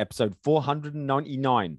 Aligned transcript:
episode 0.00 0.34
499. 0.42 1.78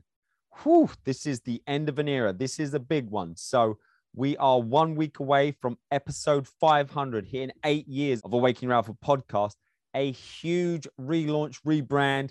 Whew, 0.61 0.89
this 1.05 1.25
is 1.25 1.41
the 1.41 1.61
end 1.65 1.89
of 1.89 1.97
an 1.97 2.07
era. 2.07 2.31
This 2.31 2.59
is 2.59 2.73
a 2.75 2.79
big 2.79 3.09
one. 3.09 3.35
So 3.35 3.79
we 4.13 4.37
are 4.37 4.61
one 4.61 4.95
week 4.95 5.19
away 5.19 5.55
from 5.59 5.77
episode 5.89 6.47
500 6.47 7.25
here 7.25 7.43
in 7.43 7.51
eight 7.65 7.87
years 7.87 8.21
of 8.23 8.33
Awaken 8.33 8.67
Your 8.67 8.75
Alpha 8.75 8.95
podcast. 9.03 9.55
A 9.95 10.11
huge 10.11 10.87
relaunch, 10.99 11.61
rebrand, 11.65 12.29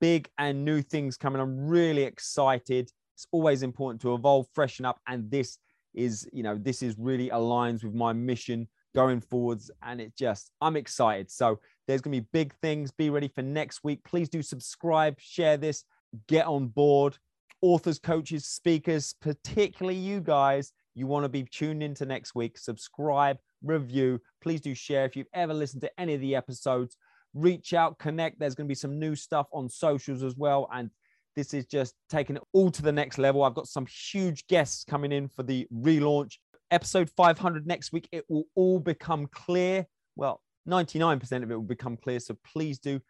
big 0.00 0.28
and 0.38 0.64
new 0.64 0.82
things 0.82 1.16
coming. 1.16 1.42
I'm 1.42 1.66
really 1.66 2.04
excited. 2.04 2.90
It's 3.14 3.26
always 3.32 3.62
important 3.62 4.02
to 4.02 4.14
evolve, 4.14 4.46
freshen 4.54 4.84
up, 4.84 5.00
and 5.08 5.30
this 5.30 5.58
is, 5.94 6.28
you 6.32 6.42
know, 6.44 6.56
this 6.56 6.82
is 6.82 6.94
really 6.96 7.30
aligns 7.30 7.82
with 7.82 7.94
my 7.94 8.12
mission 8.12 8.68
going 8.94 9.20
forwards. 9.20 9.70
And 9.82 10.00
it 10.00 10.16
just, 10.16 10.52
I'm 10.60 10.76
excited. 10.76 11.30
So 11.30 11.58
there's 11.86 12.00
going 12.00 12.14
to 12.14 12.20
be 12.20 12.28
big 12.32 12.54
things. 12.62 12.90
Be 12.90 13.10
ready 13.10 13.28
for 13.28 13.42
next 13.42 13.84
week. 13.84 14.02
Please 14.04 14.28
do 14.28 14.42
subscribe, 14.42 15.18
share 15.20 15.56
this, 15.56 15.84
get 16.28 16.46
on 16.46 16.68
board. 16.68 17.16
Authors, 17.60 17.98
coaches, 17.98 18.44
speakers, 18.44 19.14
particularly 19.20 19.98
you 19.98 20.20
guys, 20.20 20.72
you 20.94 21.06
want 21.06 21.24
to 21.24 21.28
be 21.30 21.44
tuned 21.44 21.82
into 21.82 22.04
next 22.04 22.34
week. 22.34 22.58
Subscribe, 22.58 23.38
review. 23.62 24.20
Please 24.42 24.60
do 24.60 24.74
share. 24.74 25.04
If 25.06 25.16
you've 25.16 25.26
ever 25.32 25.54
listened 25.54 25.82
to 25.82 26.00
any 26.00 26.14
of 26.14 26.20
the 26.20 26.36
episodes, 26.36 26.96
reach 27.32 27.72
out, 27.72 27.98
connect. 27.98 28.38
There's 28.38 28.54
going 28.54 28.66
to 28.66 28.70
be 28.70 28.74
some 28.74 28.98
new 28.98 29.14
stuff 29.14 29.46
on 29.52 29.68
socials 29.68 30.22
as 30.22 30.36
well. 30.36 30.68
And 30.72 30.90
this 31.36 31.52
is 31.52 31.66
just 31.66 31.94
taking 32.08 32.36
it 32.36 32.42
all 32.52 32.70
to 32.70 32.82
the 32.82 32.92
next 32.92 33.18
level. 33.18 33.42
I've 33.42 33.54
got 33.54 33.66
some 33.66 33.86
huge 33.86 34.46
guests 34.46 34.84
coming 34.84 35.10
in 35.10 35.28
for 35.28 35.42
the 35.42 35.66
relaunch. 35.74 36.34
Episode 36.70 37.10
500 37.16 37.66
next 37.66 37.92
week, 37.92 38.08
it 38.12 38.24
will 38.28 38.44
all 38.54 38.78
become 38.78 39.26
clear. 39.32 39.86
Well, 40.16 40.40
99% 40.68 41.42
of 41.42 41.50
it 41.50 41.54
will 41.54 41.62
become 41.62 41.96
clear. 41.96 42.20
So 42.20 42.36
please 42.44 42.78
do 42.78 43.00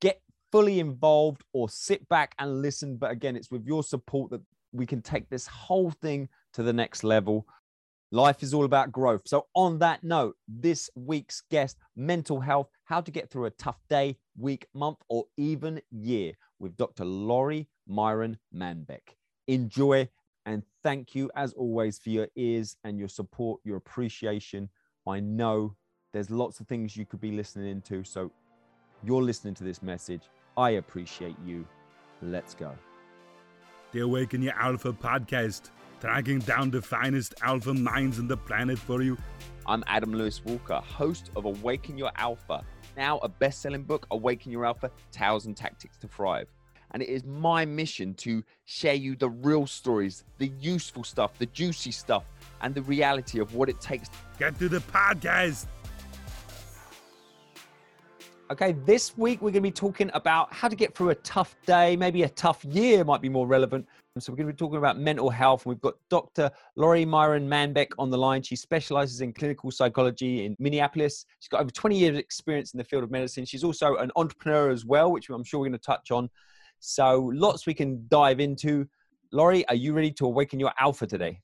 get 0.00 0.20
fully 0.52 0.80
involved 0.80 1.42
or 1.52 1.68
sit 1.68 2.08
back 2.08 2.34
and 2.38 2.62
listen. 2.62 2.96
But 2.96 3.10
again, 3.10 3.36
it's 3.36 3.50
with 3.50 3.64
your 3.66 3.82
support 3.82 4.30
that 4.30 4.42
we 4.72 4.86
can 4.86 5.02
take 5.02 5.28
this 5.28 5.46
whole 5.46 5.90
thing 5.90 6.28
to 6.54 6.62
the 6.62 6.72
next 6.72 7.04
level. 7.04 7.46
Life 8.10 8.42
is 8.42 8.54
all 8.54 8.64
about 8.64 8.90
growth. 8.90 9.22
So, 9.26 9.46
on 9.54 9.78
that 9.80 10.02
note, 10.02 10.34
this 10.46 10.88
week's 10.94 11.42
guest, 11.50 11.76
mental 11.94 12.40
health, 12.40 12.68
how 12.84 13.02
to 13.02 13.10
get 13.10 13.30
through 13.30 13.44
a 13.46 13.50
tough 13.50 13.78
day, 13.90 14.16
week, 14.38 14.66
month, 14.72 14.96
or 15.10 15.24
even 15.36 15.82
year 15.90 16.32
with 16.58 16.74
Dr. 16.78 17.04
Laurie 17.04 17.68
Myron 17.86 18.38
Manbeck. 18.54 19.14
Enjoy 19.46 20.08
and 20.46 20.62
thank 20.82 21.14
you, 21.14 21.30
as 21.36 21.52
always, 21.52 21.98
for 21.98 22.08
your 22.08 22.28
ears 22.34 22.76
and 22.82 22.98
your 22.98 23.08
support, 23.08 23.60
your 23.64 23.76
appreciation. 23.76 24.70
I 25.06 25.20
know 25.20 25.76
there's 26.12 26.30
lots 26.30 26.60
of 26.60 26.66
things 26.66 26.96
you 26.96 27.04
could 27.04 27.20
be 27.20 27.32
listening 27.32 27.70
into. 27.70 28.04
So, 28.04 28.30
you're 29.04 29.22
listening 29.22 29.54
to 29.54 29.64
this 29.64 29.82
message. 29.82 30.22
I 30.56 30.70
appreciate 30.70 31.36
you. 31.44 31.66
Let's 32.22 32.54
go. 32.54 32.72
The 33.92 34.00
Awaken 34.00 34.42
Your 34.42 34.54
Alpha 34.54 34.92
podcast 34.92 35.70
tracking 36.00 36.38
down 36.40 36.70
the 36.70 36.80
finest 36.80 37.34
alpha 37.42 37.74
minds 37.74 38.18
on 38.18 38.28
the 38.28 38.36
planet 38.36 38.78
for 38.78 39.02
you. 39.02 39.16
I'm 39.66 39.84
Adam 39.86 40.12
Lewis 40.12 40.44
Walker, 40.44 40.76
host 40.76 41.30
of 41.36 41.44
Awaken 41.44 41.98
Your 41.98 42.10
Alpha, 42.16 42.64
now 42.96 43.18
a 43.18 43.28
best 43.28 43.60
selling 43.60 43.82
book, 43.82 44.06
Awaken 44.10 44.50
Your 44.50 44.64
Alpha 44.64 44.90
Tales 45.10 45.46
and 45.46 45.56
Tactics 45.56 45.96
to 45.98 46.08
Thrive. 46.08 46.48
And 46.92 47.02
it 47.02 47.08
is 47.08 47.24
my 47.24 47.66
mission 47.66 48.14
to 48.14 48.42
share 48.64 48.94
you 48.94 49.14
the 49.14 49.28
real 49.28 49.66
stories, 49.66 50.24
the 50.38 50.50
useful 50.58 51.04
stuff, 51.04 51.36
the 51.38 51.46
juicy 51.46 51.90
stuff, 51.90 52.24
and 52.62 52.74
the 52.74 52.82
reality 52.82 53.40
of 53.40 53.54
what 53.54 53.68
it 53.68 53.80
takes. 53.80 54.08
To 54.08 54.14
get 54.38 54.58
to 54.58 54.68
the 54.68 54.78
podcast. 54.78 55.66
Okay, 58.50 58.72
this 58.86 59.16
week 59.18 59.42
we're 59.42 59.50
going 59.50 59.62
to 59.62 59.68
be 59.68 59.70
talking 59.70 60.10
about 60.14 60.50
how 60.54 60.68
to 60.68 60.76
get 60.76 60.94
through 60.94 61.10
a 61.10 61.14
tough 61.16 61.54
day, 61.66 61.96
maybe 61.96 62.22
a 62.22 62.30
tough 62.30 62.64
year 62.64 63.04
might 63.04 63.20
be 63.20 63.28
more 63.28 63.46
relevant. 63.46 63.86
So 64.18 64.32
we're 64.32 64.38
going 64.38 64.46
to 64.46 64.54
be 64.54 64.56
talking 64.56 64.78
about 64.78 64.98
mental 64.98 65.28
health. 65.28 65.66
We've 65.66 65.80
got 65.82 65.94
Dr. 66.08 66.50
Laurie 66.74 67.04
Myron 67.04 67.46
Manbeck 67.46 67.88
on 67.98 68.08
the 68.08 68.16
line. 68.16 68.40
She 68.42 68.56
specializes 68.56 69.20
in 69.20 69.34
clinical 69.34 69.70
psychology 69.70 70.46
in 70.46 70.56
Minneapolis. 70.58 71.26
She's 71.40 71.48
got 71.50 71.60
over 71.60 71.70
20 71.70 71.98
years 71.98 72.14
of 72.14 72.16
experience 72.16 72.72
in 72.72 72.78
the 72.78 72.84
field 72.84 73.04
of 73.04 73.10
medicine. 73.10 73.44
She's 73.44 73.64
also 73.64 73.96
an 73.96 74.10
entrepreneur 74.16 74.70
as 74.70 74.86
well, 74.86 75.12
which 75.12 75.28
I'm 75.28 75.44
sure 75.44 75.60
we're 75.60 75.66
going 75.66 75.78
to 75.78 75.84
touch 75.84 76.10
on. 76.10 76.30
So 76.78 77.30
lots 77.34 77.66
we 77.66 77.74
can 77.74 78.06
dive 78.08 78.40
into. 78.40 78.88
Laurie, 79.30 79.68
are 79.68 79.74
you 79.74 79.92
ready 79.92 80.10
to 80.12 80.24
awaken 80.24 80.58
your 80.58 80.72
alpha 80.80 81.06
today? 81.06 81.38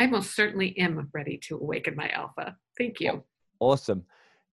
I 0.00 0.08
most 0.08 0.34
certainly 0.34 0.76
am 0.76 1.08
ready 1.14 1.38
to 1.44 1.56
awaken 1.56 1.94
my 1.94 2.08
alpha. 2.08 2.56
Thank 2.76 2.98
you. 2.98 3.22
Awesome 3.60 4.04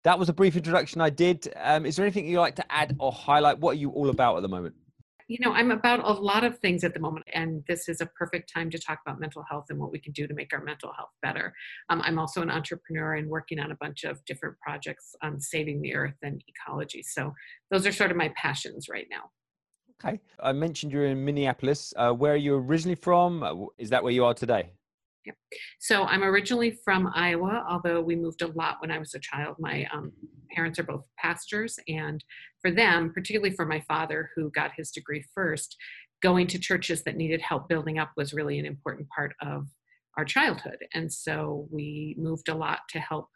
that 0.05 0.19
was 0.19 0.29
a 0.29 0.33
brief 0.33 0.57
introduction 0.57 1.01
I 1.01 1.11
did. 1.11 1.53
Um, 1.57 1.85
is 1.87 1.97
there 1.97 2.07
anything 2.07 2.27
you'd 2.27 2.41
like 2.41 2.57
to 2.57 2.73
add 2.73 2.97
or 2.99 3.13
highlight? 3.13 3.59
What 3.59 3.73
are 3.73 3.79
you 3.79 3.91
all 3.91 4.11
about 4.11 4.37
at 4.37 4.43
the 4.43 4.49
moment? 4.49 4.75
You 5.29 5.39
know, 5.41 5.53
I'm 5.53 5.71
about 5.71 6.01
a 6.01 6.11
lot 6.11 6.43
of 6.43 6.59
things 6.59 6.83
at 6.83 6.93
the 6.93 6.99
moment, 6.99 7.25
and 7.33 7.63
this 7.69 7.89
is 7.89 8.01
a 8.01 8.07
perfect 8.07 8.53
time 8.53 8.69
to 8.71 8.79
talk 8.81 8.99
about 9.07 9.21
mental 9.21 9.45
health 9.49 9.67
and 9.71 9.79
what 9.79 9.93
we 9.93 10.01
can 10.01 10.13
do 10.13 10.27
to 10.27 10.35
make 10.35 10.53
our 10.53 10.61
mental 10.61 10.93
health 10.93 11.11
better. 11.23 11.55
Um, 11.89 12.03
I'm 12.05 12.19
also 12.19 12.43
an 12.43 12.51
entrepreneur 12.51 13.15
and 13.15 13.29
working 13.29 13.61
on 13.61 13.71
a 13.71 13.77
bunch 13.77 14.03
of 14.03 14.25
different 14.25 14.59
projects 14.59 15.15
on 15.23 15.41
saving 15.41 15.83
the 15.83 15.95
earth 15.95 16.17
and 16.23 16.43
ecology. 16.49 17.05
So, 17.05 17.33
those 17.71 17.87
are 17.87 17.93
sort 17.93 18.11
of 18.11 18.17
my 18.17 18.33
passions 18.35 18.89
right 18.89 19.07
now. 19.09 19.31
Okay. 20.05 20.19
I 20.43 20.53
mentioned 20.53 20.91
you're 20.93 21.07
in 21.07 21.25
Minneapolis. 21.25 21.95
Uh, 21.97 22.11
where 22.11 22.33
are 22.33 22.37
you 22.37 22.57
originally 22.57 22.97
from? 22.97 23.43
Uh, 23.45 23.67
is 23.79 23.91
that 23.91 24.03
where 24.03 24.13
you 24.13 24.25
are 24.25 24.35
today? 24.35 24.73
Yeah. 25.27 25.33
So 25.81 26.05
I'm 26.05 26.23
originally 26.23 26.79
from 26.85 27.11
Iowa, 27.15 27.65
although 27.69 28.01
we 28.01 28.17
moved 28.17 28.43
a 28.43 28.53
lot 28.53 28.77
when 28.81 28.91
I 28.91 28.99
was 28.99 29.15
a 29.15 29.19
child. 29.19 29.57
My 29.59 29.87
um, 29.93 30.13
parents 30.55 30.79
are 30.79 30.85
both 30.85 31.05
pastors, 31.19 31.79
and 31.89 32.25
for 32.63 32.71
them, 32.71 33.13
particularly 33.13 33.55
for 33.55 33.67
my 33.67 33.81
father, 33.81 34.31
who 34.35 34.51
got 34.51 34.73
his 34.77 34.91
degree 34.91 35.25
first, 35.35 35.77
going 36.23 36.47
to 36.47 36.59
churches 36.59 37.03
that 37.03 37.17
needed 37.17 37.41
help 37.41 37.69
building 37.69 37.99
up 37.99 38.13
was 38.17 38.33
really 38.33 38.59
an 38.59 38.67
important 38.67 39.09
part 39.09 39.35
of 39.43 39.67
our 40.17 40.25
childhood. 40.25 40.79
And 40.95 41.13
so 41.13 41.69
we 41.71 42.15
moved 42.19 42.49
a 42.49 42.55
lot 42.55 42.81
to 42.91 42.99
help 42.99 43.29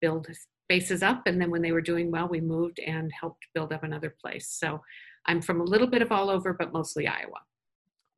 build 0.00 0.26
spaces 0.70 1.02
up. 1.02 1.22
And 1.26 1.40
then 1.40 1.50
when 1.50 1.62
they 1.62 1.72
were 1.72 1.80
doing 1.80 2.10
well, 2.10 2.28
we 2.28 2.40
moved 2.40 2.78
and 2.80 3.10
helped 3.18 3.44
build 3.54 3.72
up 3.72 3.82
another 3.82 4.14
place. 4.22 4.56
So 4.58 4.80
I'm 5.26 5.42
from 5.42 5.60
a 5.60 5.64
little 5.64 5.88
bit 5.88 6.02
of 6.02 6.12
all 6.12 6.30
over, 6.30 6.54
but 6.54 6.72
mostly 6.72 7.06
Iowa. 7.06 7.40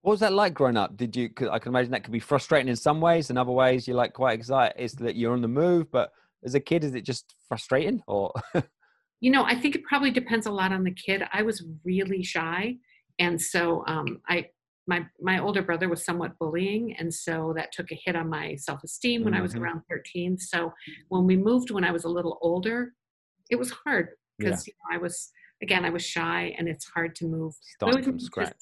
What 0.02 0.12
was 0.12 0.20
that 0.20 0.32
like 0.32 0.52
growing 0.52 0.76
up? 0.76 0.96
Did 0.96 1.16
you? 1.16 1.30
I 1.50 1.58
can 1.58 1.70
imagine 1.70 1.92
that 1.92 2.02
could 2.04 2.12
be 2.12 2.20
frustrating 2.20 2.68
in 2.68 2.76
some 2.76 3.00
ways. 3.00 3.30
In 3.30 3.38
other 3.38 3.52
ways, 3.52 3.86
you're 3.86 3.96
like 3.96 4.12
quite 4.12 4.38
excited. 4.38 4.80
Is 4.82 4.92
that 4.94 5.16
you're 5.16 5.32
on 5.32 5.42
the 5.42 5.48
move, 5.48 5.90
but 5.90 6.10
as 6.44 6.54
a 6.54 6.60
kid, 6.60 6.82
is 6.82 6.94
it 6.94 7.04
just 7.04 7.34
frustrating 7.48 8.02
or? 8.08 8.32
you 9.20 9.30
know, 9.30 9.44
I 9.44 9.54
think 9.54 9.76
it 9.76 9.84
probably 9.84 10.10
depends 10.10 10.46
a 10.46 10.50
lot 10.50 10.72
on 10.72 10.82
the 10.82 10.92
kid. 10.92 11.22
I 11.32 11.42
was 11.42 11.64
really 11.84 12.24
shy, 12.24 12.76
and 13.20 13.40
so 13.40 13.84
um, 13.86 14.20
I 14.28 14.46
my 14.88 15.06
my 15.20 15.38
older 15.38 15.62
brother 15.62 15.88
was 15.88 16.04
somewhat 16.04 16.36
bullying, 16.38 16.96
and 16.98 17.12
so 17.12 17.52
that 17.56 17.70
took 17.72 17.92
a 17.92 18.00
hit 18.04 18.16
on 18.16 18.28
my 18.28 18.56
self 18.56 18.82
esteem 18.82 19.22
when 19.22 19.34
mm-hmm. 19.34 19.38
I 19.38 19.42
was 19.42 19.52
mm-hmm. 19.52 19.62
around 19.62 19.82
13. 19.88 20.38
So 20.38 20.72
when 21.08 21.26
we 21.26 21.36
moved 21.36 21.70
when 21.70 21.84
I 21.84 21.92
was 21.92 22.04
a 22.04 22.08
little 22.08 22.38
older, 22.42 22.92
it 23.50 23.56
was 23.56 23.70
hard 23.70 24.08
because 24.38 24.66
yeah. 24.66 24.72
you 24.72 24.90
know, 24.90 24.96
I 24.96 25.00
was 25.00 25.30
again 25.62 25.84
I 25.84 25.90
was 25.90 26.04
shy, 26.04 26.54
and 26.58 26.68
it's 26.68 26.86
hard 26.86 27.14
to 27.16 27.26
move. 27.26 27.54
Start 27.76 28.04
from 28.04 28.18
scratch. 28.18 28.56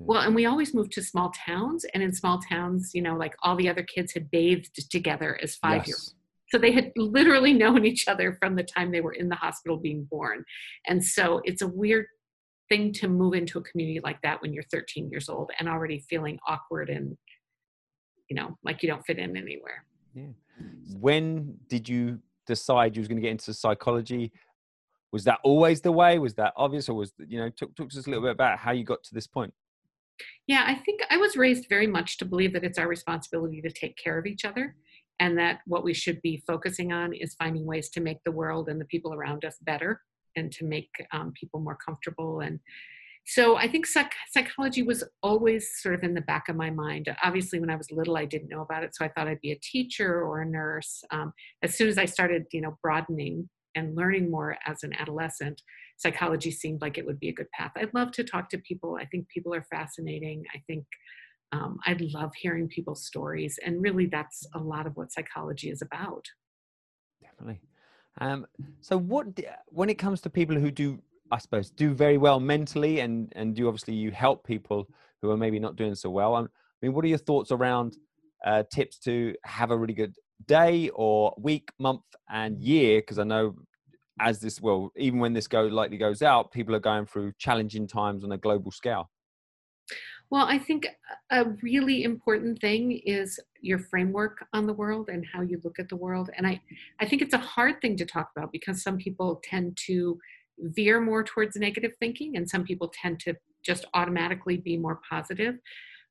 Well, 0.00 0.22
and 0.22 0.34
we 0.34 0.46
always 0.46 0.74
moved 0.74 0.92
to 0.92 1.02
small 1.02 1.30
towns, 1.30 1.84
and 1.92 2.02
in 2.02 2.12
small 2.14 2.40
towns, 2.40 2.92
you 2.94 3.02
know, 3.02 3.16
like 3.16 3.34
all 3.42 3.54
the 3.54 3.68
other 3.68 3.82
kids 3.82 4.12
had 4.12 4.30
bathed 4.30 4.90
together 4.90 5.38
as 5.42 5.56
five 5.56 5.86
year 5.86 5.96
olds. 5.96 6.14
So 6.50 6.58
they 6.58 6.72
had 6.72 6.90
literally 6.96 7.52
known 7.62 7.84
each 7.84 8.08
other 8.08 8.36
from 8.40 8.56
the 8.56 8.62
time 8.62 8.90
they 8.90 9.00
were 9.00 9.12
in 9.12 9.28
the 9.28 9.36
hospital 9.36 9.76
being 9.76 10.04
born. 10.10 10.44
And 10.86 11.04
so 11.04 11.40
it's 11.44 11.62
a 11.62 11.68
weird 11.68 12.06
thing 12.68 12.92
to 12.94 13.08
move 13.08 13.34
into 13.34 13.58
a 13.58 13.62
community 13.62 14.00
like 14.02 14.20
that 14.22 14.40
when 14.42 14.52
you're 14.52 14.64
13 14.64 15.10
years 15.10 15.28
old 15.28 15.50
and 15.58 15.68
already 15.68 16.04
feeling 16.08 16.38
awkward 16.46 16.88
and, 16.88 17.16
you 18.28 18.36
know, 18.36 18.56
like 18.64 18.82
you 18.82 18.88
don't 18.88 19.04
fit 19.04 19.18
in 19.18 19.36
anywhere. 19.36 19.84
Yeah. 20.14 20.26
When 20.98 21.56
did 21.68 21.88
you 21.88 22.20
decide 22.46 22.96
you 22.96 23.00
was 23.00 23.08
going 23.08 23.16
to 23.16 23.22
get 23.22 23.32
into 23.32 23.54
psychology? 23.54 24.32
Was 25.12 25.24
that 25.24 25.38
always 25.42 25.80
the 25.80 25.92
way? 25.92 26.18
Was 26.18 26.34
that 26.34 26.52
obvious, 26.56 26.88
or 26.88 26.94
was 26.94 27.12
you 27.18 27.38
know? 27.38 27.48
Talk, 27.50 27.74
talk 27.74 27.90
to 27.90 27.98
us 27.98 28.06
a 28.06 28.10
little 28.10 28.22
bit 28.22 28.30
about 28.30 28.58
how 28.58 28.70
you 28.70 28.84
got 28.84 29.02
to 29.04 29.14
this 29.14 29.26
point. 29.26 29.52
Yeah, 30.50 30.64
I 30.66 30.74
think 30.74 31.02
I 31.08 31.16
was 31.16 31.36
raised 31.36 31.68
very 31.68 31.86
much 31.86 32.18
to 32.18 32.24
believe 32.24 32.54
that 32.54 32.64
it's 32.64 32.76
our 32.76 32.88
responsibility 32.88 33.62
to 33.62 33.70
take 33.70 33.96
care 33.96 34.18
of 34.18 34.26
each 34.26 34.44
other 34.44 34.74
and 35.20 35.38
that 35.38 35.60
what 35.64 35.84
we 35.84 35.94
should 35.94 36.20
be 36.22 36.42
focusing 36.44 36.92
on 36.92 37.12
is 37.12 37.36
finding 37.36 37.64
ways 37.64 37.88
to 37.90 38.00
make 38.00 38.18
the 38.24 38.32
world 38.32 38.68
and 38.68 38.80
the 38.80 38.84
people 38.86 39.14
around 39.14 39.44
us 39.44 39.58
better 39.62 40.00
and 40.34 40.50
to 40.50 40.64
make 40.64 40.90
um, 41.12 41.32
people 41.38 41.60
more 41.60 41.76
comfortable 41.76 42.40
and 42.40 42.58
so 43.26 43.56
i 43.58 43.68
think 43.68 43.86
psych- 43.86 44.26
psychology 44.32 44.82
was 44.82 45.04
always 45.22 45.70
sort 45.80 45.94
of 45.94 46.02
in 46.02 46.14
the 46.14 46.20
back 46.22 46.48
of 46.48 46.56
my 46.56 46.70
mind. 46.70 47.08
Obviously 47.22 47.60
when 47.60 47.70
i 47.70 47.76
was 47.76 47.92
little 47.92 48.16
i 48.16 48.24
didn't 48.24 48.48
know 48.48 48.62
about 48.62 48.82
it 48.82 48.92
so 48.96 49.04
i 49.04 49.08
thought 49.08 49.28
i'd 49.28 49.40
be 49.40 49.52
a 49.52 49.60
teacher 49.62 50.20
or 50.20 50.42
a 50.42 50.46
nurse. 50.46 51.04
Um, 51.12 51.32
as 51.62 51.76
soon 51.76 51.86
as 51.86 51.96
i 51.96 52.06
started 52.06 52.46
you 52.50 52.60
know 52.60 52.76
broadening 52.82 53.48
and 53.74 53.96
learning 53.96 54.30
more 54.30 54.56
as 54.66 54.82
an 54.82 54.92
adolescent 54.98 55.62
psychology 55.96 56.50
seemed 56.50 56.80
like 56.80 56.98
it 56.98 57.06
would 57.06 57.20
be 57.20 57.28
a 57.28 57.34
good 57.34 57.50
path. 57.52 57.72
I'd 57.76 57.94
love 57.94 58.12
to 58.12 58.24
talk 58.24 58.48
to 58.50 58.58
people. 58.58 58.98
I 59.00 59.06
think 59.06 59.28
people 59.28 59.54
are 59.54 59.66
fascinating. 59.70 60.44
I 60.54 60.62
think 60.66 60.84
um, 61.52 61.78
I 61.84 61.96
love 61.98 62.32
hearing 62.34 62.68
people's 62.68 63.06
stories. 63.06 63.58
And 63.64 63.82
really, 63.82 64.06
that's 64.06 64.46
a 64.54 64.58
lot 64.58 64.86
of 64.86 64.96
what 64.96 65.12
psychology 65.12 65.70
is 65.70 65.82
about. 65.82 66.24
Definitely. 67.20 67.60
Um, 68.20 68.46
so, 68.80 68.98
what 68.98 69.26
when 69.66 69.90
it 69.90 69.98
comes 69.98 70.20
to 70.22 70.30
people 70.30 70.56
who 70.56 70.70
do 70.70 71.00
I 71.30 71.38
suppose, 71.38 71.70
do 71.70 71.94
very 71.94 72.18
well 72.18 72.40
mentally, 72.40 73.00
and 73.00 73.32
and 73.36 73.56
you 73.56 73.68
obviously 73.68 73.94
you 73.94 74.10
help 74.10 74.46
people 74.46 74.88
who 75.22 75.30
are 75.30 75.36
maybe 75.36 75.58
not 75.58 75.76
doing 75.76 75.94
so 75.94 76.10
well. 76.10 76.34
I 76.34 76.46
mean, 76.82 76.92
what 76.92 77.04
are 77.04 77.08
your 77.08 77.18
thoughts 77.18 77.52
around 77.52 77.96
uh, 78.44 78.64
tips 78.72 78.98
to 79.00 79.34
have 79.44 79.70
a 79.70 79.78
really 79.78 79.94
good 79.94 80.16
day 80.46 80.90
or 80.94 81.34
week, 81.38 81.70
month, 81.78 82.02
and 82.28 82.60
year? 82.60 83.00
Because 83.00 83.18
I 83.18 83.24
know 83.24 83.54
as 84.20 84.40
this 84.40 84.60
well, 84.60 84.90
even 84.96 85.18
when 85.18 85.32
this 85.32 85.46
go 85.48 85.62
likely 85.62 85.96
goes 85.96 86.22
out, 86.22 86.52
people 86.52 86.74
are 86.74 86.80
going 86.80 87.06
through 87.06 87.32
challenging 87.38 87.86
times 87.86 88.22
on 88.24 88.32
a 88.32 88.38
global 88.38 88.70
scale. 88.70 89.10
Well, 90.30 90.46
I 90.46 90.58
think 90.58 90.86
a 91.30 91.44
really 91.60 92.04
important 92.04 92.60
thing 92.60 93.00
is 93.04 93.40
your 93.60 93.80
framework 93.80 94.46
on 94.52 94.66
the 94.66 94.72
world 94.72 95.08
and 95.08 95.24
how 95.32 95.40
you 95.40 95.60
look 95.64 95.80
at 95.80 95.88
the 95.88 95.96
world. 95.96 96.30
And 96.36 96.46
I, 96.46 96.60
I 97.00 97.06
think 97.06 97.20
it's 97.20 97.34
a 97.34 97.38
hard 97.38 97.80
thing 97.80 97.96
to 97.96 98.06
talk 98.06 98.30
about 98.36 98.52
because 98.52 98.82
some 98.82 98.96
people 98.96 99.40
tend 99.42 99.76
to 99.86 100.18
veer 100.58 101.00
more 101.00 101.24
towards 101.24 101.56
negative 101.56 101.92
thinking 101.98 102.36
and 102.36 102.48
some 102.48 102.62
people 102.62 102.92
tend 103.02 103.18
to 103.20 103.34
just 103.64 103.86
automatically 103.94 104.56
be 104.56 104.76
more 104.76 105.00
positive. 105.08 105.56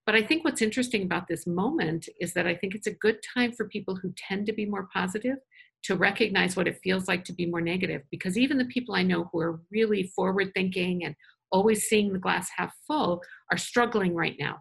But 0.09 0.15
I 0.15 0.23
think 0.23 0.44
what's 0.44 0.63
interesting 0.63 1.03
about 1.03 1.27
this 1.27 1.45
moment 1.45 2.09
is 2.19 2.33
that 2.33 2.47
I 2.47 2.56
think 2.56 2.73
it's 2.73 2.88
a 2.88 2.95
good 2.95 3.19
time 3.31 3.51
for 3.51 3.67
people 3.67 3.95
who 3.95 4.11
tend 4.17 4.47
to 4.47 4.53
be 4.53 4.65
more 4.65 4.89
positive 4.91 5.38
to 5.83 5.95
recognize 5.95 6.56
what 6.56 6.67
it 6.67 6.79
feels 6.83 7.07
like 7.07 7.23
to 7.25 7.31
be 7.31 7.45
more 7.45 7.61
negative 7.61 8.01
because 8.09 8.35
even 8.35 8.57
the 8.57 8.65
people 8.65 8.95
I 8.95 9.03
know 9.03 9.29
who 9.31 9.39
are 9.39 9.61
really 9.71 10.11
forward 10.15 10.50
thinking 10.56 11.06
and 11.06 11.13
always 11.51 11.83
seeing 11.83 12.11
the 12.11 12.17
glass 12.17 12.50
half 12.57 12.73
full 12.88 13.21
are 13.51 13.57
struggling 13.57 14.15
right 14.15 14.35
now 14.39 14.53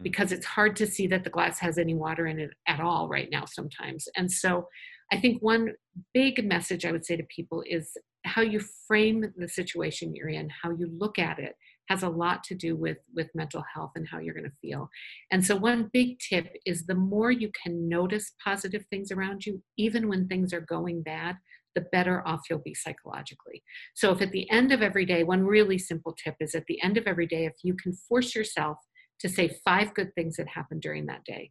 mm. 0.00 0.04
because 0.04 0.32
it's 0.32 0.46
hard 0.46 0.74
to 0.76 0.86
see 0.86 1.06
that 1.08 1.22
the 1.22 1.28
glass 1.28 1.58
has 1.58 1.76
any 1.76 1.92
water 1.92 2.26
in 2.26 2.40
it 2.40 2.52
at 2.66 2.80
all 2.80 3.06
right 3.06 3.28
now 3.30 3.44
sometimes. 3.44 4.08
And 4.16 4.32
so 4.32 4.68
I 5.12 5.20
think 5.20 5.42
one 5.42 5.74
big 6.14 6.42
message 6.46 6.86
I 6.86 6.92
would 6.92 7.04
say 7.04 7.18
to 7.18 7.24
people 7.24 7.62
is 7.68 7.94
how 8.24 8.40
you 8.40 8.58
frame 8.88 9.34
the 9.36 9.48
situation 9.50 10.14
you're 10.14 10.30
in, 10.30 10.48
how 10.62 10.70
you 10.70 10.88
look 10.98 11.18
at 11.18 11.38
it 11.38 11.56
has 11.88 12.02
a 12.02 12.08
lot 12.08 12.42
to 12.44 12.54
do 12.54 12.76
with 12.76 12.98
with 13.14 13.28
mental 13.34 13.64
health 13.74 13.92
and 13.94 14.08
how 14.08 14.18
you're 14.18 14.34
going 14.34 14.44
to 14.44 14.56
feel. 14.62 14.88
And 15.30 15.44
so 15.44 15.56
one 15.56 15.90
big 15.92 16.18
tip 16.18 16.48
is 16.64 16.86
the 16.86 16.94
more 16.94 17.30
you 17.30 17.50
can 17.62 17.88
notice 17.88 18.32
positive 18.42 18.84
things 18.90 19.10
around 19.10 19.44
you 19.44 19.62
even 19.76 20.08
when 20.08 20.28
things 20.28 20.52
are 20.52 20.60
going 20.60 21.02
bad, 21.02 21.36
the 21.74 21.82
better 21.92 22.26
off 22.26 22.42
you'll 22.48 22.58
be 22.60 22.74
psychologically. 22.74 23.62
So, 23.94 24.12
if 24.12 24.22
at 24.22 24.32
the 24.32 24.50
end 24.50 24.72
of 24.72 24.82
every 24.82 25.04
day, 25.04 25.24
one 25.24 25.44
really 25.44 25.78
simple 25.78 26.14
tip 26.22 26.36
is 26.40 26.54
at 26.54 26.66
the 26.66 26.80
end 26.82 26.96
of 26.96 27.06
every 27.06 27.26
day, 27.26 27.46
if 27.46 27.54
you 27.62 27.74
can 27.74 27.92
force 27.92 28.34
yourself 28.34 28.78
to 29.20 29.28
say 29.28 29.58
five 29.64 29.94
good 29.94 30.14
things 30.14 30.36
that 30.36 30.48
happened 30.48 30.82
during 30.82 31.06
that 31.06 31.24
day, 31.24 31.50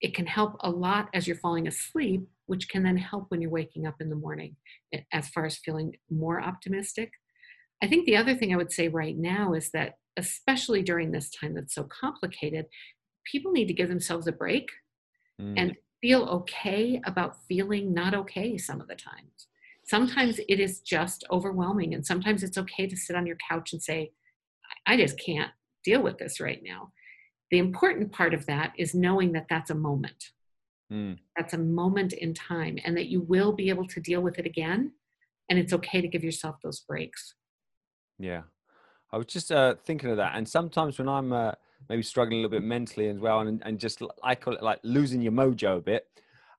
it 0.00 0.14
can 0.14 0.26
help 0.26 0.56
a 0.60 0.70
lot 0.70 1.08
as 1.14 1.26
you're 1.26 1.36
falling 1.36 1.66
asleep, 1.66 2.22
which 2.46 2.68
can 2.68 2.82
then 2.82 2.96
help 2.96 3.26
when 3.28 3.40
you're 3.40 3.50
waking 3.50 3.86
up 3.86 3.96
in 4.00 4.10
the 4.10 4.16
morning 4.16 4.56
as 5.12 5.28
far 5.28 5.46
as 5.46 5.56
feeling 5.58 5.94
more 6.10 6.42
optimistic. 6.42 7.10
I 7.84 7.86
think 7.86 8.06
the 8.06 8.16
other 8.16 8.34
thing 8.34 8.54
I 8.54 8.56
would 8.56 8.72
say 8.72 8.88
right 8.88 9.14
now 9.14 9.52
is 9.52 9.70
that, 9.72 9.98
especially 10.16 10.80
during 10.80 11.10
this 11.10 11.28
time 11.28 11.52
that's 11.52 11.74
so 11.74 11.84
complicated, 11.84 12.64
people 13.30 13.52
need 13.52 13.68
to 13.68 13.74
give 13.74 13.90
themselves 13.90 14.26
a 14.26 14.32
break 14.32 14.70
mm. 15.38 15.52
and 15.58 15.76
feel 16.00 16.22
okay 16.22 17.02
about 17.04 17.36
feeling 17.46 17.92
not 17.92 18.14
okay 18.14 18.56
some 18.56 18.80
of 18.80 18.88
the 18.88 18.94
times. 18.94 19.48
Sometimes 19.84 20.40
it 20.48 20.60
is 20.60 20.80
just 20.80 21.24
overwhelming, 21.30 21.92
and 21.92 22.06
sometimes 22.06 22.42
it's 22.42 22.56
okay 22.56 22.86
to 22.86 22.96
sit 22.96 23.16
on 23.16 23.26
your 23.26 23.36
couch 23.50 23.74
and 23.74 23.82
say, 23.82 24.12
I 24.86 24.96
just 24.96 25.20
can't 25.20 25.50
deal 25.84 26.02
with 26.02 26.16
this 26.16 26.40
right 26.40 26.62
now. 26.64 26.90
The 27.50 27.58
important 27.58 28.12
part 28.12 28.32
of 28.32 28.46
that 28.46 28.72
is 28.78 28.94
knowing 28.94 29.32
that 29.32 29.48
that's 29.50 29.68
a 29.68 29.74
moment. 29.74 30.30
Mm. 30.90 31.18
That's 31.36 31.52
a 31.52 31.58
moment 31.58 32.14
in 32.14 32.32
time, 32.32 32.78
and 32.82 32.96
that 32.96 33.08
you 33.08 33.20
will 33.20 33.52
be 33.52 33.68
able 33.68 33.86
to 33.88 34.00
deal 34.00 34.22
with 34.22 34.38
it 34.38 34.46
again. 34.46 34.92
And 35.50 35.58
it's 35.58 35.74
okay 35.74 36.00
to 36.00 36.08
give 36.08 36.24
yourself 36.24 36.56
those 36.62 36.80
breaks. 36.80 37.34
Yeah. 38.18 38.42
I 39.12 39.16
was 39.16 39.26
just 39.26 39.52
uh, 39.52 39.74
thinking 39.84 40.10
of 40.10 40.16
that. 40.16 40.32
And 40.34 40.48
sometimes 40.48 40.98
when 40.98 41.08
I'm 41.08 41.32
uh, 41.32 41.52
maybe 41.88 42.02
struggling 42.02 42.38
a 42.38 42.42
little 42.42 42.58
bit 42.58 42.66
mentally 42.66 43.08
as 43.08 43.18
well, 43.18 43.40
and, 43.40 43.62
and 43.64 43.78
just 43.78 44.02
I 44.22 44.34
call 44.34 44.54
it 44.54 44.62
like 44.62 44.80
losing 44.82 45.22
your 45.22 45.32
mojo 45.32 45.78
a 45.78 45.80
bit. 45.80 46.06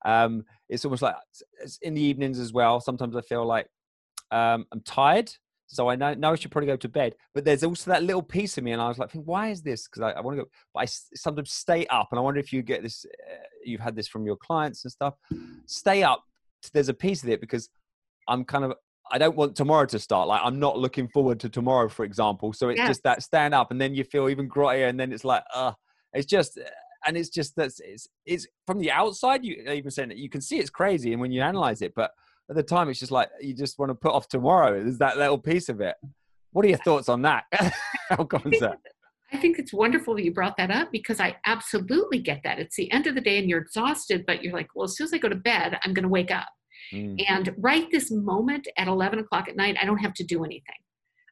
Um, 0.05 0.45
it's 0.69 0.85
almost 0.85 1.01
like 1.01 1.15
it's 1.61 1.77
in 1.81 1.95
the 1.95 2.01
evenings 2.01 2.39
as 2.39 2.53
well. 2.53 2.79
Sometimes 2.79 3.15
I 3.15 3.21
feel 3.21 3.45
like 3.45 3.67
um, 4.31 4.65
I'm 4.71 4.81
tired, 4.81 5.31
so 5.67 5.89
I 5.89 5.95
know, 5.95 6.13
know 6.13 6.31
I 6.31 6.35
should 6.35 6.51
probably 6.51 6.67
go 6.67 6.77
to 6.77 6.89
bed. 6.89 7.15
But 7.33 7.43
there's 7.43 7.63
also 7.63 7.91
that 7.91 8.03
little 8.03 8.21
piece 8.21 8.57
of 8.57 8.63
me, 8.63 8.71
and 8.71 8.81
I 8.81 8.87
was 8.87 8.99
like, 8.99 9.11
why 9.13 9.49
is 9.49 9.61
this? 9.61 9.87
Because 9.87 10.03
I, 10.03 10.11
I 10.11 10.21
want 10.21 10.37
to 10.37 10.43
go, 10.43 10.49
but 10.73 10.81
I 10.81 10.85
sometimes 10.85 11.51
stay 11.51 11.85
up, 11.87 12.09
and 12.11 12.19
I 12.19 12.21
wonder 12.21 12.39
if 12.39 12.53
you 12.53 12.61
get 12.61 12.83
this. 12.83 13.05
Uh, 13.05 13.35
you've 13.63 13.81
had 13.81 13.95
this 13.95 14.07
from 14.07 14.25
your 14.25 14.37
clients 14.37 14.85
and 14.85 14.91
stuff. 14.91 15.15
Stay 15.65 16.03
up. 16.03 16.23
There's 16.73 16.89
a 16.89 16.93
piece 16.93 17.23
of 17.23 17.29
it 17.29 17.41
because 17.41 17.69
I'm 18.27 18.43
kind 18.45 18.63
of 18.63 18.73
I 19.11 19.17
don't 19.17 19.35
want 19.35 19.55
tomorrow 19.55 19.85
to 19.85 19.99
start. 19.99 20.27
Like 20.27 20.41
I'm 20.43 20.59
not 20.59 20.77
looking 20.77 21.07
forward 21.07 21.39
to 21.41 21.49
tomorrow, 21.49 21.89
for 21.89 22.05
example. 22.05 22.53
So 22.53 22.69
it's 22.69 22.79
yeah. 22.79 22.87
just 22.87 23.03
that 23.03 23.23
stand 23.23 23.53
up, 23.53 23.71
and 23.71 23.79
then 23.79 23.93
you 23.93 24.03
feel 24.03 24.29
even 24.29 24.49
grottier, 24.49 24.89
and 24.89 24.99
then 24.99 25.11
it's 25.11 25.25
like, 25.25 25.43
uh, 25.53 25.73
it's 26.13 26.25
just, 26.25 26.59
and 27.05 27.15
it's 27.15 27.29
just 27.29 27.55
that 27.57 27.71
it's, 27.79 28.07
it's 28.25 28.47
from 28.65 28.79
the 28.79 28.91
outside. 28.91 29.43
You 29.43 29.63
even 29.69 29.91
saying 29.91 30.09
that 30.09 30.17
you 30.17 30.29
can 30.29 30.41
see 30.41 30.57
it's 30.57 30.69
crazy, 30.69 31.11
and 31.11 31.21
when 31.21 31.31
you 31.31 31.41
analyze 31.41 31.81
it, 31.81 31.93
but 31.95 32.11
at 32.49 32.55
the 32.55 32.63
time, 32.63 32.89
it's 32.89 32.99
just 32.99 33.11
like 33.11 33.29
you 33.41 33.53
just 33.53 33.79
want 33.79 33.89
to 33.89 33.95
put 33.95 34.11
off 34.11 34.27
tomorrow. 34.27 34.81
There's 34.81 34.97
that 34.99 35.17
little 35.17 35.37
piece 35.37 35.69
of 35.69 35.81
it. 35.81 35.95
What 36.51 36.65
are 36.65 36.69
your 36.69 36.77
thoughts 36.77 37.09
on 37.09 37.21
that? 37.23 37.45
How 38.09 38.23
comes 38.23 38.59
that? 38.59 38.79
I 39.33 39.37
think 39.37 39.59
it's 39.59 39.73
wonderful 39.73 40.15
that 40.15 40.23
you 40.23 40.31
brought 40.31 40.55
that 40.57 40.71
up 40.71 40.91
because 40.91 41.19
I 41.19 41.35
absolutely 41.45 42.19
get 42.19 42.41
that. 42.43 42.59
It's 42.59 42.75
the 42.75 42.91
end 42.91 43.07
of 43.07 43.15
the 43.15 43.21
day 43.21 43.39
and 43.39 43.49
you're 43.49 43.59
exhausted, 43.59 44.23
but 44.25 44.43
you're 44.43 44.53
like, 44.53 44.69
well, 44.75 44.85
as 44.85 44.95
soon 44.95 45.05
as 45.05 45.13
I 45.13 45.17
go 45.17 45.27
to 45.27 45.35
bed, 45.35 45.77
I'm 45.83 45.93
going 45.93 46.03
to 46.03 46.09
wake 46.09 46.31
up. 46.31 46.47
Mm. 46.93 47.23
And 47.27 47.53
right 47.57 47.87
this 47.91 48.11
moment 48.11 48.67
at 48.77 48.87
11 48.87 49.19
o'clock 49.19 49.47
at 49.47 49.55
night, 49.55 49.77
I 49.81 49.85
don't 49.85 49.99
have 49.99 50.13
to 50.15 50.23
do 50.23 50.43
anything. 50.43 50.75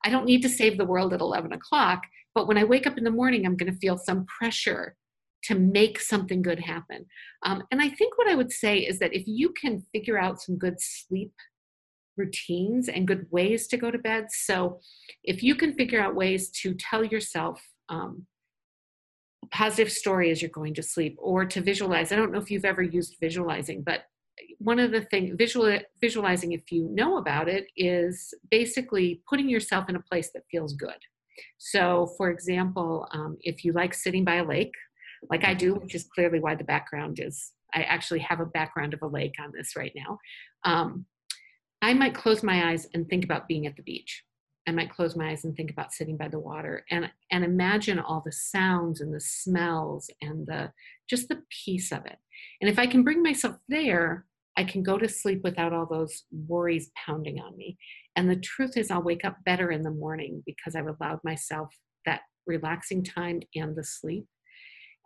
I 0.06 0.10
don't 0.10 0.26
need 0.26 0.42
to 0.42 0.50
save 0.50 0.78
the 0.78 0.86
world 0.86 1.14
at 1.14 1.22
11 1.22 1.54
o'clock, 1.54 2.04
but 2.36 2.48
when 2.48 2.58
I 2.58 2.64
wake 2.64 2.86
up 2.86 2.98
in 2.98 3.04
the 3.04 3.12
morning, 3.12 3.46
I'm 3.46 3.56
going 3.56 3.72
to 3.72 3.78
feel 3.80 3.98
some 3.98 4.26
pressure 4.26 4.96
to 5.46 5.56
make 5.56 6.00
something 6.00 6.42
good 6.42 6.60
happen. 6.60 7.06
Um, 7.44 7.64
and 7.72 7.82
I 7.82 7.90
think 7.90 8.18
what 8.18 8.30
I 8.30 8.36
would 8.36 8.52
say 8.52 8.80
is 8.80 9.00
that 9.00 9.14
if 9.14 9.24
you 9.28 9.50
can 9.50 9.86
figure 9.92 10.18
out 10.18 10.42
some 10.42 10.58
good 10.58 10.76
sleep 10.80 11.34
routines 12.16 12.88
and 12.88 13.08
good 13.08 13.28
ways 13.32 13.68
to 13.68 13.78
go 13.78 13.92
to 13.92 13.98
bed, 13.98 14.28
so 14.30 14.80
if 15.24 15.44
you 15.44 15.56
can 15.56 15.74
figure 15.74 16.02
out 16.02 16.16
ways 16.16 16.50
to 16.62 16.74
tell 16.74 17.04
yourself, 17.04 17.62
um, 17.90 18.26
positive 19.52 19.92
story 19.92 20.32
as 20.32 20.42
you're 20.42 20.50
going 20.50 20.74
to 20.74 20.84
sleep 20.84 21.16
or 21.20 21.46
to 21.46 21.62
visualize. 21.62 22.12
I 22.12 22.16
don't 22.16 22.32
know 22.32 22.40
if 22.40 22.50
you've 22.50 22.66
ever 22.66 22.82
used 22.82 23.18
visualizing, 23.20 23.84
but 23.84 24.06
one 24.60 24.80
of 24.80 24.92
the 24.92 25.02
things 25.02 25.36
visual, 25.38 25.78
visualizing 26.02 26.54
if 26.54 26.72
you 26.72 26.90
know 26.92 27.18
about 27.18 27.48
it 27.48 27.68
is 27.78 28.34
basically 28.50 29.22
putting 29.30 29.50
yourself 29.50 29.90
in 29.90 29.96
a 29.96 30.02
place 30.02 30.32
that 30.34 30.44
feels 30.50 30.74
good. 30.74 30.98
So 31.58 32.14
for 32.18 32.30
example 32.30 33.08
um, 33.12 33.38
if 33.42 33.66
you 33.66 33.74
like 33.74 33.94
sitting 33.94 34.24
by 34.24 34.36
a 34.36 34.44
lake 34.44 34.74
like 35.30 35.46
i 35.46 35.54
do 35.54 35.76
which 35.76 35.96
is 35.96 36.10
clearly 36.14 36.40
why 36.40 36.56
the 36.56 36.64
background 36.64 37.20
is 37.20 37.52
i 37.74 37.82
actually 37.84 38.20
have 38.20 38.40
a 38.40 38.46
background 38.46 38.94
of 38.94 39.02
a 39.02 39.08
lake 39.08 39.36
on 39.40 39.52
this 39.54 39.76
right 39.76 39.94
now 39.96 40.18
um, 40.64 41.06
i 41.82 41.94
might 41.94 42.16
close 42.16 42.44
my 42.44 42.70
eyes 42.72 42.88
and 42.94 43.08
think 43.08 43.24
about 43.24 43.48
being 43.48 43.68
at 43.68 43.76
the 43.76 43.84
beach 43.84 44.24
i 44.68 44.72
might 44.72 44.92
close 44.92 45.16
my 45.16 45.30
eyes 45.30 45.46
and 45.46 45.56
think 45.56 45.72
about 45.72 45.94
sitting 45.94 46.18
by 46.18 46.28
the 46.28 46.40
water 46.40 46.86
and 46.92 47.10
and 47.32 47.44
imagine 47.44 48.00
all 48.00 48.22
the 48.26 48.32
sounds 48.32 49.02
and 49.02 49.14
the 49.14 49.20
smells 49.20 50.10
and 50.22 50.48
the 50.48 50.72
just 51.10 51.28
the 51.28 51.42
peace 51.50 51.92
of 51.92 52.06
it 52.06 52.18
and 52.62 52.70
if 52.70 52.80
I 52.80 52.88
can 52.88 53.04
bring 53.04 53.22
myself 53.22 53.58
there, 53.68 54.26
I 54.58 54.64
can 54.64 54.84
go 54.84 54.98
to 54.98 55.10
sleep 55.10 55.42
without 55.44 55.74
all 55.74 55.86
those 55.86 56.24
worries 56.32 56.92
pounding 56.96 57.40
on 57.40 57.58
me. 57.58 57.78
And 58.16 58.30
the 58.30 58.36
truth 58.36 58.78
is, 58.78 58.92
I'll 58.92 59.02
wake 59.02 59.26
up 59.26 59.38
better 59.46 59.72
in 59.72 59.82
the 59.82 59.92
morning 59.92 60.44
because 60.46 60.76
I've 60.76 60.88
allowed 60.88 61.20
myself 61.24 61.76
that 62.06 62.22
relaxing 62.46 63.04
time 63.04 63.42
and 63.56 63.76
the 63.76 63.84
sleep. 63.84 64.26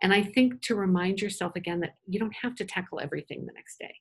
And 0.02 0.12
I 0.12 0.22
think 0.22 0.62
to 0.62 0.74
remind 0.74 1.20
yourself 1.20 1.56
again 1.56 1.80
that 1.80 1.94
you 2.06 2.20
don't 2.20 2.36
have 2.42 2.54
to 2.56 2.64
tackle 2.64 3.00
everything 3.00 3.46
the 3.46 3.52
next 3.54 3.78
day. 3.78 3.94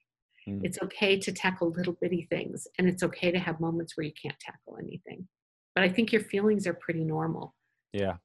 Mm. 0.48 0.62
It's 0.64 0.78
okay 0.84 1.18
to 1.18 1.32
tackle 1.32 1.72
little 1.72 1.98
bitty 2.00 2.28
things, 2.30 2.68
and 2.78 2.88
it's 2.88 3.04
okay 3.04 3.32
to 3.32 3.40
have 3.40 3.60
moments 3.60 3.98
where 3.98 4.06
you 4.06 4.14
can't 4.22 4.40
tackle 4.40 4.78
anything. 4.80 5.28
But 5.78 5.84
I 5.84 5.90
think 5.90 6.12
your 6.12 6.24
feelings 6.24 6.66
are 6.66 6.74
pretty 6.74 7.04
normal. 7.04 7.54
Yeah. 7.94 8.16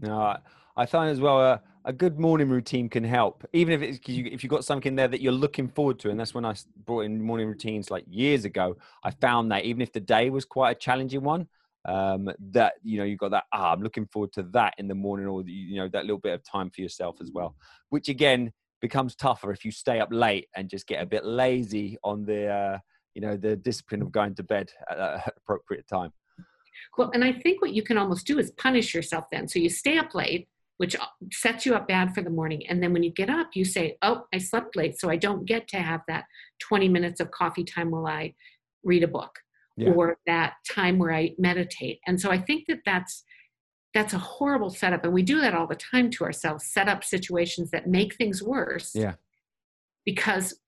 No, 0.00 0.36
I 0.76 0.86
find 0.86 1.08
as 1.08 1.20
well. 1.20 1.40
Uh, 1.40 1.58
a 1.84 1.92
good 1.92 2.18
morning 2.18 2.48
routine 2.48 2.88
can 2.88 3.04
help, 3.04 3.46
even 3.52 3.74
if 3.74 3.80
it's 3.80 4.08
you, 4.08 4.24
if 4.24 4.42
you've 4.42 4.50
got 4.50 4.64
something 4.64 4.96
there 4.96 5.06
that 5.06 5.20
you're 5.20 5.30
looking 5.30 5.68
forward 5.68 6.00
to. 6.00 6.10
And 6.10 6.18
that's 6.18 6.34
when 6.34 6.44
I 6.44 6.56
brought 6.86 7.02
in 7.02 7.22
morning 7.22 7.46
routines 7.46 7.92
like 7.92 8.04
years 8.10 8.44
ago. 8.44 8.76
I 9.04 9.12
found 9.12 9.52
that 9.52 9.66
even 9.66 9.82
if 9.82 9.92
the 9.92 10.00
day 10.00 10.30
was 10.30 10.44
quite 10.44 10.72
a 10.72 10.74
challenging 10.74 11.22
one, 11.22 11.46
um, 11.84 12.28
that 12.50 12.72
you 12.82 12.98
know 12.98 13.04
you've 13.04 13.20
got 13.20 13.30
that 13.30 13.44
ah, 13.52 13.72
I'm 13.72 13.82
looking 13.82 14.06
forward 14.06 14.32
to 14.32 14.42
that 14.54 14.74
in 14.78 14.88
the 14.88 14.94
morning, 14.96 15.28
or 15.28 15.44
you 15.46 15.76
know 15.76 15.88
that 15.90 16.06
little 16.06 16.18
bit 16.18 16.34
of 16.34 16.42
time 16.42 16.70
for 16.70 16.80
yourself 16.80 17.18
as 17.20 17.30
well. 17.32 17.54
Which 17.90 18.08
again 18.08 18.52
becomes 18.80 19.14
tougher 19.14 19.52
if 19.52 19.64
you 19.64 19.70
stay 19.70 20.00
up 20.00 20.08
late 20.10 20.48
and 20.56 20.68
just 20.68 20.88
get 20.88 21.00
a 21.00 21.06
bit 21.06 21.24
lazy 21.24 21.98
on 22.02 22.24
the 22.24 22.48
uh, 22.48 22.78
you 23.14 23.20
know 23.20 23.36
the 23.36 23.54
discipline 23.54 24.02
of 24.02 24.10
going 24.10 24.34
to 24.34 24.42
bed 24.42 24.72
at 24.90 24.98
that 24.98 25.34
appropriate 25.36 25.86
time. 25.86 26.12
Well, 26.96 27.10
and 27.14 27.24
I 27.24 27.32
think 27.32 27.62
what 27.62 27.72
you 27.72 27.82
can 27.82 27.98
almost 27.98 28.26
do 28.26 28.38
is 28.38 28.50
punish 28.52 28.94
yourself 28.94 29.26
then. 29.30 29.48
So 29.48 29.58
you 29.58 29.68
stay 29.68 29.98
up 29.98 30.14
late 30.14 30.48
which 30.76 30.96
sets 31.30 31.66
you 31.66 31.74
up 31.74 31.86
bad 31.86 32.14
for 32.14 32.22
the 32.22 32.30
morning. 32.30 32.66
And 32.66 32.82
then 32.82 32.94
when 32.94 33.02
you 33.02 33.10
get 33.10 33.28
up, 33.28 33.50
you 33.52 33.66
say, 33.66 33.98
Oh, 34.00 34.24
I 34.32 34.38
slept 34.38 34.76
late, 34.76 34.98
so 34.98 35.10
I 35.10 35.16
don't 35.16 35.44
get 35.44 35.68
to 35.68 35.76
have 35.76 36.00
that 36.08 36.24
20 36.60 36.88
minutes 36.88 37.20
of 37.20 37.30
coffee 37.30 37.64
time 37.64 37.90
while 37.90 38.06
I 38.06 38.32
read 38.82 39.02
a 39.02 39.08
book. 39.08 39.40
Yeah. 39.76 39.90
or 39.90 40.16
that 40.26 40.54
time 40.74 40.98
where 40.98 41.12
I 41.14 41.34
meditate. 41.38 42.00
And 42.06 42.18
so 42.20 42.30
I 42.30 42.38
think 42.38 42.66
that 42.68 42.80
that's 42.86 43.24
that's 43.92 44.14
a 44.14 44.18
horrible 44.18 44.70
setup 44.70 45.04
and 45.04 45.12
we 45.12 45.22
do 45.22 45.40
that 45.42 45.54
all 45.54 45.66
the 45.66 45.74
time 45.74 46.10
to 46.12 46.24
ourselves 46.24 46.66
set 46.66 46.88
up 46.88 47.04
situations 47.04 47.70
that 47.72 47.86
make 47.86 48.14
things 48.14 48.42
worse 48.42 48.92
Yeah. 48.94 49.14
because 50.04 50.58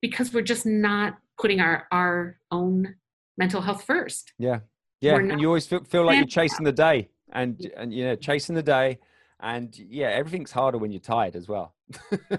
because 0.00 0.32
we're 0.32 0.42
just 0.42 0.66
not 0.66 1.18
putting 1.38 1.60
our 1.60 1.86
our 1.90 2.38
own 2.50 2.96
mental 3.38 3.60
health 3.62 3.84
first 3.84 4.32
Yeah. 4.38 4.60
Yeah. 5.04 5.16
And 5.16 5.40
you 5.40 5.48
always 5.48 5.66
feel, 5.66 5.84
feel 5.84 6.04
like 6.04 6.16
you're 6.16 6.26
chasing 6.26 6.64
the 6.64 6.72
day 6.72 7.08
and, 7.32 7.70
and, 7.76 7.92
you 7.92 8.04
know, 8.04 8.16
chasing 8.16 8.54
the 8.54 8.62
day. 8.62 8.98
And 9.40 9.76
yeah, 9.76 10.08
everything's 10.08 10.52
harder 10.52 10.78
when 10.78 10.92
you're 10.92 11.00
tired 11.00 11.36
as 11.36 11.48
well. 11.48 11.74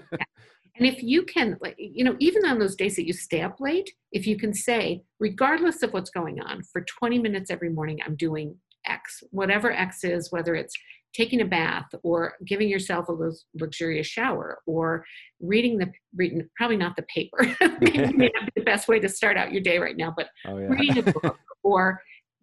and 0.78 0.86
if 0.86 1.02
you 1.02 1.22
can 1.22 1.56
you 1.78 2.04
know 2.04 2.16
even 2.18 2.44
on 2.44 2.58
those 2.58 2.74
days 2.74 2.96
that 2.96 3.06
you 3.06 3.12
stay 3.12 3.40
up 3.40 3.60
late 3.60 3.90
if 4.12 4.26
you 4.26 4.36
can 4.36 4.52
say 4.52 5.02
regardless 5.20 5.82
of 5.82 5.92
what's 5.92 6.10
going 6.10 6.40
on 6.40 6.62
for 6.72 6.82
20 6.82 7.18
minutes 7.18 7.50
every 7.50 7.70
morning 7.70 7.98
i'm 8.04 8.16
doing 8.16 8.54
x 8.86 9.22
whatever 9.30 9.72
x 9.72 10.04
is 10.04 10.30
whether 10.30 10.54
it's 10.54 10.74
taking 11.14 11.40
a 11.40 11.44
bath 11.44 11.86
or 12.02 12.34
giving 12.46 12.68
yourself 12.68 13.08
a 13.08 13.30
luxurious 13.58 14.06
shower 14.06 14.58
or 14.66 15.04
reading 15.40 15.78
the 15.78 15.90
reading 16.14 16.46
probably 16.56 16.76
not 16.76 16.94
the 16.96 17.02
paper 17.02 17.38
maybe 17.80 18.12
may 18.16 18.30
not 18.34 18.44
be 18.44 18.52
the 18.56 18.64
best 18.64 18.86
way 18.86 19.00
to 19.00 19.08
start 19.08 19.36
out 19.36 19.52
your 19.52 19.62
day 19.62 19.78
right 19.78 19.96
now 19.96 20.12
but 20.16 20.28
oh, 20.46 20.58
yeah. 20.58 20.66
reading 20.66 20.98
a 20.98 21.02
book 21.02 21.38
or 21.62 22.00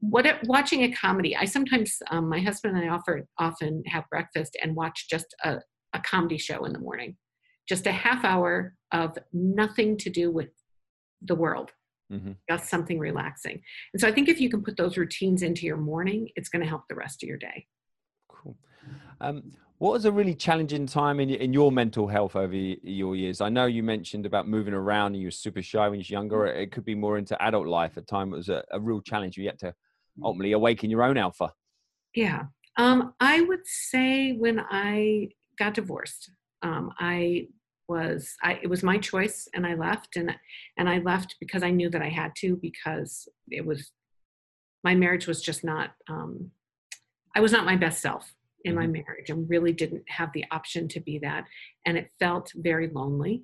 what 0.10 0.26
watching 0.46 0.84
a 0.84 0.92
comedy 0.92 1.36
i 1.38 1.46
sometimes 1.46 1.98
um, 2.12 2.28
my 2.28 2.40
husband 2.40 2.76
and 2.76 2.86
i 2.86 2.94
offer, 2.94 3.26
often 3.38 3.82
have 3.86 4.04
breakfast 4.10 4.58
and 4.62 4.76
watch 4.76 5.08
just 5.10 5.34
a, 5.46 5.60
a 5.94 6.00
comedy 6.02 6.38
show 6.38 6.66
in 6.66 6.74
the 6.74 6.80
morning 6.80 7.16
just 7.70 7.88
a 7.88 7.92
half 7.92 8.26
hour 8.26 8.76
of 8.92 9.18
nothing 9.32 9.98
to 9.98 10.10
do 10.10 10.30
with 10.30 10.50
the 11.22 11.36
world 11.36 11.72
Mhm. 12.12 12.36
just 12.50 12.70
something 12.70 13.00
relaxing 13.00 13.62
and 13.94 14.02
so 14.02 14.08
i 14.08 14.12
think 14.12 14.28
if 14.28 14.42
you 14.42 14.50
can 14.50 14.62
put 14.62 14.76
those 14.76 14.98
routines 14.98 15.42
into 15.42 15.66
your 15.66 15.78
morning 15.78 16.28
it's 16.36 16.50
going 16.50 16.62
to 16.62 16.68
help 16.68 16.84
the 16.90 16.96
rest 16.96 17.24
of 17.24 17.30
your 17.30 17.38
day 17.38 17.66
Cool. 18.28 18.58
Um, 19.22 19.54
what 19.78 19.94
was 19.94 20.06
a 20.06 20.12
really 20.12 20.34
challenging 20.36 20.86
time 20.86 21.20
in, 21.20 21.30
in 21.30 21.54
your 21.54 21.72
mental 21.72 22.08
health 22.08 22.36
over 22.36 22.56
your 22.56 23.16
years? 23.16 23.42
I 23.42 23.50
know 23.50 23.66
you 23.66 23.84
mentioned 23.84 24.26
about 24.26 24.48
moving 24.48 24.74
around 24.74 25.14
and 25.14 25.22
you 25.22 25.28
were 25.28 25.32
super 25.32 25.62
shy 25.62 25.88
when 25.88 26.00
you 26.00 26.06
were 26.10 26.14
younger. 26.14 26.46
It 26.46 26.72
could 26.72 26.86
be 26.86 26.96
more 26.96 27.18
into 27.18 27.42
adult 27.42 27.68
life. 27.68 27.98
At 27.98 28.08
time 28.08 28.34
it 28.34 28.38
was 28.38 28.50
a, 28.50 28.64
a 28.72 28.80
real 28.80 29.02
challenge. 29.02 29.38
You 29.38 29.46
had 29.46 29.60
to 29.60 29.74
ultimately 30.22 30.52
awaken 30.52 30.90
your 30.90 31.04
own 31.04 31.18
alpha. 31.18 31.54
Yeah. 32.16 32.44
Um, 32.78 33.14
I 33.20 33.42
would 33.42 33.66
say 33.66 34.34
when 34.34 34.60
I 34.60 35.30
got 35.58 35.74
divorced, 35.74 36.32
um, 36.62 36.92
I 37.00 37.48
was 37.88 38.36
I 38.42 38.60
it 38.64 38.70
was 38.70 38.84
my 38.84 38.98
choice 38.98 39.48
and 39.54 39.68
I 39.68 39.76
left 39.76 40.16
and 40.16 40.34
and 40.78 40.90
I 40.90 41.00
left 41.00 41.36
because 41.40 41.64
I 41.64 41.70
knew 41.70 41.90
that 41.90 42.02
I 42.02 42.10
had 42.10 42.32
to 42.38 42.56
because 42.56 43.28
it 43.50 43.66
was 43.66 43.92
my 44.84 44.96
marriage 44.96 45.28
was 45.28 45.42
just 45.42 45.64
not 45.64 45.92
um, 46.10 46.52
I 47.36 47.42
was 47.42 47.52
not 47.52 47.66
my 47.66 47.76
best 47.76 48.02
self 48.02 48.34
in 48.64 48.76
my 48.76 48.88
marriage 48.88 49.30
and 49.30 49.50
really 49.50 49.74
didn't 49.74 50.04
have 50.08 50.32
the 50.34 50.46
option 50.50 50.88
to 50.88 51.02
be 51.02 51.20
that 51.20 51.44
and 51.86 51.98
it 51.98 52.10
felt 52.20 52.52
very 52.56 52.90
lonely 52.94 53.44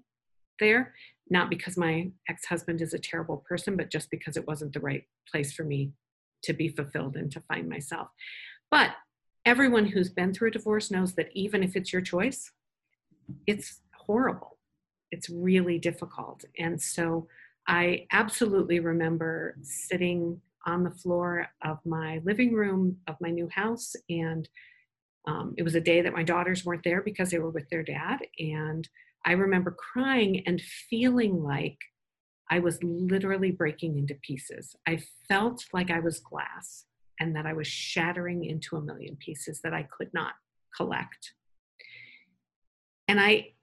there 0.59 0.93
not 1.29 1.49
because 1.49 1.77
my 1.77 2.09
ex-husband 2.29 2.81
is 2.81 2.93
a 2.93 2.99
terrible 2.99 3.43
person 3.47 3.75
but 3.75 3.91
just 3.91 4.09
because 4.09 4.37
it 4.37 4.47
wasn't 4.47 4.71
the 4.71 4.79
right 4.79 5.03
place 5.29 5.51
for 5.51 5.63
me 5.65 5.91
to 6.43 6.53
be 6.53 6.67
fulfilled 6.67 7.15
and 7.15 7.31
to 7.31 7.41
find 7.41 7.67
myself 7.67 8.09
but 8.71 8.91
everyone 9.45 9.85
who's 9.85 10.09
been 10.09 10.33
through 10.33 10.49
a 10.49 10.51
divorce 10.51 10.91
knows 10.91 11.13
that 11.15 11.29
even 11.33 11.63
if 11.63 11.75
it's 11.75 11.91
your 11.91 12.01
choice, 12.01 12.51
it's 13.47 13.81
horrible. 13.95 14.57
It's 15.11 15.29
really 15.29 15.79
difficult. 15.79 16.45
And 16.57 16.81
so 16.81 17.27
I 17.67 18.05
absolutely 18.11 18.79
remember 18.79 19.55
sitting 19.61 20.41
on 20.65 20.83
the 20.83 20.91
floor 20.91 21.47
of 21.63 21.79
my 21.85 22.21
living 22.23 22.53
room 22.53 22.97
of 23.07 23.15
my 23.21 23.29
new 23.29 23.49
house. 23.49 23.95
And 24.09 24.47
um, 25.27 25.55
it 25.57 25.63
was 25.63 25.75
a 25.75 25.81
day 25.81 26.01
that 26.01 26.13
my 26.13 26.23
daughters 26.23 26.65
weren't 26.65 26.83
there 26.83 27.01
because 27.01 27.31
they 27.31 27.39
were 27.39 27.49
with 27.49 27.69
their 27.69 27.83
dad. 27.83 28.19
And 28.37 28.87
I 29.25 29.31
remember 29.33 29.71
crying 29.71 30.43
and 30.45 30.61
feeling 30.61 31.41
like 31.41 31.77
I 32.49 32.59
was 32.59 32.81
literally 32.83 33.51
breaking 33.51 33.97
into 33.97 34.15
pieces. 34.15 34.75
I 34.87 35.01
felt 35.27 35.65
like 35.73 35.91
I 35.91 35.99
was 35.99 36.19
glass 36.19 36.85
and 37.19 37.35
that 37.35 37.45
I 37.45 37.53
was 37.53 37.67
shattering 37.67 38.45
into 38.45 38.75
a 38.75 38.81
million 38.81 39.15
pieces 39.17 39.61
that 39.63 39.73
I 39.73 39.83
could 39.83 40.13
not 40.13 40.33
collect. 40.75 41.33
And 43.07 43.19
I, 43.19 43.53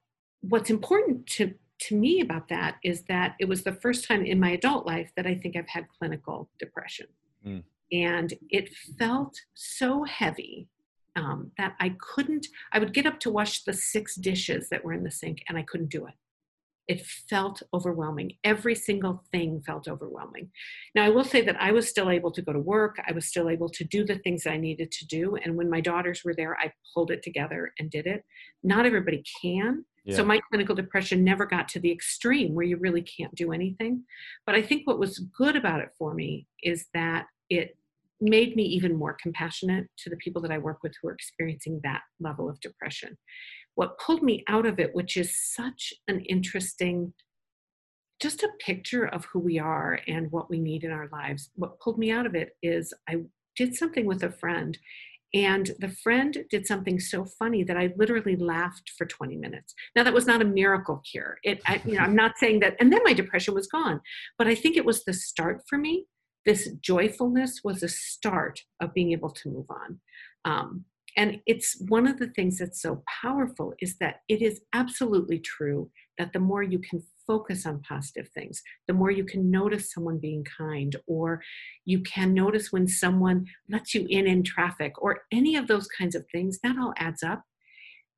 what's 0.40 0.70
important 0.70 1.26
to, 1.26 1.54
to 1.80 1.96
me 1.96 2.20
about 2.20 2.48
that 2.48 2.76
is 2.84 3.02
that 3.08 3.34
it 3.40 3.48
was 3.48 3.64
the 3.64 3.72
first 3.72 4.06
time 4.06 4.24
in 4.24 4.38
my 4.38 4.50
adult 4.50 4.86
life 4.86 5.10
that 5.16 5.26
I 5.26 5.34
think 5.34 5.56
I've 5.56 5.68
had 5.68 5.86
clinical 5.98 6.50
depression. 6.58 7.06
Mm. 7.46 7.62
And 7.92 8.34
it 8.50 8.74
felt 8.98 9.36
so 9.54 10.04
heavy 10.04 10.68
um, 11.14 11.52
that 11.56 11.74
I 11.80 11.96
couldn't, 11.98 12.46
I 12.72 12.78
would 12.78 12.92
get 12.92 13.06
up 13.06 13.20
to 13.20 13.30
wash 13.30 13.64
the 13.64 13.72
six 13.72 14.16
dishes 14.16 14.68
that 14.68 14.84
were 14.84 14.92
in 14.92 15.02
the 15.02 15.10
sink 15.10 15.42
and 15.48 15.56
I 15.56 15.62
couldn't 15.62 15.90
do 15.90 16.06
it 16.06 16.14
it 16.88 17.04
felt 17.28 17.62
overwhelming. 17.74 18.32
Every 18.44 18.74
single 18.74 19.24
thing 19.32 19.62
felt 19.66 19.88
overwhelming. 19.88 20.50
Now, 20.94 21.04
I 21.04 21.08
will 21.08 21.24
say 21.24 21.40
that 21.42 21.60
I 21.60 21.72
was 21.72 21.88
still 21.88 22.10
able 22.10 22.30
to 22.32 22.42
go 22.42 22.52
to 22.52 22.60
work. 22.60 22.96
I 23.06 23.12
was 23.12 23.26
still 23.26 23.48
able 23.48 23.68
to 23.70 23.84
do 23.84 24.04
the 24.04 24.18
things 24.18 24.46
I 24.46 24.56
needed 24.56 24.92
to 24.92 25.06
do. 25.06 25.36
And 25.36 25.56
when 25.56 25.68
my 25.68 25.80
daughters 25.80 26.22
were 26.24 26.34
there, 26.34 26.56
I 26.60 26.72
pulled 26.94 27.10
it 27.10 27.22
together 27.22 27.72
and 27.78 27.90
did 27.90 28.06
it. 28.06 28.24
Not 28.62 28.86
everybody 28.86 29.24
can. 29.42 29.84
So 30.14 30.24
my 30.24 30.40
clinical 30.48 30.76
depression 30.76 31.24
never 31.24 31.46
got 31.46 31.68
to 31.70 31.80
the 31.80 31.90
extreme 31.90 32.54
where 32.54 32.64
you 32.64 32.76
really 32.76 33.02
can't 33.02 33.34
do 33.34 33.52
anything. 33.52 34.04
But 34.46 34.54
I 34.54 34.62
think 34.62 34.86
what 34.86 35.00
was 35.00 35.18
good 35.36 35.56
about 35.56 35.80
it 35.80 35.88
for 35.98 36.14
me 36.14 36.46
is 36.62 36.86
that 36.94 37.26
it 37.50 37.76
made 38.20 38.54
me 38.54 38.62
even 38.62 38.96
more 38.96 39.16
compassionate 39.20 39.88
to 39.98 40.10
the 40.10 40.16
people 40.18 40.40
that 40.42 40.52
I 40.52 40.58
work 40.58 40.78
with 40.84 40.92
who 41.02 41.08
are 41.08 41.12
experiencing 41.12 41.80
that 41.82 42.02
level 42.20 42.48
of 42.48 42.60
depression 42.60 43.18
what 43.76 43.98
pulled 43.98 44.22
me 44.22 44.42
out 44.48 44.66
of 44.66 44.80
it, 44.80 44.94
which 44.94 45.16
is 45.16 45.38
such 45.54 45.92
an 46.08 46.20
interesting, 46.22 47.12
just 48.20 48.42
a 48.42 48.48
picture 48.58 49.04
of 49.04 49.26
who 49.26 49.38
we 49.38 49.58
are 49.58 50.00
and 50.08 50.32
what 50.32 50.50
we 50.50 50.58
need 50.58 50.82
in 50.82 50.90
our 50.90 51.08
lives. 51.12 51.50
What 51.54 51.78
pulled 51.78 51.98
me 51.98 52.10
out 52.10 52.26
of 52.26 52.34
it 52.34 52.56
is 52.62 52.92
I 53.08 53.16
did 53.54 53.74
something 53.74 54.06
with 54.06 54.22
a 54.22 54.30
friend, 54.30 54.76
and 55.34 55.70
the 55.78 55.90
friend 55.90 56.38
did 56.50 56.66
something 56.66 56.98
so 56.98 57.26
funny 57.38 57.64
that 57.64 57.76
I 57.76 57.92
literally 57.96 58.36
laughed 58.36 58.92
for 58.96 59.04
20 59.04 59.36
minutes. 59.36 59.74
Now 59.94 60.04
that 60.04 60.14
was 60.14 60.26
not 60.26 60.40
a 60.40 60.46
miracle 60.46 61.02
cure. 61.10 61.36
It, 61.44 61.60
I, 61.66 61.82
you 61.84 61.94
know, 61.94 62.00
I'm 62.00 62.16
not 62.16 62.38
saying 62.38 62.60
that, 62.60 62.76
and 62.80 62.90
then 62.90 63.02
my 63.04 63.12
depression 63.12 63.52
was 63.52 63.66
gone, 63.66 64.00
but 64.38 64.46
I 64.46 64.54
think 64.54 64.78
it 64.78 64.86
was 64.86 65.04
the 65.04 65.12
start 65.12 65.62
for 65.68 65.76
me. 65.76 66.06
This 66.46 66.70
joyfulness 66.80 67.60
was 67.62 67.82
a 67.82 67.88
start 67.88 68.58
of 68.80 68.94
being 68.94 69.12
able 69.12 69.30
to 69.30 69.50
move 69.50 69.66
on. 69.68 70.00
Um, 70.46 70.84
and 71.16 71.40
it's 71.46 71.80
one 71.88 72.06
of 72.06 72.18
the 72.18 72.28
things 72.28 72.58
that's 72.58 72.82
so 72.82 73.02
powerful 73.22 73.72
is 73.80 73.96
that 73.98 74.20
it 74.28 74.42
is 74.42 74.60
absolutely 74.74 75.38
true 75.38 75.90
that 76.18 76.32
the 76.32 76.38
more 76.38 76.62
you 76.62 76.78
can 76.78 77.02
focus 77.26 77.66
on 77.66 77.80
positive 77.80 78.28
things, 78.28 78.62
the 78.86 78.94
more 78.94 79.10
you 79.10 79.24
can 79.24 79.50
notice 79.50 79.92
someone 79.92 80.18
being 80.18 80.44
kind, 80.44 80.94
or 81.06 81.42
you 81.84 82.00
can 82.02 82.32
notice 82.34 82.70
when 82.70 82.86
someone 82.86 83.46
lets 83.68 83.94
you 83.94 84.06
in 84.08 84.26
in 84.26 84.42
traffic, 84.42 84.92
or 84.98 85.22
any 85.32 85.56
of 85.56 85.66
those 85.66 85.88
kinds 85.88 86.14
of 86.14 86.24
things, 86.30 86.58
that 86.62 86.76
all 86.78 86.94
adds 86.98 87.22
up. 87.22 87.42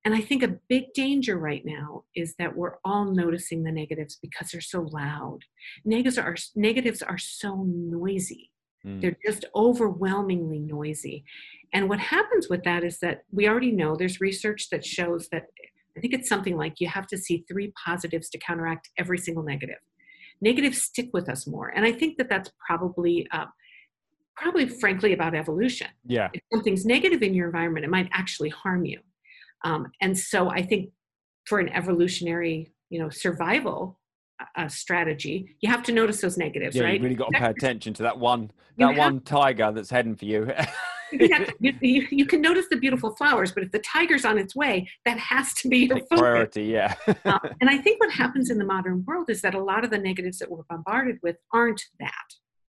And 0.04 0.14
I 0.14 0.20
think 0.20 0.42
a 0.42 0.56
big 0.68 0.92
danger 0.94 1.38
right 1.38 1.62
now 1.64 2.04
is 2.14 2.34
that 2.38 2.56
we're 2.56 2.76
all 2.84 3.04
noticing 3.04 3.62
the 3.62 3.72
negatives 3.72 4.18
because 4.20 4.50
they're 4.50 4.60
so 4.60 4.82
loud. 4.92 5.40
Negatives 5.84 6.18
are 6.18 6.36
negatives 6.54 7.02
are 7.02 7.18
so 7.18 7.64
noisy. 7.66 8.50
Mm. 8.86 9.00
They're 9.00 9.16
just 9.24 9.44
overwhelmingly 9.54 10.58
noisy. 10.58 11.24
And 11.72 11.88
what 11.88 11.98
happens 11.98 12.48
with 12.48 12.62
that 12.64 12.84
is 12.84 12.98
that 13.00 13.22
we 13.30 13.48
already 13.48 13.72
know 13.72 13.96
there's 13.96 14.20
research 14.20 14.68
that 14.70 14.84
shows 14.84 15.28
that 15.32 15.46
I 15.96 16.00
think 16.00 16.14
it's 16.14 16.28
something 16.28 16.56
like 16.56 16.74
you 16.78 16.88
have 16.88 17.06
to 17.08 17.18
see 17.18 17.44
three 17.48 17.72
positives 17.84 18.28
to 18.30 18.38
counteract 18.38 18.88
every 18.98 19.18
single 19.18 19.42
negative. 19.42 19.78
Negatives 20.40 20.82
stick 20.82 21.10
with 21.12 21.28
us 21.28 21.46
more. 21.46 21.68
And 21.74 21.84
I 21.84 21.92
think 21.92 22.18
that 22.18 22.28
that's 22.28 22.50
probably, 22.64 23.26
uh, 23.32 23.46
probably 24.36 24.68
frankly 24.68 25.12
about 25.12 25.34
evolution. 25.34 25.88
Yeah. 26.06 26.28
If 26.32 26.42
something's 26.52 26.86
negative 26.86 27.22
in 27.22 27.34
your 27.34 27.46
environment, 27.46 27.84
it 27.84 27.90
might 27.90 28.08
actually 28.12 28.50
harm 28.50 28.84
you. 28.84 29.00
Um, 29.64 29.88
and 30.00 30.16
so 30.16 30.48
I 30.48 30.62
think 30.62 30.90
for 31.46 31.58
an 31.58 31.68
evolutionary, 31.70 32.72
you 32.90 33.00
know, 33.00 33.10
survival 33.10 33.98
uh, 34.56 34.68
strategy, 34.68 35.56
you 35.60 35.70
have 35.70 35.82
to 35.84 35.92
notice 35.92 36.20
those 36.20 36.36
negatives, 36.38 36.76
Yeah. 36.76 36.84
right? 36.84 36.94
You 36.98 37.02
really 37.04 37.14
got 37.16 37.32
to 37.32 37.38
pay 37.38 37.46
attention 37.50 37.94
to 37.94 38.02
that 38.04 38.18
one, 38.18 38.50
You 38.76 38.86
that 38.86 38.94
have- 38.94 38.98
one 38.98 39.20
tiger 39.20 39.72
that's 39.72 39.90
heading 39.90 40.14
for 40.16 40.24
you. 40.24 40.50
Exactly. 41.12 41.54
you, 41.60 41.74
you, 41.80 42.06
you 42.10 42.26
can 42.26 42.40
notice 42.42 42.66
the 42.70 42.76
beautiful 42.76 43.16
flowers, 43.16 43.52
but 43.52 43.62
if 43.62 43.72
the 43.72 43.78
tiger's 43.80 44.24
on 44.24 44.38
its 44.38 44.54
way, 44.54 44.88
that 45.06 45.18
has 45.18 45.54
to 45.54 45.68
be 45.68 45.78
your 45.86 45.98
focus. 46.00 46.20
priority. 46.20 46.64
Yeah. 46.64 46.94
Um, 47.24 47.38
and 47.60 47.70
I 47.70 47.78
think 47.78 48.00
what 48.00 48.10
happens 48.12 48.50
in 48.50 48.58
the 48.58 48.64
modern 48.64 49.04
world 49.06 49.30
is 49.30 49.40
that 49.42 49.54
a 49.54 49.62
lot 49.62 49.84
of 49.84 49.90
the 49.90 49.98
negatives 49.98 50.38
that 50.38 50.50
we're 50.50 50.64
bombarded 50.68 51.16
with 51.22 51.36
aren't 51.52 51.82
that. 52.00 52.12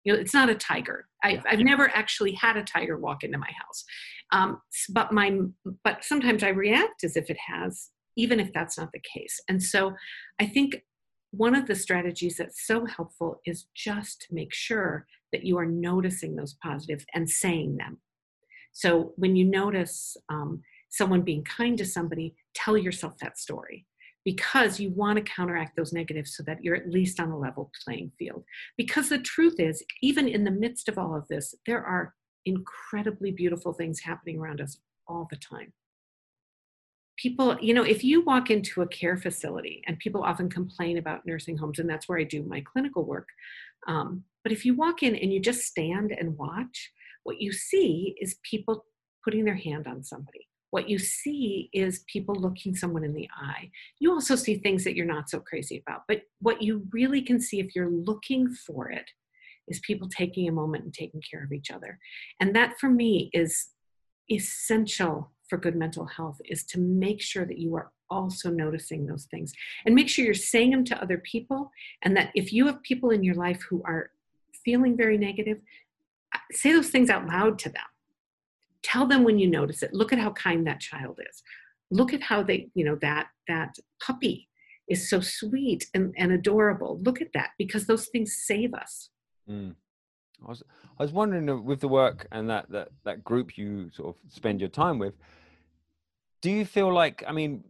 You 0.03 0.13
know, 0.13 0.19
it's 0.19 0.33
not 0.33 0.49
a 0.49 0.55
tiger. 0.55 1.07
I, 1.23 1.29
Yeah. 1.29 1.41
I've 1.49 1.59
never 1.59 1.89
actually 1.95 2.33
had 2.33 2.57
a 2.57 2.63
tiger 2.63 2.97
walk 2.97 3.23
into 3.23 3.37
my 3.39 3.49
house, 3.59 3.83
um, 4.31 4.61
but 4.89 5.11
my 5.11 5.39
but 5.83 6.03
sometimes 6.03 6.43
I 6.43 6.49
react 6.49 7.03
as 7.03 7.15
if 7.15 7.29
it 7.31 7.37
has, 7.47 7.89
even 8.15 8.39
if 8.39 8.51
that's 8.53 8.77
not 8.77 8.91
the 8.91 9.01
case. 9.01 9.39
And 9.49 9.63
so, 9.63 9.93
I 10.39 10.45
think 10.45 10.75
one 11.37 11.55
of 11.55 11.67
the 11.67 11.75
strategies 11.75 12.37
that's 12.37 12.65
so 12.65 12.85
helpful 12.85 13.41
is 13.45 13.67
just 13.75 14.21
to 14.21 14.33
make 14.33 14.53
sure 14.53 15.05
that 15.31 15.43
you 15.43 15.57
are 15.57 15.65
noticing 15.65 16.35
those 16.35 16.55
positives 16.63 17.05
and 17.13 17.29
saying 17.29 17.77
them. 17.77 17.97
So 18.71 19.13
when 19.15 19.35
you 19.35 19.45
notice 19.45 20.17
um, 20.29 20.61
someone 20.89 21.21
being 21.21 21.43
kind 21.43 21.77
to 21.77 21.85
somebody, 21.85 22.35
tell 22.53 22.77
yourself 22.77 23.17
that 23.19 23.37
story 23.37 23.85
because 24.25 24.79
you 24.79 24.89
want 24.89 25.17
to 25.17 25.23
counteract 25.23 25.75
those 25.77 25.93
negatives 25.93 26.35
so 26.35 26.43
that 26.43 26.63
you're 26.63 26.75
at 26.75 26.89
least 26.89 27.19
on 27.19 27.29
a 27.29 27.37
level 27.37 27.71
playing 27.85 28.11
field. 28.17 28.43
Because 28.75 29.07
the 29.07 29.19
truth 29.19 29.59
is, 29.59 29.83
even 30.01 30.27
in 30.27 30.43
the 30.43 30.51
midst 30.51 30.89
of 30.89 30.97
all 30.97 31.15
of 31.15 31.27
this, 31.27 31.53
there 31.67 31.85
are 31.85 32.15
incredibly 32.45 33.31
beautiful 33.31 33.71
things 33.71 33.99
happening 33.99 34.39
around 34.39 34.61
us 34.61 34.79
all 35.07 35.27
the 35.29 35.37
time. 35.37 35.71
People, 37.25 37.57
you 37.59 37.73
know, 37.73 37.83
if 37.83 38.03
you 38.03 38.21
walk 38.21 38.51
into 38.51 38.83
a 38.83 38.87
care 38.87 39.17
facility, 39.17 39.81
and 39.87 39.97
people 39.97 40.21
often 40.21 40.47
complain 40.47 40.99
about 40.99 41.25
nursing 41.25 41.57
homes, 41.57 41.79
and 41.79 41.89
that's 41.89 42.07
where 42.07 42.19
I 42.19 42.23
do 42.23 42.43
my 42.43 42.61
clinical 42.61 43.03
work. 43.03 43.27
Um, 43.87 44.23
but 44.43 44.51
if 44.51 44.63
you 44.63 44.75
walk 44.75 45.01
in 45.01 45.15
and 45.15 45.33
you 45.33 45.39
just 45.39 45.61
stand 45.61 46.11
and 46.11 46.37
watch, 46.37 46.91
what 47.23 47.41
you 47.41 47.51
see 47.51 48.15
is 48.21 48.35
people 48.43 48.85
putting 49.23 49.43
their 49.43 49.55
hand 49.55 49.87
on 49.87 50.03
somebody 50.03 50.47
what 50.75 50.89
you 50.89 50.99
see 50.99 51.69
is 51.71 52.03
people 52.11 52.35
looking 52.35 52.75
someone 52.75 53.05
in 53.05 53.13
the 53.13 53.29
eye. 53.33 53.71
You 53.99 54.11
also 54.11 54.35
see 54.35 54.57
things 54.57 54.83
that 54.83 54.93
you're 54.93 55.05
not 55.05 55.29
so 55.29 55.39
crazy 55.39 55.81
about, 55.87 56.01
but 56.05 56.23
what 56.39 56.61
you 56.61 56.85
really 56.91 57.21
can 57.21 57.39
see 57.39 57.61
if 57.61 57.73
you're 57.73 57.89
looking 57.89 58.53
for 58.53 58.91
it 58.91 59.09
is 59.69 59.79
people 59.79 60.09
taking 60.09 60.49
a 60.49 60.51
moment 60.51 60.83
and 60.83 60.93
taking 60.93 61.21
care 61.31 61.45
of 61.45 61.53
each 61.53 61.71
other. 61.71 61.97
And 62.41 62.53
that 62.57 62.73
for 62.77 62.89
me 62.89 63.29
is 63.31 63.67
essential 64.29 65.31
for 65.49 65.57
good 65.57 65.75
mental 65.75 66.05
health 66.05 66.39
is 66.45 66.63
to 66.65 66.79
make 66.79 67.21
sure 67.21 67.45
that 67.45 67.59
you 67.59 67.75
are 67.75 67.91
also 68.09 68.49
noticing 68.49 69.05
those 69.05 69.25
things. 69.25 69.53
And 69.85 69.95
make 69.95 70.09
sure 70.09 70.25
you're 70.25 70.33
saying 70.33 70.71
them 70.71 70.83
to 70.85 71.01
other 71.01 71.17
people 71.19 71.71
and 72.03 72.15
that 72.17 72.31
if 72.35 72.51
you 72.53 72.65
have 72.67 72.81
people 72.83 73.11
in 73.11 73.23
your 73.23 73.35
life 73.35 73.61
who 73.69 73.81
are 73.85 74.11
feeling 74.63 74.97
very 74.97 75.17
negative 75.17 75.57
say 76.51 76.73
those 76.73 76.89
things 76.89 77.09
out 77.09 77.27
loud 77.27 77.59
to 77.59 77.69
them. 77.69 77.83
Tell 78.83 79.07
them 79.07 79.23
when 79.23 79.39
you 79.39 79.47
notice 79.47 79.83
it. 79.83 79.93
Look 79.93 80.13
at 80.13 80.19
how 80.19 80.31
kind 80.31 80.65
that 80.67 80.79
child 80.79 81.19
is. 81.29 81.43
Look 81.91 82.13
at 82.13 82.21
how 82.21 82.43
they 82.43 82.69
you 82.73 82.85
know 82.85 82.97
that 83.01 83.27
that 83.47 83.77
puppy 84.01 84.49
is 84.87 85.09
so 85.09 85.19
sweet 85.19 85.87
and, 85.93 86.13
and 86.17 86.31
adorable. 86.31 86.99
Look 87.03 87.21
at 87.21 87.33
that 87.33 87.51
because 87.57 87.87
those 87.87 88.07
things 88.07 88.35
save 88.45 88.73
us. 88.73 89.09
Mm. 89.49 89.75
I 90.45 90.49
was 90.49 90.63
I 90.99 91.03
was 91.03 91.11
wondering 91.11 91.49
uh, 91.49 91.57
with 91.57 91.79
the 91.81 91.87
work 91.87 92.27
and 92.31 92.49
that 92.49 92.69
that 92.69 92.89
that 93.03 93.23
group 93.23 93.57
you 93.57 93.89
sort 93.91 94.09
of 94.15 94.31
spend 94.31 94.59
your 94.59 94.69
time 94.69 94.99
with 94.99 95.15
do 96.41 96.51
you 96.51 96.65
feel 96.65 96.93
like 96.93 97.23
I 97.27 97.31
mean 97.31 97.63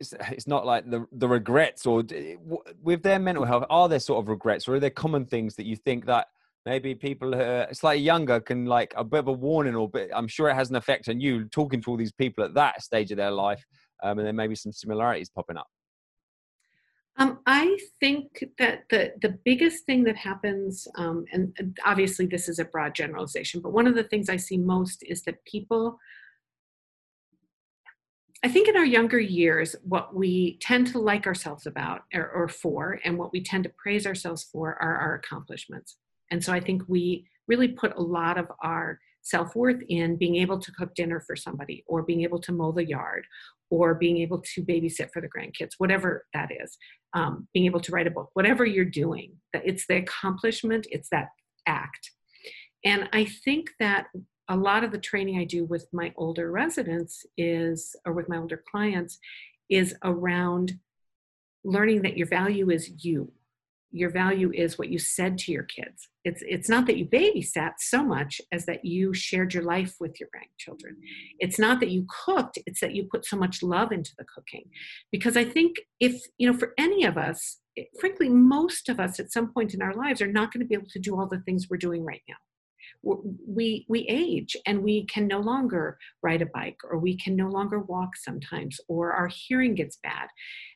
it's, 0.00 0.14
it's 0.30 0.46
not 0.46 0.64
like 0.64 0.88
the 0.88 1.06
the 1.12 1.28
regrets 1.28 1.86
or 1.86 2.04
with 2.82 3.02
their 3.02 3.18
mental 3.18 3.44
health 3.44 3.64
are 3.70 3.88
there 3.88 4.00
sort 4.00 4.22
of 4.22 4.28
regrets 4.28 4.68
or 4.68 4.74
are 4.74 4.80
there 4.80 4.90
common 4.90 5.26
things 5.26 5.56
that 5.56 5.66
you 5.66 5.76
think 5.76 6.06
that 6.06 6.28
maybe 6.64 6.94
people 6.94 7.32
who 7.32 7.40
are 7.40 7.68
slightly 7.72 8.02
younger 8.02 8.38
can 8.38 8.66
like 8.66 8.94
a 8.96 9.02
bit 9.02 9.20
of 9.20 9.28
a 9.28 9.32
warning 9.32 9.74
or 9.74 9.88
bit 9.88 10.10
i'm 10.14 10.28
sure 10.28 10.48
it 10.48 10.54
has 10.54 10.70
an 10.70 10.76
effect 10.76 11.08
on 11.08 11.20
you 11.20 11.44
talking 11.46 11.80
to 11.80 11.90
all 11.90 11.96
these 11.96 12.12
people 12.12 12.44
at 12.44 12.54
that 12.54 12.82
stage 12.82 13.10
of 13.10 13.16
their 13.16 13.32
life 13.32 13.64
um, 14.04 14.18
and 14.18 14.26
then 14.26 14.36
maybe 14.36 14.54
some 14.54 14.72
similarities 14.72 15.30
popping 15.30 15.56
up 15.56 15.68
um, 17.18 17.40
I 17.46 17.78
think 18.00 18.44
that 18.58 18.84
the 18.88 19.12
the 19.20 19.38
biggest 19.44 19.84
thing 19.84 20.04
that 20.04 20.16
happens, 20.16 20.88
um, 20.96 21.24
and 21.32 21.78
obviously 21.84 22.26
this 22.26 22.48
is 22.48 22.58
a 22.58 22.64
broad 22.64 22.94
generalization, 22.94 23.60
but 23.60 23.72
one 23.72 23.86
of 23.86 23.94
the 23.94 24.04
things 24.04 24.28
I 24.28 24.36
see 24.36 24.56
most 24.56 25.02
is 25.06 25.22
that 25.22 25.44
people. 25.44 25.98
I 28.44 28.48
think 28.48 28.66
in 28.66 28.76
our 28.76 28.84
younger 28.84 29.20
years, 29.20 29.76
what 29.84 30.16
we 30.16 30.58
tend 30.60 30.88
to 30.88 30.98
like 30.98 31.28
ourselves 31.28 31.64
about 31.64 32.02
or, 32.12 32.28
or 32.28 32.48
for, 32.48 32.98
and 33.04 33.16
what 33.16 33.32
we 33.32 33.40
tend 33.40 33.62
to 33.64 33.70
praise 33.70 34.04
ourselves 34.04 34.42
for, 34.42 34.70
are 34.82 34.96
our 34.96 35.14
accomplishments. 35.14 35.98
And 36.32 36.42
so 36.42 36.52
I 36.52 36.58
think 36.58 36.82
we 36.88 37.28
really 37.46 37.68
put 37.68 37.94
a 37.94 38.02
lot 38.02 38.38
of 38.38 38.50
our 38.60 38.98
self 39.20 39.54
worth 39.54 39.80
in 39.88 40.16
being 40.16 40.34
able 40.36 40.58
to 40.58 40.72
cook 40.72 40.92
dinner 40.96 41.20
for 41.20 41.36
somebody, 41.36 41.84
or 41.86 42.02
being 42.02 42.22
able 42.22 42.40
to 42.40 42.50
mow 42.50 42.72
the 42.72 42.84
yard, 42.84 43.26
or 43.72 43.94
being 43.94 44.18
able 44.18 44.38
to 44.38 44.62
babysit 44.62 45.10
for 45.10 45.22
the 45.22 45.28
grandkids, 45.28 45.70
whatever 45.78 46.26
that 46.34 46.50
is, 46.62 46.76
um, 47.14 47.48
being 47.54 47.64
able 47.64 47.80
to 47.80 47.90
write 47.90 48.06
a 48.06 48.10
book, 48.10 48.28
whatever 48.34 48.66
you're 48.66 48.84
doing, 48.84 49.32
it's 49.54 49.86
the 49.86 49.96
accomplishment, 49.96 50.86
it's 50.90 51.08
that 51.08 51.28
act. 51.66 52.10
And 52.84 53.08
I 53.14 53.24
think 53.24 53.70
that 53.80 54.08
a 54.50 54.56
lot 54.56 54.84
of 54.84 54.92
the 54.92 54.98
training 54.98 55.38
I 55.38 55.44
do 55.44 55.64
with 55.64 55.86
my 55.90 56.12
older 56.18 56.52
residents 56.52 57.24
is, 57.38 57.96
or 58.04 58.12
with 58.12 58.28
my 58.28 58.36
older 58.36 58.62
clients, 58.70 59.18
is 59.70 59.94
around 60.04 60.74
learning 61.64 62.02
that 62.02 62.18
your 62.18 62.26
value 62.26 62.68
is 62.68 63.02
you 63.02 63.32
your 63.92 64.10
value 64.10 64.50
is 64.54 64.78
what 64.78 64.88
you 64.88 64.98
said 64.98 65.38
to 65.38 65.52
your 65.52 65.64
kids. 65.64 66.08
It's 66.24 66.42
it's 66.46 66.68
not 66.68 66.86
that 66.86 66.96
you 66.96 67.06
babysat 67.06 67.74
so 67.78 68.04
much 68.04 68.40
as 68.50 68.64
that 68.66 68.84
you 68.84 69.12
shared 69.12 69.52
your 69.54 69.62
life 69.62 69.96
with 70.00 70.18
your 70.18 70.28
grandchildren. 70.32 70.96
It's 71.38 71.58
not 71.58 71.80
that 71.80 71.90
you 71.90 72.06
cooked, 72.24 72.58
it's 72.66 72.80
that 72.80 72.94
you 72.94 73.08
put 73.10 73.26
so 73.26 73.36
much 73.36 73.62
love 73.62 73.92
into 73.92 74.12
the 74.18 74.24
cooking. 74.24 74.64
Because 75.10 75.36
I 75.36 75.44
think 75.44 75.76
if, 76.00 76.20
you 76.38 76.50
know, 76.50 76.56
for 76.56 76.72
any 76.78 77.04
of 77.04 77.18
us, 77.18 77.58
frankly, 78.00 78.28
most 78.28 78.88
of 78.88 78.98
us 78.98 79.20
at 79.20 79.32
some 79.32 79.52
point 79.52 79.74
in 79.74 79.82
our 79.82 79.94
lives 79.94 80.22
are 80.22 80.32
not 80.32 80.52
going 80.52 80.60
to 80.60 80.68
be 80.68 80.74
able 80.74 80.90
to 80.90 80.98
do 80.98 81.18
all 81.18 81.26
the 81.26 81.40
things 81.40 81.66
we're 81.68 81.76
doing 81.76 82.04
right 82.04 82.22
now 82.28 82.36
we 83.02 83.84
we 83.88 84.06
age 84.08 84.56
and 84.64 84.82
we 84.82 85.04
can 85.06 85.26
no 85.26 85.40
longer 85.40 85.98
ride 86.22 86.40
a 86.40 86.46
bike 86.46 86.76
or 86.88 86.98
we 86.98 87.16
can 87.16 87.34
no 87.34 87.48
longer 87.48 87.80
walk 87.80 88.16
sometimes 88.16 88.78
or 88.88 89.12
our 89.12 89.28
hearing 89.28 89.74
gets 89.74 89.98
bad 90.04 90.28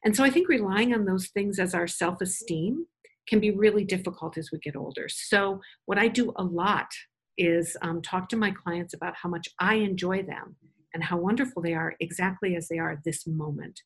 and 0.05 0.17
so 0.17 0.25
i 0.25 0.31
think 0.31 0.49
relying 0.49 0.93
on 0.93 1.05
those 1.05 1.29
things 1.29 1.61
as 1.61 1.73
our 1.73 1.87
self-esteem 1.87 2.85
can 3.27 3.41
be 3.41 3.51
really 3.51 3.85
difficult 3.85 4.39
as 4.39 4.51
we 4.53 4.59
get 4.59 4.77
older. 4.77 5.09
So, 5.09 5.61
what 5.87 5.99
I 5.99 6.09
do 6.09 6.33
a 6.37 6.45
lot 6.45 6.89
is 7.37 7.77
um, 7.83 8.01
talk 8.01 8.29
to 8.31 8.37
my 8.37 8.51
clients 8.51 8.95
about 8.95 9.15
how 9.17 9.29
much 9.29 9.49
I 9.59 9.75
enjoy 9.75 10.23
them 10.23 10.57
and 10.95 11.05
how 11.05 11.19
wonderful 11.19 11.61
they 11.61 11.75
are 11.75 11.95
exactly 12.01 12.57
as 12.57 12.69
they 12.69 12.79
are 12.79 12.93
at 12.93 13.05
this 13.05 13.27
moment, 13.27 13.81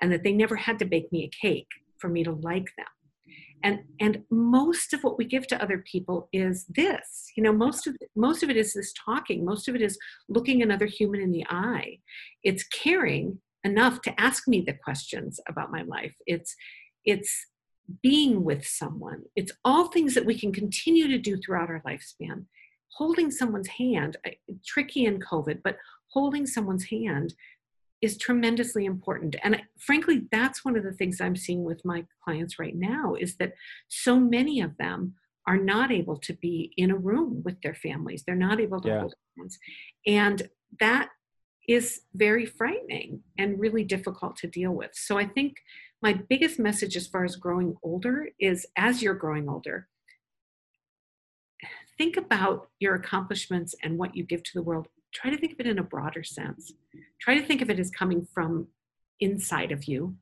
and 0.00 0.10
that 0.12 0.24
they 0.24 0.32
never 0.32 0.56
had 0.56 0.78
to 0.80 0.84
bake 0.84 1.12
me 1.12 1.24
a 1.24 1.46
cake 1.46 1.68
for 1.98 2.08
me 2.08 2.24
to 2.24 2.32
like 2.32 2.68
them. 2.76 2.86
And 3.62 3.80
and 4.00 4.22
most 4.30 4.92
of 4.92 5.02
what 5.02 5.18
we 5.18 5.24
give 5.24 5.46
to 5.48 5.62
other 5.62 5.78
people 5.78 6.28
is 6.32 6.64
this. 6.66 7.30
You 7.36 7.42
know, 7.42 7.52
most 7.52 7.86
of 7.86 7.96
most 8.14 8.42
of 8.42 8.50
it 8.50 8.56
is 8.56 8.74
this 8.74 8.92
talking. 8.92 9.44
Most 9.44 9.68
of 9.68 9.74
it 9.74 9.82
is 9.82 9.98
looking 10.28 10.62
another 10.62 10.86
human 10.86 11.20
in 11.20 11.32
the 11.32 11.44
eye. 11.48 11.98
It's 12.42 12.64
caring 12.64 13.38
enough 13.64 14.00
to 14.02 14.20
ask 14.20 14.46
me 14.46 14.60
the 14.60 14.74
questions 14.74 15.40
about 15.48 15.72
my 15.72 15.82
life. 15.82 16.14
It's 16.26 16.54
it's 17.04 17.46
being 18.02 18.44
with 18.44 18.66
someone. 18.66 19.22
It's 19.34 19.52
all 19.64 19.88
things 19.88 20.14
that 20.14 20.26
we 20.26 20.38
can 20.38 20.52
continue 20.52 21.08
to 21.08 21.18
do 21.18 21.36
throughout 21.36 21.70
our 21.70 21.82
lifespan. 21.86 22.44
Holding 22.92 23.30
someone's 23.30 23.68
hand, 23.68 24.16
tricky 24.66 25.06
in 25.06 25.20
COVID, 25.20 25.60
but 25.62 25.76
holding 26.12 26.46
someone's 26.46 26.84
hand 26.84 27.34
is 28.00 28.16
tremendously 28.16 28.84
important. 28.84 29.36
And 29.42 29.60
frankly, 29.78 30.26
that's 30.30 30.64
one 30.64 30.76
of 30.76 30.84
the 30.84 30.92
things 30.92 31.20
I'm 31.20 31.36
seeing 31.36 31.64
with 31.64 31.84
my 31.84 32.04
clients 32.24 32.58
right 32.58 32.76
now 32.76 33.14
is 33.14 33.36
that 33.36 33.54
so 33.88 34.18
many 34.20 34.60
of 34.60 34.76
them 34.78 35.14
are 35.46 35.56
not 35.56 35.90
able 35.90 36.16
to 36.18 36.34
be 36.34 36.72
in 36.76 36.90
a 36.90 36.96
room 36.96 37.42
with 37.44 37.60
their 37.62 37.74
families. 37.74 38.22
They're 38.24 38.36
not 38.36 38.60
able 38.60 38.80
to 38.82 38.88
yeah. 38.88 39.00
hold 39.00 39.14
hands. 39.36 39.58
And 40.06 40.48
that 40.78 41.08
is 41.68 42.02
very 42.14 42.46
frightening 42.46 43.22
and 43.38 43.58
really 43.58 43.84
difficult 43.84 44.36
to 44.36 44.46
deal 44.46 44.72
with. 44.72 44.90
So 44.94 45.18
I 45.18 45.26
think 45.26 45.56
my 46.02 46.14
biggest 46.28 46.58
message 46.58 46.96
as 46.96 47.06
far 47.06 47.24
as 47.24 47.36
growing 47.36 47.76
older 47.82 48.28
is 48.38 48.66
as 48.76 49.02
you're 49.02 49.14
growing 49.14 49.48
older, 49.48 49.88
think 51.96 52.16
about 52.16 52.70
your 52.78 52.94
accomplishments 52.94 53.74
and 53.82 53.98
what 53.98 54.16
you 54.16 54.24
give 54.24 54.42
to 54.44 54.52
the 54.54 54.62
world. 54.62 54.88
Try 55.12 55.30
to 55.30 55.38
think 55.38 55.52
of 55.52 55.60
it 55.60 55.66
in 55.66 55.78
a 55.78 55.82
broader 55.82 56.22
sense. 56.22 56.72
Try 57.20 57.38
to 57.38 57.46
think 57.46 57.62
of 57.62 57.70
it 57.70 57.78
as 57.78 57.90
coming 57.90 58.26
from 58.32 58.68
inside 59.20 59.72
of 59.72 59.84
you. 59.84 60.16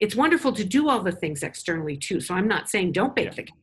It's 0.00 0.16
wonderful 0.16 0.52
to 0.52 0.64
do 0.64 0.88
all 0.88 1.02
the 1.02 1.12
things 1.12 1.42
externally 1.42 1.96
too. 1.96 2.20
So 2.20 2.34
I'm 2.34 2.48
not 2.48 2.68
saying 2.68 2.92
don't 2.92 3.14
bake 3.14 3.34
the 3.34 3.44
cake. 3.44 3.54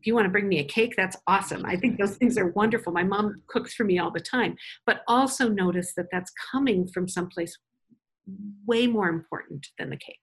If 0.00 0.06
you 0.08 0.14
want 0.16 0.24
to 0.24 0.30
bring 0.30 0.48
me 0.48 0.58
a 0.58 0.64
cake, 0.64 0.94
that's 0.96 1.16
awesome. 1.28 1.64
I 1.64 1.76
think 1.76 1.96
those 1.96 2.16
things 2.16 2.36
are 2.36 2.48
wonderful. 2.48 2.92
My 2.92 3.04
mom 3.04 3.40
cooks 3.46 3.72
for 3.72 3.84
me 3.84 4.00
all 4.00 4.10
the 4.10 4.18
time. 4.18 4.56
But 4.84 5.02
also 5.06 5.48
notice 5.48 5.94
that 5.96 6.06
that's 6.10 6.32
coming 6.50 6.88
from 6.88 7.06
someplace 7.06 7.56
way 8.66 8.88
more 8.88 9.08
important 9.08 9.68
than 9.78 9.90
the 9.90 9.96
cake. 9.96 10.18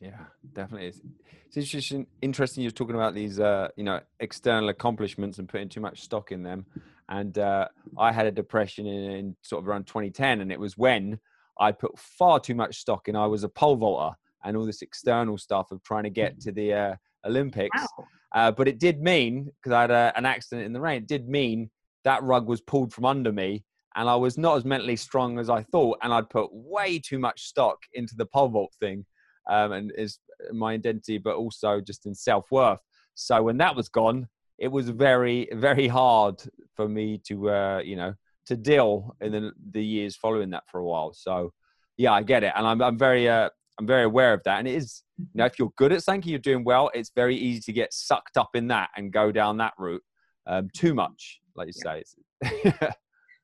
Yeah, 0.00 0.18
definitely. 0.52 0.88
It's, 0.88 1.00
it's 1.46 1.56
interesting. 1.56 2.08
Interesting. 2.22 2.64
You're 2.64 2.72
talking 2.72 2.96
about 2.96 3.14
these, 3.14 3.38
uh, 3.38 3.68
you 3.76 3.84
know, 3.84 4.00
external 4.18 4.68
accomplishments 4.68 5.38
and 5.38 5.48
putting 5.48 5.68
too 5.68 5.80
much 5.80 6.00
stock 6.00 6.32
in 6.32 6.42
them. 6.42 6.66
And 7.08 7.36
uh, 7.38 7.68
I 7.98 8.12
had 8.12 8.26
a 8.26 8.30
depression 8.30 8.86
in, 8.86 9.10
in, 9.10 9.36
sort 9.42 9.62
of 9.62 9.68
around 9.68 9.86
2010, 9.86 10.40
and 10.40 10.52
it 10.52 10.58
was 10.58 10.78
when 10.78 11.18
I 11.58 11.72
put 11.72 11.98
far 11.98 12.40
too 12.40 12.54
much 12.54 12.78
stock 12.78 13.08
in. 13.08 13.16
I 13.16 13.26
was 13.26 13.44
a 13.44 13.48
pole 13.48 13.76
vaulter 13.76 14.16
and 14.44 14.56
all 14.56 14.64
this 14.64 14.82
external 14.82 15.38
stuff 15.38 15.70
of 15.70 15.82
trying 15.82 16.04
to 16.04 16.10
get 16.10 16.40
to 16.40 16.52
the 16.52 16.72
uh, 16.72 16.94
Olympics. 17.24 17.80
Wow. 17.98 18.06
Uh, 18.34 18.50
but 18.50 18.66
it 18.66 18.78
did 18.78 19.02
mean 19.02 19.50
because 19.60 19.72
I 19.72 19.82
had 19.82 19.90
a, 19.90 20.12
an 20.16 20.24
accident 20.24 20.64
in 20.64 20.72
the 20.72 20.80
rain. 20.80 21.02
It 21.02 21.06
did 21.06 21.28
mean 21.28 21.70
that 22.04 22.22
rug 22.22 22.46
was 22.46 22.60
pulled 22.60 22.92
from 22.92 23.04
under 23.04 23.30
me, 23.30 23.64
and 23.94 24.08
I 24.08 24.16
was 24.16 24.38
not 24.38 24.56
as 24.56 24.64
mentally 24.64 24.96
strong 24.96 25.38
as 25.38 25.50
I 25.50 25.62
thought. 25.64 25.98
And 26.02 26.12
I'd 26.12 26.30
put 26.30 26.48
way 26.52 26.98
too 26.98 27.18
much 27.18 27.42
stock 27.42 27.78
into 27.92 28.16
the 28.16 28.26
pole 28.26 28.48
vault 28.48 28.74
thing 28.80 29.04
um, 29.48 29.72
and 29.72 29.92
is 29.96 30.18
my 30.52 30.72
identity, 30.72 31.18
but 31.18 31.36
also 31.36 31.80
just 31.80 32.06
in 32.06 32.14
self 32.14 32.50
worth. 32.50 32.80
So 33.14 33.42
when 33.42 33.58
that 33.58 33.76
was 33.76 33.88
gone, 33.88 34.28
it 34.62 34.70
was 34.70 34.88
very, 34.88 35.48
very 35.52 35.88
hard 35.88 36.40
for 36.76 36.88
me 36.88 37.18
to, 37.26 37.50
uh, 37.50 37.82
you 37.84 37.96
know, 37.96 38.14
to 38.46 38.56
deal 38.56 39.16
in 39.20 39.32
the, 39.32 39.52
the 39.72 39.84
years 39.84 40.14
following 40.14 40.50
that 40.50 40.62
for 40.70 40.78
a 40.78 40.84
while. 40.84 41.12
So 41.12 41.52
yeah, 41.96 42.12
I 42.12 42.22
get 42.22 42.44
it, 42.44 42.52
and 42.56 42.64
I'm 42.66 42.80
I'm 42.80 42.96
very 42.96 43.28
uh, 43.28 43.50
I'm 43.78 43.86
very 43.86 44.04
aware 44.04 44.32
of 44.32 44.42
that. 44.44 44.60
And 44.60 44.68
it 44.68 44.76
is, 44.76 45.02
you 45.18 45.26
know, 45.34 45.46
if 45.46 45.58
you're 45.58 45.72
good 45.76 45.92
at 45.92 46.04
something, 46.04 46.30
you're 46.30 46.38
doing 46.38 46.62
well. 46.62 46.90
It's 46.94 47.10
very 47.14 47.36
easy 47.36 47.60
to 47.62 47.72
get 47.72 47.92
sucked 47.92 48.36
up 48.36 48.50
in 48.54 48.68
that 48.68 48.90
and 48.96 49.12
go 49.12 49.32
down 49.32 49.56
that 49.58 49.74
route 49.78 50.02
um, 50.46 50.70
too 50.72 50.94
much, 50.94 51.40
like 51.56 51.68
you 51.68 51.82
yeah. 51.84 52.60
say. 52.70 52.88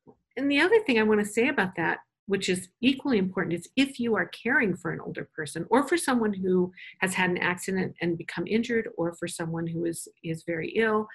and 0.36 0.50
the 0.50 0.60
other 0.60 0.80
thing 0.84 1.00
I 1.00 1.02
want 1.02 1.20
to 1.20 1.26
say 1.26 1.48
about 1.48 1.74
that 1.76 1.98
which 2.28 2.48
is 2.48 2.68
equally 2.80 3.18
important 3.18 3.54
is 3.54 3.68
if 3.74 3.98
you 3.98 4.14
are 4.14 4.26
caring 4.26 4.76
for 4.76 4.92
an 4.92 5.00
older 5.00 5.28
person 5.34 5.66
or 5.70 5.88
for 5.88 5.96
someone 5.96 6.32
who 6.32 6.70
has 7.00 7.14
had 7.14 7.30
an 7.30 7.38
accident 7.38 7.94
and 8.00 8.18
become 8.18 8.46
injured 8.46 8.88
or 8.96 9.14
for 9.14 9.26
someone 9.26 9.66
who 9.66 9.84
is 9.84 10.06
is 10.22 10.44
very 10.46 10.68
ill 10.76 11.08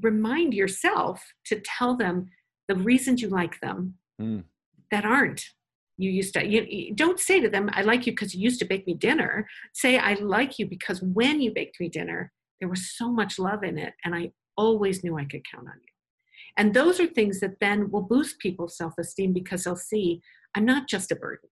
remind 0.00 0.54
yourself 0.54 1.22
to 1.44 1.60
tell 1.60 1.96
them 1.96 2.26
the 2.68 2.74
reasons 2.74 3.20
you 3.20 3.28
like 3.28 3.60
them 3.60 3.94
mm. 4.20 4.42
that 4.90 5.04
aren't. 5.04 5.42
You 5.98 6.10
used 6.10 6.34
to 6.34 6.46
you, 6.46 6.66
you 6.68 6.94
don't 6.94 7.18
say 7.18 7.40
to 7.40 7.48
them 7.48 7.70
i 7.72 7.80
like 7.80 8.06
you 8.06 8.12
because 8.12 8.34
you 8.34 8.42
used 8.42 8.58
to 8.58 8.66
bake 8.66 8.86
me 8.86 8.94
dinner. 8.94 9.46
Say 9.72 9.98
i 9.98 10.14
like 10.14 10.58
you 10.58 10.66
because 10.66 11.00
when 11.02 11.40
you 11.40 11.52
baked 11.54 11.80
me 11.80 11.88
dinner 11.88 12.32
there 12.60 12.68
was 12.68 12.96
so 12.96 13.10
much 13.10 13.38
love 13.38 13.62
in 13.62 13.78
it 13.78 13.94
and 14.04 14.14
i 14.14 14.30
always 14.56 15.02
knew 15.02 15.18
i 15.18 15.24
could 15.24 15.42
count 15.50 15.68
on 15.68 15.74
you 15.86 15.95
and 16.56 16.72
those 16.72 17.00
are 17.00 17.06
things 17.06 17.40
that 17.40 17.60
then 17.60 17.90
will 17.90 18.02
boost 18.02 18.38
people's 18.38 18.76
self 18.76 18.94
esteem 18.98 19.32
because 19.32 19.64
they'll 19.64 19.76
see, 19.76 20.22
I'm 20.54 20.64
not 20.64 20.88
just 20.88 21.12
a 21.12 21.16
burden. 21.16 21.48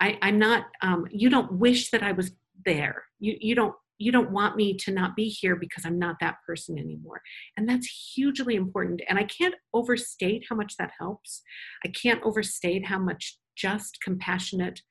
I, 0.00 0.18
am 0.20 0.38
not, 0.38 0.66
um, 0.82 1.06
you 1.10 1.30
don't 1.30 1.52
wish 1.52 1.90
that 1.90 2.02
I 2.02 2.12
was 2.12 2.32
there. 2.64 3.04
You, 3.18 3.36
you 3.40 3.54
don't 3.54 3.74
you 3.98 4.12
don't 4.12 4.30
want 4.30 4.56
me 4.56 4.76
to 4.76 4.92
not 4.92 5.16
be 5.16 5.28
here 5.28 5.56
because 5.56 5.84
I'm 5.86 5.98
not 5.98 6.16
that 6.20 6.36
person 6.46 6.78
anymore. 6.78 7.22
And 7.56 7.68
that's 7.68 7.86
hugely 8.14 8.54
important. 8.54 9.00
And 9.08 9.18
I 9.18 9.24
can't 9.24 9.54
overstate 9.72 10.44
how 10.48 10.56
much 10.56 10.76
that 10.78 10.90
helps. 10.98 11.42
I 11.84 11.88
can't 11.88 12.22
overstate 12.22 12.86
how 12.86 12.98
much 12.98 13.38
just 13.56 13.98
compassionate 14.02 14.82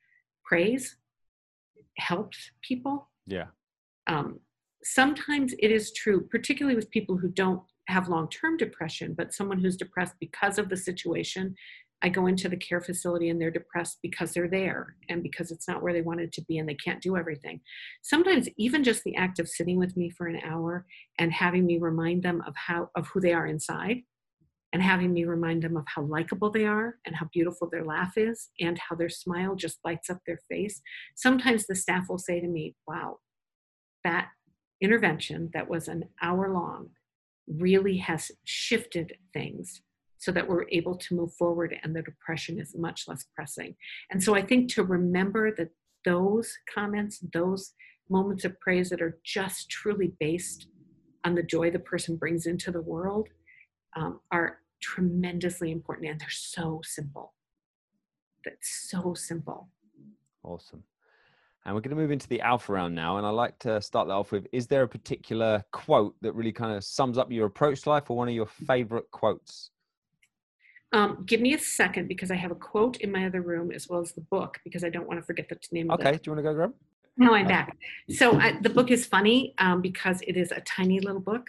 praise 0.44 0.96
helps 1.98 2.50
people. 2.62 3.08
Yeah. 3.26 3.46
Um, 4.08 4.40
sometimes 4.82 5.54
it 5.58 5.70
is 5.70 5.92
true, 5.92 6.26
particularly 6.26 6.76
with 6.76 6.90
people 6.90 7.16
who 7.16 7.28
don't 7.28 7.62
have 7.88 8.08
long 8.08 8.28
term 8.28 8.56
depression, 8.56 9.14
but 9.16 9.34
someone 9.34 9.60
who's 9.60 9.76
depressed 9.76 10.14
because 10.20 10.58
of 10.58 10.68
the 10.68 10.76
situation. 10.76 11.54
I 12.02 12.10
go 12.10 12.26
into 12.26 12.50
the 12.50 12.58
care 12.58 12.82
facility 12.82 13.30
and 13.30 13.40
they're 13.40 13.50
depressed 13.50 14.00
because 14.02 14.34
they're 14.34 14.50
there 14.50 14.96
and 15.08 15.22
because 15.22 15.50
it's 15.50 15.66
not 15.66 15.82
where 15.82 15.94
they 15.94 16.02
wanted 16.02 16.30
to 16.34 16.44
be 16.44 16.58
and 16.58 16.68
they 16.68 16.74
can't 16.74 17.00
do 17.00 17.16
everything. 17.16 17.60
Sometimes 18.02 18.50
even 18.58 18.84
just 18.84 19.02
the 19.02 19.16
act 19.16 19.38
of 19.38 19.48
sitting 19.48 19.78
with 19.78 19.96
me 19.96 20.10
for 20.10 20.26
an 20.26 20.38
hour 20.44 20.84
and 21.18 21.32
having 21.32 21.64
me 21.64 21.78
remind 21.78 22.22
them 22.22 22.42
of 22.46 22.54
how 22.54 22.90
of 22.96 23.06
who 23.08 23.20
they 23.20 23.32
are 23.32 23.46
inside 23.46 24.02
and 24.74 24.82
having 24.82 25.14
me 25.14 25.24
remind 25.24 25.62
them 25.62 25.74
of 25.74 25.84
how 25.86 26.02
likable 26.02 26.50
they 26.50 26.66
are 26.66 26.96
and 27.06 27.16
how 27.16 27.26
beautiful 27.32 27.66
their 27.70 27.84
laugh 27.84 28.12
is 28.18 28.50
and 28.60 28.78
how 28.78 28.94
their 28.94 29.08
smile 29.08 29.54
just 29.54 29.78
lights 29.82 30.10
up 30.10 30.18
their 30.26 30.40
face. 30.50 30.82
Sometimes 31.14 31.66
the 31.66 31.74
staff 31.74 32.10
will 32.10 32.18
say 32.18 32.40
to 32.40 32.46
me, 32.46 32.74
"Wow, 32.86 33.20
that 34.04 34.28
intervention 34.82 35.50
that 35.54 35.68
was 35.68 35.88
an 35.88 36.04
hour 36.20 36.52
long 36.52 36.90
really 37.46 37.96
has 37.98 38.30
shifted 38.44 39.14
things 39.32 39.82
so 40.18 40.32
that 40.32 40.48
we're 40.48 40.68
able 40.70 40.96
to 40.96 41.14
move 41.14 41.32
forward 41.34 41.76
and 41.82 41.94
the 41.94 42.02
depression 42.02 42.58
is 42.58 42.74
much 42.76 43.06
less 43.06 43.26
pressing. 43.34 43.76
And 44.10 44.22
so 44.22 44.34
I 44.34 44.42
think 44.42 44.72
to 44.72 44.82
remember 44.82 45.54
that 45.56 45.70
those 46.04 46.52
comments, 46.72 47.22
those 47.32 47.72
moments 48.08 48.44
of 48.44 48.58
praise 48.60 48.90
that 48.90 49.02
are 49.02 49.18
just 49.24 49.68
truly 49.68 50.12
based 50.18 50.68
on 51.24 51.34
the 51.34 51.42
joy 51.42 51.70
the 51.70 51.78
person 51.78 52.16
brings 52.16 52.46
into 52.46 52.70
the 52.70 52.80
world 52.80 53.28
um, 53.96 54.20
are 54.30 54.58
tremendously 54.80 55.72
important 55.72 56.08
and 56.08 56.20
they're 56.20 56.28
so 56.30 56.80
simple. 56.84 57.34
That's 58.44 58.88
so 58.88 59.14
simple. 59.14 59.68
Awesome. 60.44 60.84
And 61.66 61.74
we're 61.74 61.80
going 61.80 61.96
to 61.96 62.00
move 62.00 62.12
into 62.12 62.28
the 62.28 62.40
alpha 62.40 62.72
round 62.72 62.94
now. 62.94 63.16
And 63.16 63.26
I 63.26 63.30
like 63.30 63.58
to 63.60 63.82
start 63.82 64.06
that 64.06 64.14
off 64.14 64.30
with 64.30 64.46
Is 64.52 64.68
there 64.68 64.84
a 64.84 64.88
particular 64.88 65.64
quote 65.72 66.14
that 66.22 66.32
really 66.32 66.52
kind 66.52 66.76
of 66.76 66.84
sums 66.84 67.18
up 67.18 67.30
your 67.30 67.46
approach 67.46 67.82
to 67.82 67.90
life 67.90 68.08
or 68.08 68.16
one 68.16 68.28
of 68.28 68.34
your 68.34 68.46
favorite 68.46 69.10
quotes? 69.10 69.70
Um, 70.92 71.24
give 71.26 71.40
me 71.40 71.54
a 71.54 71.58
second 71.58 72.06
because 72.06 72.30
I 72.30 72.36
have 72.36 72.52
a 72.52 72.54
quote 72.54 72.98
in 72.98 73.10
my 73.10 73.26
other 73.26 73.42
room 73.42 73.72
as 73.72 73.88
well 73.88 74.00
as 74.00 74.12
the 74.12 74.20
book 74.20 74.58
because 74.62 74.84
I 74.84 74.90
don't 74.90 75.08
want 75.08 75.18
to 75.18 75.26
forget 75.26 75.48
the 75.48 75.58
name 75.72 75.90
okay. 75.90 75.94
of 75.94 76.06
it. 76.06 76.08
Okay, 76.08 76.18
do 76.18 76.30
you 76.30 76.36
want 76.36 76.46
to 76.46 76.50
go 76.50 76.54
grab? 76.54 76.72
No, 77.16 77.34
I'm 77.34 77.48
back. 77.48 77.76
So 78.10 78.38
I, 78.38 78.58
the 78.60 78.70
book 78.70 78.92
is 78.92 79.04
funny 79.04 79.54
um, 79.58 79.82
because 79.82 80.20
it 80.22 80.36
is 80.36 80.52
a 80.52 80.60
tiny 80.60 81.00
little 81.00 81.20
book. 81.20 81.48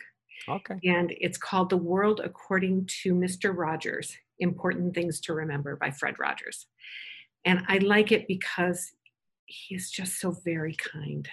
Okay. 0.49 0.80
And 0.86 1.13
it's 1.21 1.38
called 1.38 1.69
The 1.69 1.77
World 1.77 2.21
According 2.23 2.88
to 3.03 3.13
Mr. 3.13 3.56
Rogers 3.56 4.17
Important 4.39 4.95
Things 4.95 5.19
to 5.21 5.34
Remember 5.34 5.75
by 5.75 5.91
Fred 5.91 6.15
Rogers. 6.17 6.65
And 7.45 7.63
I 7.67 7.77
like 7.77 8.12
it 8.12 8.27
because 8.27 8.91
he's 9.47 9.89
just 9.89 10.19
so 10.19 10.31
very 10.31 10.75
kind. 10.75 11.27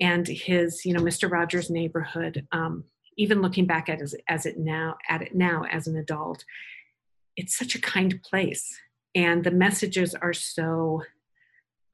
And 0.00 0.26
his, 0.26 0.84
you 0.84 0.92
know, 0.92 1.00
Mr. 1.00 1.30
Rogers' 1.30 1.70
neighborhood, 1.70 2.46
um, 2.52 2.84
even 3.16 3.40
looking 3.40 3.66
back 3.66 3.88
at 3.88 4.02
as 4.28 4.44
it 4.44 4.58
now 4.58 4.96
at 5.08 5.22
it 5.22 5.34
now 5.34 5.64
as 5.70 5.86
an 5.86 5.96
adult, 5.96 6.44
it's 7.36 7.56
such 7.56 7.74
a 7.74 7.80
kind 7.80 8.20
place. 8.22 8.78
And 9.14 9.42
the 9.42 9.50
messages 9.50 10.14
are 10.14 10.34
so 10.34 11.02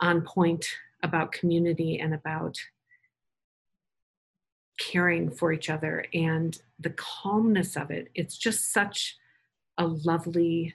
on 0.01 0.23
point 0.23 0.67
about 1.05 1.31
community 1.31 2.01
and 2.01 2.13
about 2.13 2.59
caring 4.81 5.31
for 5.31 5.53
each 5.53 5.71
other 5.71 6.05
and 6.13 6.59
the 6.81 6.91
calmness 6.91 7.77
of 7.77 7.93
it. 7.93 8.09
It's 8.15 8.37
just 8.37 8.73
such 8.73 9.17
a 9.79 9.87
lovely 9.87 10.75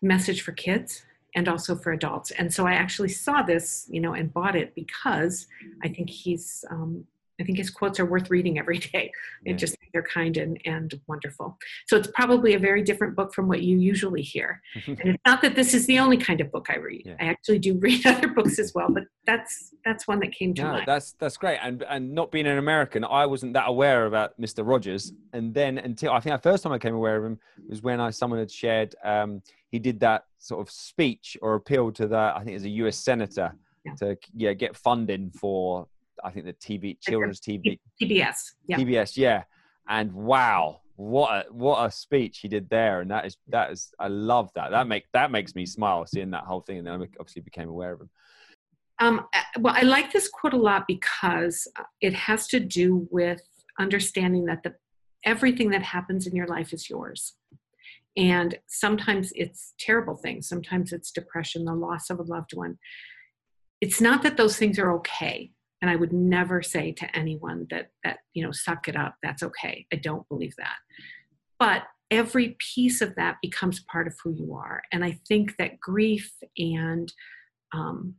message 0.00 0.42
for 0.42 0.52
kids 0.52 1.02
and 1.34 1.48
also 1.48 1.74
for 1.74 1.92
adults. 1.92 2.30
And 2.32 2.52
so 2.52 2.66
I 2.66 2.72
actually 2.72 3.08
saw 3.08 3.42
this, 3.42 3.86
you 3.90 4.00
know, 4.00 4.12
and 4.14 4.32
bought 4.32 4.56
it 4.56 4.74
because 4.74 5.46
I 5.82 5.88
think 5.88 6.10
he's, 6.10 6.64
um, 6.70 7.06
I 7.40 7.44
think 7.44 7.58
his 7.58 7.70
quotes 7.70 7.98
are 7.98 8.04
worth 8.04 8.30
reading 8.30 8.58
every 8.58 8.78
day. 8.92 9.10
And 9.46 9.58
just 9.58 9.76
they're 9.92 10.02
kind 10.02 10.36
and, 10.36 10.60
and 10.64 10.98
wonderful. 11.06 11.58
So 11.86 11.96
it's 11.96 12.08
probably 12.14 12.54
a 12.54 12.58
very 12.58 12.82
different 12.82 13.14
book 13.14 13.34
from 13.34 13.48
what 13.48 13.62
you 13.62 13.78
usually 13.78 14.22
hear. 14.22 14.60
and 14.86 14.98
it's 15.00 15.22
not 15.26 15.42
that 15.42 15.54
this 15.54 15.74
is 15.74 15.86
the 15.86 15.98
only 15.98 16.16
kind 16.16 16.40
of 16.40 16.50
book 16.50 16.68
I 16.70 16.78
read. 16.78 17.02
Yeah. 17.04 17.16
I 17.20 17.24
actually 17.24 17.58
do 17.58 17.78
read 17.78 18.06
other 18.06 18.28
books 18.28 18.58
as 18.58 18.72
well, 18.74 18.88
but 18.90 19.04
that's 19.26 19.74
that's 19.84 20.06
one 20.06 20.20
that 20.20 20.32
came 20.32 20.54
to 20.54 20.62
no, 20.62 20.68
mind. 20.72 20.84
That's 20.86 21.12
that's 21.12 21.36
great. 21.36 21.58
And 21.62 21.82
and 21.88 22.14
not 22.14 22.30
being 22.30 22.46
an 22.46 22.58
American, 22.58 23.04
I 23.04 23.26
wasn't 23.26 23.52
that 23.54 23.68
aware 23.68 24.06
about 24.06 24.40
Mr. 24.40 24.66
Rogers. 24.66 25.12
And 25.32 25.52
then 25.52 25.78
until 25.78 26.12
I 26.12 26.20
think 26.20 26.34
the 26.34 26.50
first 26.50 26.62
time 26.62 26.72
I 26.72 26.78
came 26.78 26.94
aware 26.94 27.16
of 27.16 27.24
him 27.24 27.38
was 27.68 27.82
when 27.82 28.00
I 28.00 28.10
someone 28.10 28.38
had 28.38 28.50
shared 28.50 28.94
um, 29.04 29.42
he 29.70 29.78
did 29.78 30.00
that 30.00 30.24
sort 30.38 30.60
of 30.60 30.70
speech 30.70 31.36
or 31.42 31.54
appeal 31.54 31.90
to 31.92 32.06
the 32.06 32.16
I 32.16 32.38
think 32.38 32.50
it 32.50 32.54
was 32.54 32.64
a 32.64 32.70
U.S. 32.70 32.98
senator 32.98 33.54
yeah. 33.84 33.94
to 33.94 34.16
yeah 34.34 34.52
get 34.52 34.76
funding 34.76 35.30
for 35.30 35.86
I 36.24 36.30
think 36.30 36.46
the 36.46 36.52
TV 36.52 36.98
children's 37.00 37.40
TV 37.40 37.78
PBS 38.00 38.52
yeah. 38.66 38.76
PBS 38.76 39.16
yeah 39.16 39.44
and 39.88 40.12
wow 40.12 40.80
what 40.96 41.30
a 41.30 41.52
what 41.52 41.84
a 41.84 41.90
speech 41.90 42.38
he 42.38 42.48
did 42.48 42.68
there 42.68 43.00
and 43.00 43.10
that 43.10 43.26
is 43.26 43.36
that 43.48 43.70
is 43.70 43.92
I 43.98 44.08
love 44.08 44.50
that 44.54 44.70
that 44.70 44.86
make 44.86 45.04
that 45.12 45.30
makes 45.30 45.54
me 45.54 45.66
smile 45.66 46.06
seeing 46.06 46.30
that 46.30 46.44
whole 46.44 46.60
thing 46.60 46.78
and 46.78 46.86
then 46.86 47.02
I 47.02 47.06
obviously 47.18 47.42
became 47.42 47.68
aware 47.68 47.92
of 47.92 48.00
him. 48.02 48.10
Um, 48.98 49.26
uh, 49.34 49.40
well, 49.58 49.74
I 49.76 49.82
like 49.82 50.12
this 50.12 50.28
quote 50.28 50.52
a 50.52 50.58
lot 50.58 50.84
because 50.86 51.66
uh, 51.76 51.82
it 52.00 52.12
has 52.14 52.46
to 52.48 52.60
do 52.60 53.08
with 53.10 53.42
understanding 53.80 54.44
that 54.44 54.62
the 54.62 54.74
everything 55.24 55.70
that 55.70 55.82
happens 55.82 56.26
in 56.26 56.36
your 56.36 56.46
life 56.46 56.72
is 56.72 56.88
yours 56.88 57.34
and 58.16 58.58
sometimes 58.66 59.32
it's 59.34 59.74
terrible 59.78 60.16
things, 60.16 60.48
sometimes 60.48 60.92
it's 60.92 61.10
depression, 61.10 61.64
the 61.64 61.74
loss 61.74 62.10
of 62.10 62.18
a 62.18 62.24
loved 62.24 62.54
one. 62.54 62.78
It's 63.80 64.00
not 64.00 64.22
that 64.22 64.36
those 64.36 64.56
things 64.56 64.78
are 64.78 64.92
okay. 64.96 65.50
And 65.82 65.90
I 65.90 65.96
would 65.96 66.12
never 66.12 66.62
say 66.62 66.92
to 66.92 67.16
anyone 67.16 67.66
that, 67.70 67.90
that, 68.04 68.20
you 68.32 68.44
know, 68.44 68.52
suck 68.52 68.88
it 68.88 68.96
up, 68.96 69.16
that's 69.22 69.42
okay. 69.42 69.84
I 69.92 69.96
don't 69.96 70.26
believe 70.28 70.54
that. 70.56 70.76
But 71.58 71.82
every 72.10 72.56
piece 72.74 73.00
of 73.00 73.14
that 73.16 73.38
becomes 73.42 73.80
part 73.90 74.06
of 74.06 74.14
who 74.22 74.32
you 74.32 74.54
are. 74.54 74.82
And 74.92 75.04
I 75.04 75.18
think 75.28 75.56
that 75.56 75.80
grief 75.80 76.32
and 76.56 77.12
um, 77.74 78.14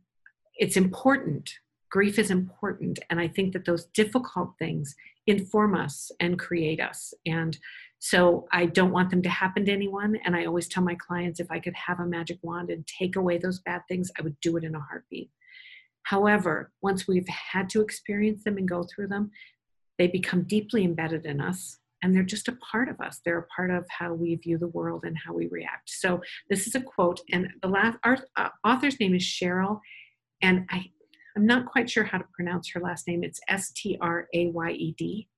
it's 0.56 0.76
important. 0.76 1.50
Grief 1.90 2.18
is 2.18 2.30
important. 2.30 2.98
And 3.08 3.18
I 3.18 3.28
think 3.28 3.52
that 3.54 3.64
those 3.64 3.86
difficult 3.86 4.50
things 4.58 4.94
inform 5.26 5.74
us 5.74 6.10
and 6.20 6.38
create 6.38 6.80
us. 6.80 7.14
And 7.24 7.56
so 7.98 8.46
I 8.52 8.66
don't 8.66 8.92
want 8.92 9.10
them 9.10 9.22
to 9.22 9.30
happen 9.30 9.64
to 9.64 9.72
anyone. 9.72 10.18
And 10.24 10.36
I 10.36 10.44
always 10.44 10.68
tell 10.68 10.82
my 10.82 10.96
clients 10.96 11.40
if 11.40 11.50
I 11.50 11.60
could 11.60 11.74
have 11.74 12.00
a 12.00 12.06
magic 12.06 12.38
wand 12.42 12.68
and 12.68 12.86
take 12.86 13.16
away 13.16 13.38
those 13.38 13.60
bad 13.60 13.82
things, 13.88 14.10
I 14.18 14.22
would 14.22 14.38
do 14.40 14.56
it 14.58 14.64
in 14.64 14.74
a 14.74 14.80
heartbeat. 14.80 15.30
However, 16.04 16.72
once 16.82 17.06
we've 17.06 17.28
had 17.28 17.68
to 17.70 17.80
experience 17.80 18.44
them 18.44 18.56
and 18.56 18.68
go 18.68 18.84
through 18.84 19.08
them, 19.08 19.30
they 19.98 20.06
become 20.06 20.44
deeply 20.44 20.84
embedded 20.84 21.26
in 21.26 21.40
us 21.40 21.78
and 22.04 22.14
they're 22.14 22.22
just 22.22 22.48
a 22.48 22.56
part 22.70 22.90
of 22.90 23.00
us. 23.00 23.22
They're 23.24 23.38
a 23.38 23.46
part 23.46 23.70
of 23.70 23.86
how 23.88 24.12
we 24.12 24.36
view 24.36 24.58
the 24.58 24.68
world 24.68 25.04
and 25.04 25.16
how 25.16 25.32
we 25.32 25.48
react. 25.50 25.88
So 25.88 26.20
this 26.50 26.66
is 26.66 26.74
a 26.74 26.80
quote, 26.82 27.20
and 27.32 27.48
the 27.62 27.68
last 27.68 27.96
our 28.04 28.18
uh, 28.36 28.50
author's 28.62 29.00
name 29.00 29.14
is 29.14 29.22
Cheryl, 29.22 29.80
and 30.42 30.66
I 30.70 30.84
I'm 31.34 31.46
not 31.46 31.64
quite 31.64 31.88
sure 31.88 32.04
how 32.04 32.18
to 32.18 32.24
pronounce 32.34 32.70
her 32.72 32.80
last 32.80 33.08
name. 33.08 33.24
It's 33.24 33.40
S 33.48 33.72
T 33.72 33.96
R 34.02 34.28
A 34.34 34.48
Y 34.48 34.70
E 34.72 34.94
D. 34.98 35.28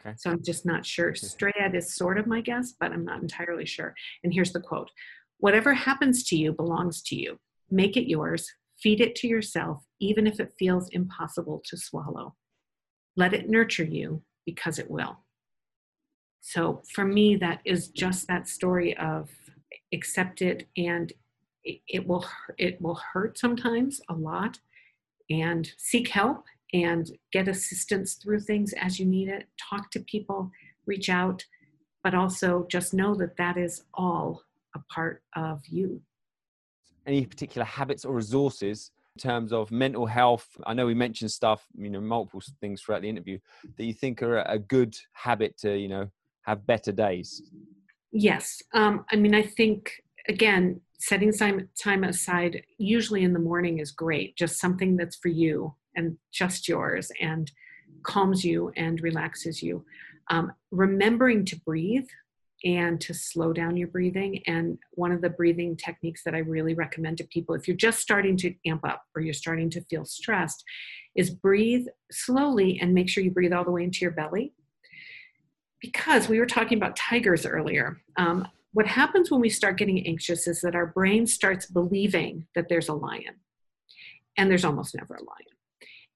Okay. 0.00 0.16
So 0.18 0.30
I'm 0.30 0.42
just 0.42 0.66
not 0.66 0.84
sure. 0.84 1.14
Strayed 1.14 1.74
is 1.74 1.94
sort 1.94 2.18
of 2.18 2.26
my 2.26 2.40
guess, 2.40 2.74
but 2.78 2.92
I'm 2.92 3.04
not 3.04 3.22
entirely 3.22 3.64
sure. 3.64 3.94
And 4.24 4.34
here's 4.34 4.52
the 4.52 4.60
quote 4.60 4.90
Whatever 5.38 5.72
happens 5.72 6.24
to 6.24 6.36
you 6.36 6.52
belongs 6.52 7.00
to 7.02 7.16
you. 7.16 7.38
Make 7.70 7.96
it 7.96 8.08
yours. 8.08 8.50
Feed 8.82 9.00
it 9.00 9.14
to 9.16 9.28
yourself, 9.28 9.84
even 10.00 10.26
if 10.26 10.40
it 10.40 10.54
feels 10.58 10.88
impossible 10.90 11.62
to 11.66 11.76
swallow. 11.76 12.34
Let 13.16 13.34
it 13.34 13.48
nurture 13.48 13.84
you 13.84 14.22
because 14.46 14.78
it 14.78 14.90
will. 14.90 15.18
So 16.40 16.82
for 16.94 17.04
me, 17.04 17.36
that 17.36 17.60
is 17.64 17.88
just 17.88 18.28
that 18.28 18.48
story 18.48 18.96
of 18.96 19.30
accept 19.92 20.42
it 20.42 20.68
and 20.76 21.12
it, 21.64 22.06
will 22.06 22.24
it 22.56 22.80
will 22.80 23.00
hurt 23.12 23.38
sometimes 23.38 24.00
a 24.08 24.14
lot 24.14 24.58
and 25.30 25.70
seek 25.76 26.08
help 26.08 26.44
and 26.72 27.10
get 27.32 27.48
assistance 27.48 28.14
through 28.14 28.40
things 28.40 28.72
as 28.74 28.98
you 28.98 29.06
need 29.06 29.28
it 29.28 29.48
talk 29.58 29.90
to 29.90 30.00
people 30.00 30.50
reach 30.86 31.08
out 31.08 31.44
but 32.04 32.14
also 32.14 32.66
just 32.70 32.94
know 32.94 33.14
that 33.14 33.36
that 33.36 33.56
is 33.56 33.84
all 33.94 34.42
a 34.74 34.78
part 34.92 35.22
of 35.36 35.60
you 35.66 36.00
any 37.06 37.24
particular 37.24 37.64
habits 37.64 38.04
or 38.04 38.14
resources 38.14 38.90
terms 39.18 39.52
of 39.52 39.70
mental 39.70 40.06
health 40.06 40.48
i 40.66 40.72
know 40.72 40.86
we 40.86 40.94
mentioned 40.94 41.30
stuff 41.30 41.66
you 41.76 41.90
know 41.90 42.00
multiple 42.00 42.42
things 42.60 42.80
throughout 42.80 43.02
the 43.02 43.08
interview 43.08 43.38
that 43.76 43.84
you 43.84 43.92
think 43.92 44.22
are 44.22 44.38
a 44.46 44.58
good 44.58 44.96
habit 45.12 45.56
to 45.58 45.76
you 45.76 45.88
know 45.88 46.08
have 46.42 46.66
better 46.66 46.92
days. 46.92 47.42
Yes 48.12 48.62
um, 48.72 49.04
i 49.10 49.16
mean 49.16 49.34
i 49.34 49.42
think 49.42 49.92
again 50.28 50.80
setting 51.00 51.32
time, 51.32 51.68
time 51.80 52.04
aside 52.04 52.62
usually 52.78 53.22
in 53.22 53.32
the 53.32 53.38
morning 53.38 53.78
is 53.78 53.90
great 53.90 54.34
just 54.36 54.58
something 54.58 54.96
that's 54.96 55.16
for 55.16 55.28
you 55.28 55.74
and 55.94 56.16
just 56.32 56.68
yours 56.68 57.12
and 57.20 57.52
calms 58.02 58.44
you 58.44 58.72
and 58.76 59.00
relaxes 59.02 59.62
you. 59.62 59.84
Um, 60.30 60.52
remembering 60.70 61.44
to 61.46 61.56
breathe 61.60 62.08
and 62.64 63.00
to 63.00 63.14
slow 63.14 63.52
down 63.52 63.76
your 63.76 63.88
breathing 63.88 64.42
and 64.46 64.78
one 64.92 65.12
of 65.12 65.20
the 65.20 65.30
breathing 65.30 65.76
techniques 65.76 66.22
that 66.24 66.34
i 66.34 66.38
really 66.38 66.74
recommend 66.74 67.16
to 67.16 67.24
people 67.24 67.54
if 67.54 67.68
you're 67.68 67.76
just 67.76 68.00
starting 68.00 68.36
to 68.36 68.52
amp 68.66 68.84
up 68.84 69.02
or 69.14 69.22
you're 69.22 69.34
starting 69.34 69.70
to 69.70 69.80
feel 69.82 70.04
stressed 70.04 70.64
is 71.16 71.30
breathe 71.30 71.86
slowly 72.10 72.78
and 72.80 72.92
make 72.92 73.08
sure 73.08 73.22
you 73.22 73.30
breathe 73.30 73.52
all 73.52 73.64
the 73.64 73.70
way 73.70 73.84
into 73.84 74.00
your 74.00 74.10
belly 74.10 74.52
because 75.80 76.28
we 76.28 76.40
were 76.40 76.46
talking 76.46 76.78
about 76.78 76.96
tigers 76.96 77.46
earlier 77.46 78.00
um, 78.16 78.46
what 78.72 78.86
happens 78.86 79.30
when 79.30 79.40
we 79.40 79.48
start 79.48 79.78
getting 79.78 80.06
anxious 80.06 80.46
is 80.46 80.60
that 80.60 80.74
our 80.74 80.86
brain 80.86 81.26
starts 81.26 81.66
believing 81.66 82.46
that 82.54 82.68
there's 82.68 82.88
a 82.88 82.94
lion, 82.94 83.40
and 84.36 84.50
there's 84.50 84.64
almost 84.64 84.94
never 84.94 85.14
a 85.14 85.24
lion. 85.24 85.57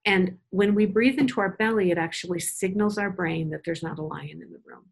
And 0.05 0.39
when 0.51 0.75
we 0.75 0.87
breathe 0.87 1.19
into 1.19 1.41
our 1.41 1.51
belly, 1.51 1.91
it 1.91 1.99
actually 1.99 2.41
signals 2.41 2.99
our 2.99 3.11
brain 3.11 3.51
that 3.51 3.61
there's 3.65 3.83
not 3.83 3.99
a 3.99 4.03
lion 4.03 4.43
in 4.43 4.51
the 4.51 4.61
room. 4.65 4.87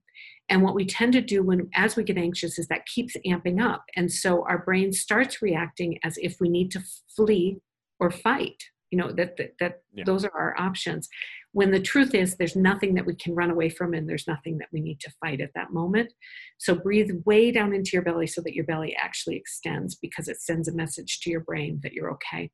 And 0.48 0.62
what 0.62 0.74
we 0.74 0.84
tend 0.84 1.12
to 1.14 1.20
do 1.20 1.42
when 1.42 1.68
as 1.74 1.96
we 1.96 2.04
get 2.04 2.18
anxious 2.18 2.58
is 2.58 2.66
that 2.68 2.86
keeps 2.86 3.16
amping 3.26 3.62
up. 3.62 3.84
And 3.96 4.10
so 4.10 4.44
our 4.44 4.58
brain 4.58 4.92
starts 4.92 5.42
reacting 5.42 5.98
as 6.04 6.16
if 6.18 6.36
we 6.40 6.48
need 6.48 6.70
to 6.72 6.82
flee 7.14 7.58
or 7.98 8.10
fight. 8.10 8.62
You 8.90 8.98
know, 8.98 9.12
that 9.12 9.36
that, 9.36 9.52
that 9.60 9.82
yeah. 9.94 10.04
those 10.04 10.24
are 10.24 10.36
our 10.36 10.58
options 10.58 11.08
when 11.52 11.70
the 11.70 11.80
truth 11.80 12.14
is 12.14 12.36
there's 12.36 12.56
nothing 12.56 12.94
that 12.94 13.06
we 13.06 13.14
can 13.14 13.34
run 13.34 13.50
away 13.50 13.68
from 13.68 13.92
and 13.92 14.08
there's 14.08 14.28
nothing 14.28 14.58
that 14.58 14.68
we 14.72 14.80
need 14.80 15.00
to 15.00 15.10
fight 15.20 15.40
at 15.40 15.50
that 15.54 15.72
moment. 15.72 16.12
So 16.58 16.74
breathe 16.74 17.10
way 17.24 17.50
down 17.50 17.74
into 17.74 17.90
your 17.94 18.02
belly 18.02 18.26
so 18.26 18.40
that 18.42 18.54
your 18.54 18.64
belly 18.64 18.94
actually 18.96 19.36
extends 19.36 19.96
because 19.96 20.28
it 20.28 20.40
sends 20.40 20.68
a 20.68 20.74
message 20.74 21.20
to 21.20 21.30
your 21.30 21.40
brain 21.40 21.80
that 21.82 21.92
you're 21.92 22.12
okay. 22.12 22.50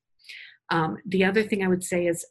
Um, 0.71 0.97
the 1.07 1.25
other 1.25 1.42
thing 1.42 1.62
I 1.62 1.69
would 1.69 1.85
say 1.85 2.07
is 2.07 2.25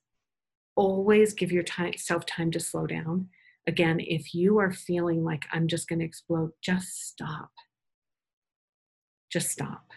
always 0.75 1.33
give 1.33 1.51
yourself 1.51 2.25
time 2.25 2.51
to 2.51 2.59
slow 2.59 2.85
down. 2.85 3.29
Again, 3.67 3.99
if 3.99 4.33
you 4.33 4.59
are 4.59 4.71
feeling 4.71 5.23
like 5.23 5.45
I'm 5.51 5.67
just 5.67 5.87
going 5.87 5.99
to 5.99 6.05
explode, 6.05 6.51
just 6.61 7.07
stop. 7.07 7.51
Just 9.31 9.49
stop 9.49 9.91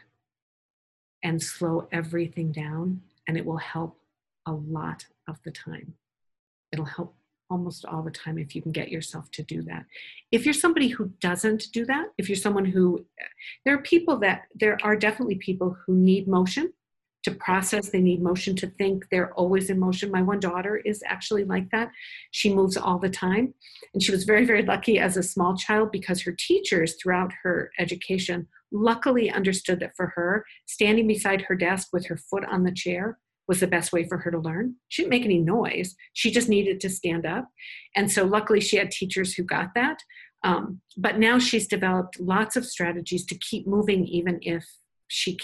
and 1.22 1.42
slow 1.42 1.88
everything 1.92 2.52
down, 2.52 3.02
and 3.26 3.36
it 3.36 3.44
will 3.44 3.58
help 3.58 3.98
a 4.46 4.52
lot 4.52 5.04
of 5.28 5.38
the 5.44 5.50
time. 5.50 5.94
It'll 6.72 6.84
help 6.84 7.14
almost 7.50 7.84
all 7.84 8.02
the 8.02 8.10
time 8.10 8.38
if 8.38 8.54
you 8.54 8.62
can 8.62 8.72
get 8.72 8.90
yourself 8.90 9.30
to 9.32 9.42
do 9.42 9.62
that. 9.62 9.84
If 10.30 10.44
you're 10.44 10.54
somebody 10.54 10.88
who 10.88 11.10
doesn't 11.20 11.66
do 11.72 11.84
that, 11.86 12.06
if 12.18 12.28
you're 12.28 12.36
someone 12.36 12.64
who, 12.64 13.04
there 13.64 13.74
are 13.74 13.82
people 13.82 14.18
that, 14.18 14.42
there 14.54 14.78
are 14.82 14.96
definitely 14.96 15.36
people 15.36 15.76
who 15.86 15.94
need 15.94 16.28
motion 16.28 16.72
to 17.24 17.32
process, 17.32 17.90
they 17.90 18.00
need 18.00 18.22
motion 18.22 18.54
to 18.56 18.68
think, 18.78 19.04
they're 19.10 19.32
always 19.34 19.70
in 19.70 19.78
motion. 19.78 20.10
My 20.10 20.22
one 20.22 20.40
daughter 20.40 20.76
is 20.76 21.02
actually 21.06 21.44
like 21.44 21.68
that. 21.70 21.90
She 22.30 22.54
moves 22.54 22.76
all 22.76 22.98
the 22.98 23.10
time. 23.10 23.54
And 23.92 24.02
she 24.02 24.12
was 24.12 24.24
very, 24.24 24.44
very 24.44 24.62
lucky 24.62 24.98
as 24.98 25.16
a 25.16 25.22
small 25.22 25.56
child 25.56 25.90
because 25.90 26.22
her 26.22 26.34
teachers 26.38 26.94
throughout 26.94 27.32
her 27.42 27.70
education 27.78 28.46
luckily 28.70 29.30
understood 29.30 29.80
that 29.80 29.96
for 29.96 30.08
her, 30.14 30.44
standing 30.66 31.06
beside 31.06 31.42
her 31.42 31.54
desk 31.54 31.88
with 31.92 32.06
her 32.06 32.16
foot 32.16 32.44
on 32.44 32.64
the 32.64 32.72
chair 32.72 33.18
was 33.48 33.60
the 33.60 33.66
best 33.66 33.92
way 33.92 34.06
for 34.06 34.18
her 34.18 34.30
to 34.30 34.38
learn. 34.38 34.76
She 34.88 35.02
didn't 35.02 35.10
make 35.10 35.24
any 35.24 35.38
noise. 35.38 35.96
She 36.12 36.30
just 36.30 36.50
needed 36.50 36.80
to 36.80 36.90
stand 36.90 37.24
up. 37.24 37.48
And 37.96 38.12
so, 38.12 38.24
luckily, 38.24 38.60
she 38.60 38.76
had 38.76 38.90
teachers 38.90 39.34
who 39.34 39.42
got 39.42 39.70
that. 39.74 40.02
Um, 40.44 40.82
but 40.96 41.18
now 41.18 41.38
she's 41.38 41.66
developed 41.66 42.20
lots 42.20 42.56
of 42.56 42.66
strategies 42.66 43.24
to 43.26 43.38
keep 43.38 43.66
moving, 43.66 44.06
even 44.06 44.38
if 44.42 44.64
she 45.08 45.38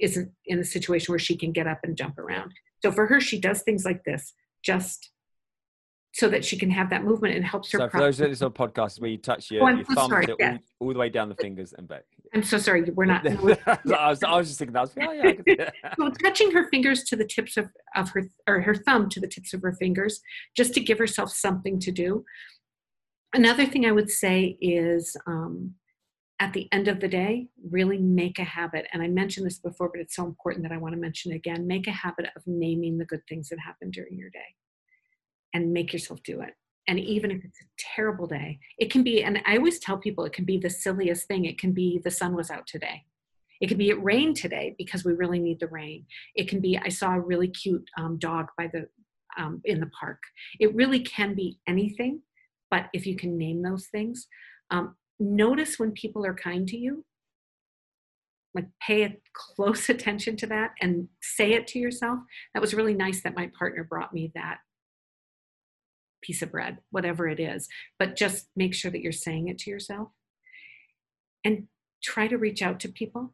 isn't 0.00 0.30
in 0.46 0.58
a 0.58 0.64
situation 0.64 1.12
where 1.12 1.18
she 1.18 1.36
can 1.36 1.52
get 1.52 1.66
up 1.66 1.80
and 1.82 1.96
jump 1.96 2.18
around. 2.18 2.52
So, 2.82 2.92
for 2.92 3.06
her, 3.06 3.20
she 3.20 3.40
does 3.40 3.62
things 3.62 3.84
like 3.84 4.04
this 4.04 4.34
just 4.62 5.10
so 6.14 6.28
that 6.28 6.44
she 6.44 6.58
can 6.58 6.70
have 6.70 6.90
that 6.90 7.04
movement 7.04 7.34
and 7.36 7.44
helps 7.44 7.70
her. 7.72 7.78
So, 7.78 7.88
for 7.88 8.00
those 8.00 8.18
that 8.18 8.28
listen 8.28 8.46
on 8.46 8.52
podcasts, 8.52 9.00
where 9.00 9.10
you 9.10 9.18
touch 9.18 9.50
your, 9.50 9.64
oh, 9.64 9.68
your 9.68 9.84
thumb 9.84 10.08
sorry, 10.08 10.26
yeah. 10.38 10.52
all, 10.80 10.88
all, 10.88 10.92
the 10.92 10.98
way 10.98 11.08
down 11.08 11.28
the 11.28 11.34
fingers 11.36 11.74
and 11.76 11.86
back. 11.86 12.04
I'm 12.34 12.42
so 12.42 12.58
sorry, 12.58 12.82
we're 12.82 13.04
not. 13.04 13.26
I, 13.26 14.08
was, 14.08 14.22
I, 14.22 14.36
was, 14.36 14.48
just 14.48 14.58
thinking 14.58 14.74
that. 14.74 14.82
Was, 14.82 14.94
oh, 15.00 15.12
yeah, 15.46 15.70
so 15.96 16.10
touching 16.22 16.50
her 16.52 16.68
fingers 16.70 17.04
to 17.04 17.16
the 17.16 17.24
tips 17.24 17.56
of, 17.56 17.68
of 17.96 18.10
her, 18.10 18.24
or 18.46 18.60
her 18.60 18.74
thumb 18.74 19.08
to 19.10 19.20
the 19.20 19.28
tips 19.28 19.54
of 19.54 19.62
her 19.62 19.72
fingers, 19.72 20.20
just 20.56 20.74
to 20.74 20.80
give 20.80 20.98
herself 20.98 21.30
something 21.30 21.78
to 21.80 21.90
do. 21.90 22.24
Another 23.34 23.66
thing 23.66 23.86
I 23.86 23.92
would 23.92 24.10
say 24.10 24.56
is 24.60 25.16
um, 25.26 25.74
at 26.40 26.52
the 26.52 26.68
end 26.72 26.88
of 26.88 27.00
the 27.00 27.08
day, 27.08 27.48
really 27.68 27.98
make 27.98 28.38
a 28.38 28.44
habit. 28.44 28.86
And 28.92 29.02
I 29.02 29.08
mentioned 29.08 29.46
this 29.46 29.58
before, 29.58 29.88
but 29.88 30.00
it's 30.00 30.14
so 30.14 30.24
important 30.24 30.62
that 30.62 30.72
I 30.72 30.78
want 30.78 30.94
to 30.94 31.00
mention 31.00 31.32
again. 31.32 31.66
Make 31.66 31.88
a 31.88 31.92
habit 31.92 32.26
of 32.36 32.42
naming 32.46 32.96
the 32.96 33.04
good 33.04 33.22
things 33.28 33.48
that 33.48 33.58
happen 33.58 33.90
during 33.90 34.16
your 34.16 34.30
day 34.30 34.54
and 35.52 35.72
make 35.72 35.92
yourself 35.92 36.22
do 36.22 36.40
it. 36.40 36.54
And 36.86 36.98
even 36.98 37.30
if 37.30 37.44
it's 37.44 37.60
a 37.60 37.94
terrible 37.94 38.26
day, 38.26 38.60
it 38.78 38.90
can 38.90 39.02
be, 39.02 39.22
and 39.22 39.40
I 39.46 39.56
always 39.56 39.78
tell 39.78 39.98
people 39.98 40.24
it 40.24 40.32
can 40.32 40.44
be 40.44 40.58
the 40.58 40.70
silliest 40.70 41.26
thing. 41.26 41.44
It 41.44 41.58
can 41.58 41.72
be 41.72 42.00
the 42.02 42.10
sun 42.10 42.34
was 42.34 42.50
out 42.50 42.66
today. 42.66 43.04
It 43.60 43.66
can 43.66 43.76
be 43.76 43.90
it 43.90 44.02
rained 44.02 44.36
today 44.36 44.74
because 44.78 45.04
we 45.04 45.12
really 45.12 45.40
need 45.40 45.58
the 45.60 45.66
rain. 45.66 46.06
It 46.36 46.48
can 46.48 46.60
be 46.60 46.78
I 46.78 46.88
saw 46.88 47.14
a 47.14 47.20
really 47.20 47.48
cute 47.48 47.84
um, 47.98 48.16
dog 48.18 48.46
by 48.56 48.68
the 48.72 48.88
um, 49.36 49.60
in 49.64 49.80
the 49.80 49.90
park. 49.98 50.20
It 50.60 50.74
really 50.74 51.00
can 51.00 51.34
be 51.34 51.58
anything, 51.66 52.22
but 52.70 52.86
if 52.92 53.06
you 53.06 53.16
can 53.16 53.36
name 53.36 53.62
those 53.62 53.88
things, 53.88 54.28
um, 54.70 54.94
notice 55.18 55.78
when 55.78 55.92
people 55.92 56.24
are 56.24 56.34
kind 56.34 56.66
to 56.68 56.76
you. 56.76 57.04
Like 58.54 58.66
pay 58.80 59.02
close 59.34 59.88
attention 59.88 60.36
to 60.38 60.46
that 60.46 60.72
and 60.80 61.08
say 61.20 61.52
it 61.52 61.66
to 61.68 61.78
yourself. 61.78 62.20
That 62.54 62.60
was 62.60 62.74
really 62.74 62.94
nice 62.94 63.22
that 63.22 63.36
my 63.36 63.50
partner 63.58 63.84
brought 63.84 64.12
me 64.12 64.32
that 64.34 64.58
piece 66.22 66.42
of 66.42 66.50
bread, 66.50 66.78
whatever 66.90 67.28
it 67.28 67.38
is. 67.38 67.68
But 67.98 68.16
just 68.16 68.48
make 68.56 68.74
sure 68.74 68.90
that 68.90 69.00
you're 69.00 69.12
saying 69.12 69.48
it 69.48 69.58
to 69.58 69.70
yourself 69.70 70.08
and 71.44 71.68
try 72.02 72.26
to 72.28 72.38
reach 72.38 72.62
out 72.62 72.80
to 72.80 72.88
people 72.88 73.32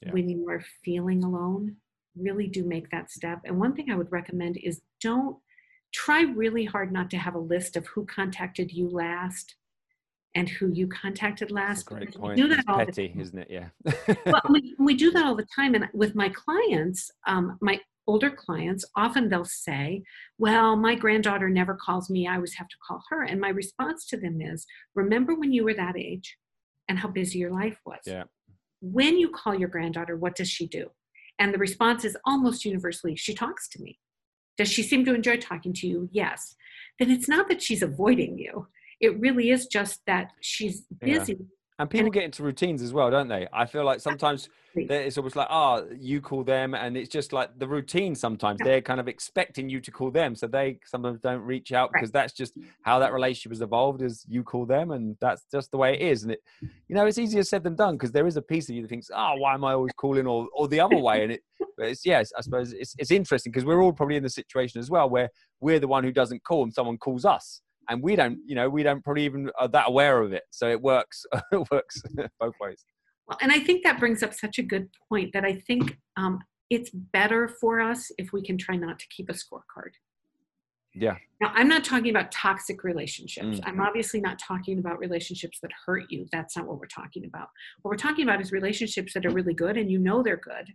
yeah. 0.00 0.12
when 0.12 0.28
you 0.28 0.48
are 0.48 0.64
feeling 0.84 1.24
alone. 1.24 1.76
Really 2.16 2.46
do 2.46 2.64
make 2.64 2.90
that 2.90 3.10
step. 3.10 3.40
And 3.44 3.58
one 3.58 3.74
thing 3.74 3.90
I 3.90 3.96
would 3.96 4.10
recommend 4.10 4.56
is 4.56 4.80
don't 5.00 5.36
try 5.92 6.22
really 6.22 6.64
hard 6.64 6.92
not 6.92 7.10
to 7.10 7.18
have 7.18 7.34
a 7.34 7.40
list 7.40 7.76
of 7.76 7.86
who 7.86 8.06
contacted 8.06 8.72
you 8.72 8.88
last 8.88 9.54
and 10.38 10.48
who 10.48 10.70
you 10.72 10.86
contacted 10.86 11.50
last. 11.50 11.86
great 11.86 12.14
point. 12.14 12.36
do 12.36 12.46
that 12.46 12.60
it's 12.60 12.68
all 12.68 12.78
petty, 12.78 13.12
isn't 13.18 13.38
it? 13.38 13.48
Yeah. 13.50 13.68
well, 14.24 14.40
we, 14.48 14.76
we 14.78 14.94
do 14.94 15.10
that 15.10 15.24
all 15.24 15.34
the 15.34 15.46
time. 15.54 15.74
And 15.74 15.88
with 15.92 16.14
my 16.14 16.28
clients, 16.28 17.10
um, 17.26 17.58
my 17.60 17.80
older 18.06 18.30
clients, 18.30 18.84
often 18.94 19.28
they'll 19.28 19.44
say, 19.44 20.04
Well, 20.38 20.76
my 20.76 20.94
granddaughter 20.94 21.48
never 21.48 21.74
calls 21.74 22.08
me. 22.08 22.28
I 22.28 22.36
always 22.36 22.54
have 22.54 22.68
to 22.68 22.76
call 22.86 23.02
her. 23.10 23.24
And 23.24 23.40
my 23.40 23.48
response 23.48 24.06
to 24.06 24.16
them 24.16 24.40
is, 24.40 24.64
Remember 24.94 25.34
when 25.34 25.52
you 25.52 25.64
were 25.64 25.74
that 25.74 25.96
age 25.98 26.36
and 26.88 27.00
how 27.00 27.08
busy 27.08 27.40
your 27.40 27.52
life 27.52 27.78
was? 27.84 28.00
Yeah. 28.06 28.24
When 28.80 29.18
you 29.18 29.30
call 29.30 29.56
your 29.56 29.68
granddaughter, 29.68 30.16
what 30.16 30.36
does 30.36 30.48
she 30.48 30.68
do? 30.68 30.90
And 31.40 31.52
the 31.52 31.58
response 31.58 32.04
is 32.04 32.16
almost 32.24 32.64
universally, 32.64 33.16
She 33.16 33.34
talks 33.34 33.68
to 33.70 33.82
me. 33.82 33.98
Does 34.56 34.68
she 34.68 34.84
seem 34.84 35.04
to 35.04 35.14
enjoy 35.14 35.38
talking 35.38 35.72
to 35.74 35.88
you? 35.88 36.08
Yes. 36.12 36.54
Then 37.00 37.10
it's 37.10 37.28
not 37.28 37.48
that 37.48 37.62
she's 37.62 37.82
avoiding 37.82 38.38
you. 38.38 38.68
It 39.00 39.18
really 39.20 39.50
is 39.50 39.66
just 39.66 40.00
that 40.06 40.32
she's 40.40 40.82
busy 41.00 41.36
yeah. 41.38 41.46
And 41.80 41.88
people 41.88 42.10
get 42.10 42.24
into 42.24 42.42
routines 42.42 42.82
as 42.82 42.92
well, 42.92 43.08
don't 43.08 43.28
they? 43.28 43.46
I 43.52 43.64
feel 43.64 43.84
like 43.84 44.00
sometimes 44.00 44.48
it's 44.74 45.16
almost 45.16 45.36
like, 45.36 45.46
oh, 45.48 45.86
you 45.96 46.20
call 46.20 46.42
them, 46.42 46.74
and 46.74 46.96
it's 46.96 47.08
just 47.08 47.32
like 47.32 47.56
the 47.56 47.68
routine. 47.68 48.16
Sometimes 48.16 48.58
they're 48.64 48.80
kind 48.80 48.98
of 48.98 49.06
expecting 49.06 49.68
you 49.68 49.80
to 49.82 49.92
call 49.92 50.10
them, 50.10 50.34
so 50.34 50.48
they 50.48 50.80
sometimes 50.84 51.20
don't 51.20 51.40
reach 51.42 51.70
out 51.70 51.90
because 51.92 52.10
that's 52.10 52.32
just 52.32 52.54
how 52.82 52.98
that 52.98 53.12
relationship 53.12 53.52
has 53.52 53.60
evolved. 53.60 54.02
Is 54.02 54.24
you 54.28 54.42
call 54.42 54.66
them, 54.66 54.90
and 54.90 55.16
that's 55.20 55.44
just 55.52 55.70
the 55.70 55.76
way 55.76 55.94
it 55.94 56.00
is. 56.00 56.24
And 56.24 56.32
it, 56.32 56.40
you 56.60 56.96
know, 56.96 57.06
it's 57.06 57.18
easier 57.18 57.44
said 57.44 57.62
than 57.62 57.76
done 57.76 57.94
because 57.94 58.10
there 58.10 58.26
is 58.26 58.36
a 58.36 58.42
piece 58.42 58.68
of 58.68 58.74
you 58.74 58.82
that 58.82 58.88
thinks, 58.88 59.08
oh, 59.14 59.34
why 59.36 59.54
am 59.54 59.62
I 59.62 59.74
always 59.74 59.92
calling, 59.96 60.26
or 60.26 60.48
or 60.52 60.66
the 60.66 60.80
other 60.80 60.98
way? 60.98 61.22
And 61.22 61.32
it, 61.32 61.42
but 61.76 61.86
it's 61.86 62.04
yes, 62.04 62.32
I 62.36 62.40
suppose 62.40 62.72
it's 62.72 62.96
it's 62.98 63.12
interesting 63.12 63.52
because 63.52 63.64
we're 63.64 63.80
all 63.80 63.92
probably 63.92 64.16
in 64.16 64.24
the 64.24 64.30
situation 64.30 64.80
as 64.80 64.90
well 64.90 65.08
where 65.08 65.30
we're 65.60 65.78
the 65.78 65.86
one 65.86 66.02
who 66.02 66.10
doesn't 66.10 66.42
call 66.42 66.64
and 66.64 66.74
someone 66.74 66.98
calls 66.98 67.24
us 67.24 67.60
and 67.88 68.02
we 68.02 68.16
don't 68.16 68.38
you 68.46 68.54
know 68.54 68.68
we 68.68 68.82
don't 68.82 69.02
probably 69.02 69.24
even 69.24 69.50
are 69.58 69.68
that 69.68 69.88
aware 69.88 70.20
of 70.20 70.32
it. 70.32 70.44
So 70.50 70.68
it 70.68 70.80
works 70.80 71.24
it 71.52 71.68
works 71.70 72.02
both 72.40 72.54
ways. 72.60 72.84
Well 73.26 73.38
and 73.40 73.52
i 73.52 73.58
think 73.58 73.84
that 73.84 73.98
brings 73.98 74.22
up 74.22 74.32
such 74.34 74.58
a 74.58 74.62
good 74.62 74.88
point 75.08 75.32
that 75.32 75.44
i 75.44 75.54
think 75.54 75.98
um, 76.16 76.40
it's 76.70 76.90
better 76.90 77.48
for 77.60 77.80
us 77.80 78.10
if 78.18 78.32
we 78.32 78.42
can 78.42 78.58
try 78.58 78.76
not 78.76 78.98
to 78.98 79.06
keep 79.08 79.30
a 79.30 79.32
scorecard. 79.32 79.92
Yeah. 80.94 81.16
Now 81.40 81.52
i'm 81.54 81.68
not 81.68 81.84
talking 81.84 82.10
about 82.10 82.32
toxic 82.32 82.84
relationships. 82.84 83.58
Mm. 83.58 83.62
i'm 83.64 83.80
obviously 83.80 84.20
not 84.20 84.38
talking 84.38 84.78
about 84.78 84.98
relationships 84.98 85.58
that 85.62 85.70
hurt 85.86 86.04
you. 86.10 86.26
That's 86.32 86.56
not 86.56 86.66
what 86.66 86.78
we're 86.78 86.86
talking 86.86 87.24
about. 87.26 87.48
What 87.82 87.90
we're 87.90 87.96
talking 87.96 88.24
about 88.24 88.40
is 88.40 88.52
relationships 88.52 89.14
that 89.14 89.26
are 89.26 89.30
really 89.30 89.54
good 89.54 89.76
and 89.76 89.90
you 89.90 89.98
know 89.98 90.22
they're 90.22 90.36
good. 90.36 90.72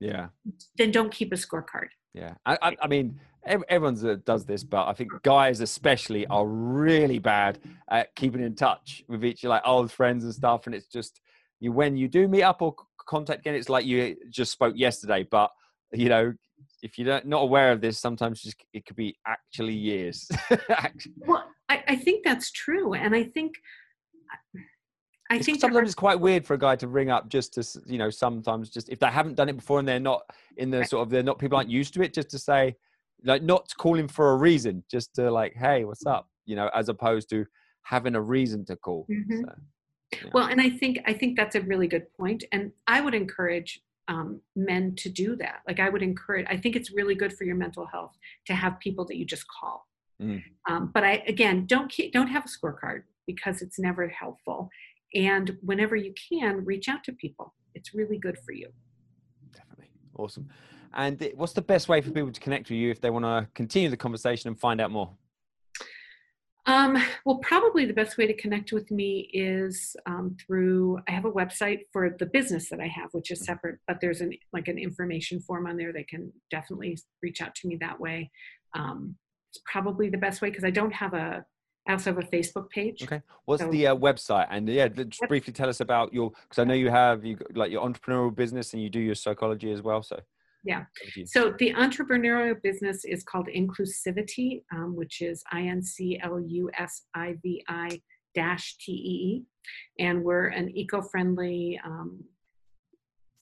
Yeah. 0.00 0.28
Then 0.76 0.90
don't 0.90 1.12
keep 1.12 1.32
a 1.32 1.36
scorecard 1.36 1.88
yeah 2.14 2.34
i, 2.46 2.58
I, 2.62 2.76
I 2.82 2.86
mean 2.88 3.18
everyone 3.44 4.22
does 4.24 4.44
this, 4.44 4.64
but 4.64 4.86
I 4.86 4.92
think 4.92 5.10
guys 5.22 5.60
especially 5.60 6.26
are 6.26 6.46
really 6.46 7.18
bad 7.18 7.58
at 7.90 8.14
keeping 8.14 8.42
in 8.42 8.54
touch 8.54 9.02
with 9.08 9.24
each 9.24 9.44
like 9.44 9.62
old 9.64 9.90
friends 9.90 10.24
and 10.24 10.34
stuff. 10.34 10.66
And 10.66 10.74
it's 10.74 10.86
just 10.86 11.20
you 11.60 11.72
when 11.72 11.96
you 11.96 12.08
do 12.08 12.28
meet 12.28 12.42
up 12.42 12.62
or 12.62 12.74
contact 13.06 13.40
again, 13.40 13.54
it's 13.54 13.68
like 13.68 13.84
you 13.84 14.16
just 14.30 14.52
spoke 14.52 14.74
yesterday. 14.76 15.26
But 15.28 15.50
you 15.92 16.08
know, 16.08 16.32
if 16.82 16.98
you're 16.98 17.20
not 17.24 17.42
aware 17.42 17.72
of 17.72 17.80
this, 17.80 17.98
sometimes 17.98 18.42
just, 18.42 18.56
it 18.72 18.86
could 18.86 18.96
be 18.96 19.16
actually 19.26 19.74
years. 19.74 20.28
well, 21.26 21.44
I, 21.68 21.82
I 21.88 21.96
think 21.96 22.24
that's 22.24 22.50
true, 22.50 22.94
and 22.94 23.14
I 23.14 23.24
think. 23.24 23.54
I 25.32 25.36
it's 25.36 25.46
think 25.46 25.60
sometimes 25.60 25.88
it's 25.88 25.94
quite 25.94 26.20
weird 26.20 26.44
for 26.44 26.54
a 26.54 26.58
guy 26.58 26.76
to 26.76 26.88
ring 26.88 27.10
up 27.10 27.28
just 27.28 27.54
to 27.54 27.80
you 27.86 27.98
know 27.98 28.10
sometimes 28.10 28.70
just 28.70 28.88
if 28.88 28.98
they 28.98 29.06
haven't 29.06 29.34
done 29.34 29.48
it 29.48 29.56
before 29.56 29.78
and 29.78 29.88
they're 29.88 30.00
not 30.00 30.22
in 30.56 30.70
the 30.70 30.84
sort 30.84 31.02
of 31.02 31.10
they're 31.10 31.22
not 31.22 31.38
people 31.38 31.56
aren't 31.56 31.70
used 31.70 31.94
to 31.94 32.02
it 32.02 32.14
just 32.14 32.30
to 32.30 32.38
say 32.38 32.74
like 33.24 33.42
not 33.42 33.72
calling 33.78 34.08
for 34.08 34.32
a 34.32 34.36
reason, 34.36 34.84
just 34.90 35.14
to 35.14 35.30
like, 35.30 35.54
hey, 35.54 35.84
what's 35.84 36.06
up? 36.06 36.28
You 36.46 36.56
know, 36.56 36.70
as 36.74 36.88
opposed 36.88 37.30
to 37.30 37.46
having 37.82 38.14
a 38.14 38.20
reason 38.20 38.64
to 38.66 38.76
call. 38.76 39.06
Mm-hmm. 39.10 39.40
So, 39.40 39.52
yeah. 40.12 40.30
Well, 40.34 40.46
and 40.46 40.60
I 40.60 40.70
think 40.70 41.00
I 41.06 41.12
think 41.12 41.36
that's 41.36 41.54
a 41.54 41.60
really 41.62 41.86
good 41.86 42.12
point, 42.14 42.44
and 42.52 42.72
I 42.86 43.00
would 43.00 43.14
encourage 43.14 43.80
um, 44.08 44.40
men 44.56 44.94
to 44.96 45.08
do 45.08 45.36
that. 45.36 45.60
Like 45.66 45.80
I 45.80 45.88
would 45.88 46.02
encourage. 46.02 46.46
I 46.50 46.56
think 46.56 46.76
it's 46.76 46.92
really 46.92 47.14
good 47.14 47.32
for 47.32 47.44
your 47.44 47.56
mental 47.56 47.86
health 47.86 48.12
to 48.46 48.54
have 48.54 48.78
people 48.80 49.04
that 49.06 49.16
you 49.16 49.24
just 49.24 49.44
call. 49.48 49.86
Mm. 50.20 50.42
Um, 50.68 50.90
but 50.92 51.04
I 51.04 51.22
again 51.26 51.66
don't 51.66 51.90
keep, 51.90 52.12
don't 52.12 52.28
have 52.28 52.44
a 52.44 52.48
scorecard 52.48 53.02
because 53.26 53.62
it's 53.62 53.78
never 53.78 54.08
helpful. 54.08 54.68
And 55.14 55.56
whenever 55.62 55.96
you 55.96 56.14
can, 56.30 56.64
reach 56.64 56.88
out 56.88 57.04
to 57.04 57.12
people. 57.12 57.54
It's 57.74 57.94
really 57.94 58.18
good 58.18 58.38
for 58.38 58.52
you. 58.52 58.68
Definitely 59.52 59.90
awesome. 60.16 60.48
And 60.94 61.32
what's 61.36 61.52
the 61.54 61.62
best 61.62 61.88
way 61.88 62.00
for 62.00 62.10
people 62.10 62.30
to 62.30 62.40
connect 62.40 62.68
with 62.68 62.78
you 62.78 62.90
if 62.90 63.00
they 63.00 63.10
want 63.10 63.24
to 63.24 63.48
continue 63.54 63.88
the 63.88 63.96
conversation 63.96 64.48
and 64.48 64.58
find 64.58 64.80
out 64.80 64.90
more? 64.90 65.10
Um, 66.66 66.96
well, 67.24 67.38
probably 67.38 67.86
the 67.86 67.92
best 67.92 68.16
way 68.16 68.26
to 68.26 68.34
connect 68.34 68.72
with 68.72 68.90
me 68.90 69.28
is 69.32 69.96
um, 70.06 70.36
through. 70.46 71.00
I 71.08 71.12
have 71.12 71.24
a 71.24 71.32
website 71.32 71.80
for 71.92 72.14
the 72.18 72.26
business 72.26 72.68
that 72.70 72.78
I 72.78 72.86
have, 72.86 73.08
which 73.12 73.32
is 73.32 73.40
mm-hmm. 73.40 73.46
separate, 73.46 73.78
but 73.88 74.00
there's 74.00 74.20
an 74.20 74.32
like 74.52 74.68
an 74.68 74.78
information 74.78 75.40
form 75.40 75.66
on 75.66 75.76
there. 75.76 75.92
They 75.92 76.04
can 76.04 76.32
definitely 76.50 76.98
reach 77.20 77.40
out 77.40 77.54
to 77.56 77.68
me 77.68 77.76
that 77.80 77.98
way. 77.98 78.30
Um, 78.74 79.16
it's 79.50 79.62
probably 79.66 80.08
the 80.08 80.18
best 80.18 80.40
way 80.40 80.50
because 80.50 80.64
I 80.64 80.70
don't 80.70 80.92
have 80.92 81.14
a. 81.14 81.44
I 81.86 81.92
also 81.92 82.14
have 82.14 82.22
a 82.22 82.26
Facebook 82.26 82.70
page. 82.70 83.02
Okay. 83.02 83.22
What's 83.44 83.62
so, 83.62 83.70
the 83.70 83.88
uh, 83.88 83.96
website? 83.96 84.46
And 84.50 84.68
yeah, 84.68 84.88
just 84.88 85.20
briefly 85.28 85.52
tell 85.52 85.68
us 85.68 85.80
about 85.80 86.12
your 86.12 86.30
because 86.30 86.58
I 86.58 86.64
know 86.64 86.74
you 86.74 86.90
have 86.90 87.24
you 87.24 87.38
like 87.54 87.72
your 87.72 87.84
entrepreneurial 87.84 88.34
business 88.34 88.72
and 88.72 88.82
you 88.82 88.88
do 88.88 89.00
your 89.00 89.16
psychology 89.16 89.72
as 89.72 89.82
well. 89.82 90.02
So 90.02 90.20
yeah. 90.64 90.84
So 91.26 91.54
the 91.58 91.72
entrepreneurial 91.74 92.60
business 92.62 93.04
is 93.04 93.24
called 93.24 93.48
Inclusivi-Tee, 93.48 94.62
um, 94.72 94.94
which 94.94 95.20
is 95.20 95.42
I 95.50 95.62
N 95.62 95.82
C 95.82 96.20
L 96.22 96.38
U 96.40 96.70
S 96.78 97.02
I 97.14 97.34
V 97.42 97.64
I 97.68 98.00
dash 98.34 98.76
T 98.78 98.92
E 98.92 98.94
E. 98.94 99.44
And 99.98 100.22
we're 100.22 100.46
an 100.46 100.70
eco 100.76 101.02
friendly 101.02 101.80
um, 101.84 102.22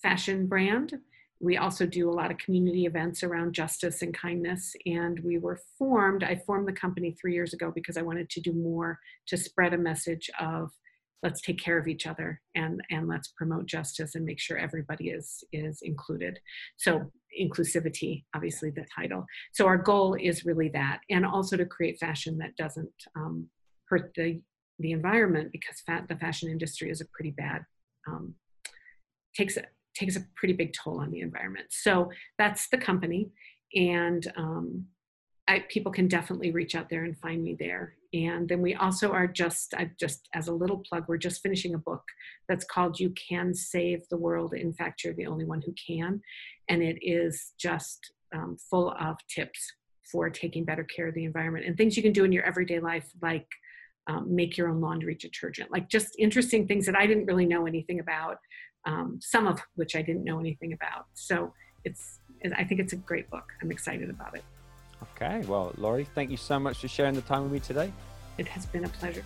fashion 0.03 0.47
brand. 0.47 0.95
We 1.41 1.57
also 1.57 1.87
do 1.87 2.11
a 2.11 2.13
lot 2.13 2.31
of 2.31 2.39
community 2.39 2.85
events 2.85 3.23
around 3.23 3.55
justice 3.55 4.03
and 4.03 4.15
kindness. 4.15 4.75
And 4.85 5.19
we 5.21 5.39
were 5.39 5.59
formed, 5.79 6.23
I 6.23 6.37
formed 6.47 6.69
the 6.69 6.73
company 6.73 7.17
three 7.19 7.35
years 7.35 7.55
ago 7.55 7.73
because 7.75 7.97
I 7.97 8.03
wanted 8.03 8.29
to 8.31 8.41
do 8.41 8.53
more 8.53 8.99
to 9.29 9.37
spread 9.37 9.73
a 9.73 9.79
message 9.79 10.31
of 10.39 10.71
let's 11.23 11.41
take 11.41 11.59
care 11.59 11.79
of 11.79 11.87
each 11.87 12.07
other 12.07 12.41
and 12.55 12.81
and 12.91 13.09
let's 13.09 13.29
promote 13.37 13.67
justice 13.67 14.15
and 14.15 14.25
make 14.25 14.41
sure 14.41 14.57
everybody 14.57 15.11
is 15.11 15.45
is 15.53 15.81
included 15.83 16.39
so 16.77 17.11
inclusivity 17.41 18.25
obviously 18.35 18.71
the 18.71 18.87
title 18.95 19.25
so 19.53 19.67
our 19.67 19.77
goal 19.77 20.17
is 20.19 20.45
really 20.45 20.69
that 20.69 21.01
and 21.11 21.25
also 21.25 21.57
to 21.57 21.67
create 21.67 21.99
fashion 21.99 22.39
that 22.39 22.57
doesn't 22.57 22.91
um, 23.17 23.47
hurt 23.89 24.13
the 24.17 24.41
the 24.79 24.93
environment 24.93 25.53
because 25.53 25.83
fat, 25.87 26.09
the 26.09 26.17
fashion 26.17 26.51
industry 26.51 26.91
is 26.91 27.01
a 27.01 27.07
pretty 27.13 27.31
bad 27.31 27.63
um, 28.09 28.35
takes 29.37 29.59
takes 29.95 30.17
a 30.17 30.25
pretty 30.37 30.55
big 30.55 30.73
toll 30.73 31.01
on 31.01 31.11
the 31.11 31.21
environment 31.21 31.67
so 31.71 32.11
that's 32.39 32.69
the 32.69 32.79
company 32.79 33.31
and 33.75 34.33
um, 34.37 34.87
I, 35.51 35.65
people 35.69 35.91
can 35.91 36.07
definitely 36.07 36.53
reach 36.53 36.77
out 36.77 36.89
there 36.89 37.03
and 37.03 37.19
find 37.19 37.43
me 37.43 37.57
there. 37.59 37.95
And 38.13 38.49
then 38.49 38.63
we 38.63 38.77
also 38.77 39.11
are 39.11 39.27
just, 39.27 39.75
I 39.75 39.91
just 39.99 40.29
as 40.33 40.47
a 40.47 40.55
little 40.55 40.83
plug, 40.89 41.07
we're 41.09 41.17
just 41.17 41.43
finishing 41.43 41.75
a 41.75 41.79
book 41.79 42.05
that's 42.49 42.65
called 42.65 43.01
You 43.01 43.13
Can 43.29 43.53
Save 43.53 44.03
the 44.11 44.17
World. 44.17 44.55
In 44.55 44.73
fact, 44.73 45.03
you're 45.03 45.15
the 45.15 45.27
only 45.27 45.45
one 45.45 45.61
who 45.61 45.75
can. 45.75 46.21
And 46.69 46.85
it 46.85 46.99
is 47.03 47.53
just 47.59 48.13
um, 48.33 48.59
full 48.71 48.93
of 48.93 49.17
tips 49.29 49.73
for 50.11 50.31
taking 50.31 50.65
better 50.65 50.85
care 50.85 51.09
of 51.09 51.15
the 51.15 51.25
environment 51.25 51.67
and 51.67 51.77
things 51.77 51.97
you 51.97 52.03
can 52.03 52.13
do 52.13 52.25
in 52.25 52.31
your 52.31 52.45
everyday 52.45 52.79
life, 52.79 53.11
like 53.21 53.49
um, 54.07 54.33
make 54.33 54.57
your 54.57 54.69
own 54.69 54.81
laundry 54.81 55.17
detergent, 55.17 55.73
like 55.73 55.89
just 55.89 56.15
interesting 56.17 56.67
things 56.69 56.87
that 56.87 56.97
I 56.97 57.07
didn't 57.09 57.27
really 57.27 57.47
know 57.47 57.67
anything 57.67 57.99
about, 57.99 58.39
um, 58.87 59.19
some 59.21 59.47
of 59.47 59.61
which 59.75 59.97
I 59.97 60.03
didn't 60.03 60.25
know 60.25 60.39
anything 60.39 60.73
about. 60.73 61.07
So 61.15 61.53
it's, 61.85 62.21
I 62.57 62.65
think 62.65 62.81
it's 62.81 62.93
a 62.93 62.97
great 62.97 63.29
book. 63.31 63.45
I'm 63.63 63.71
excited 63.71 64.11
about 64.11 64.37
it. 64.37 64.45
Okay, 65.15 65.47
well, 65.47 65.73
Laurie, 65.77 66.07
thank 66.15 66.31
you 66.31 66.37
so 66.37 66.59
much 66.59 66.79
for 66.79 66.89
sharing 66.89 67.15
the 67.15 67.23
time 67.23 67.45
with 67.45 67.53
me 67.53 67.61
today. 67.61 67.93
It 68.39 68.49
has 68.49 68.67
been 68.67 68.85
a 68.85 68.89
pleasure. 68.89 69.25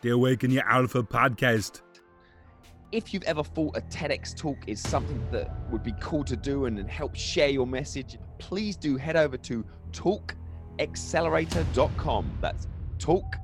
The 0.00 0.10
Awaken 0.10 0.50
Your 0.50 0.68
Alpha 0.68 1.02
podcast. 1.02 1.82
If 2.92 3.12
you've 3.12 3.24
ever 3.24 3.44
thought 3.44 3.76
a 3.76 3.82
TEDx 3.82 4.34
talk 4.34 4.56
is 4.66 4.80
something 4.80 5.22
that 5.30 5.54
would 5.70 5.82
be 5.82 5.92
cool 6.00 6.24
to 6.24 6.36
do 6.36 6.64
and 6.64 6.88
help 6.88 7.14
share 7.14 7.50
your 7.50 7.66
message, 7.66 8.16
please 8.38 8.76
do 8.76 8.96
head 8.96 9.16
over 9.16 9.36
to 9.36 9.62
talkxcelerator.com. 9.92 12.38
That's 12.40 12.66
talk 12.98 13.36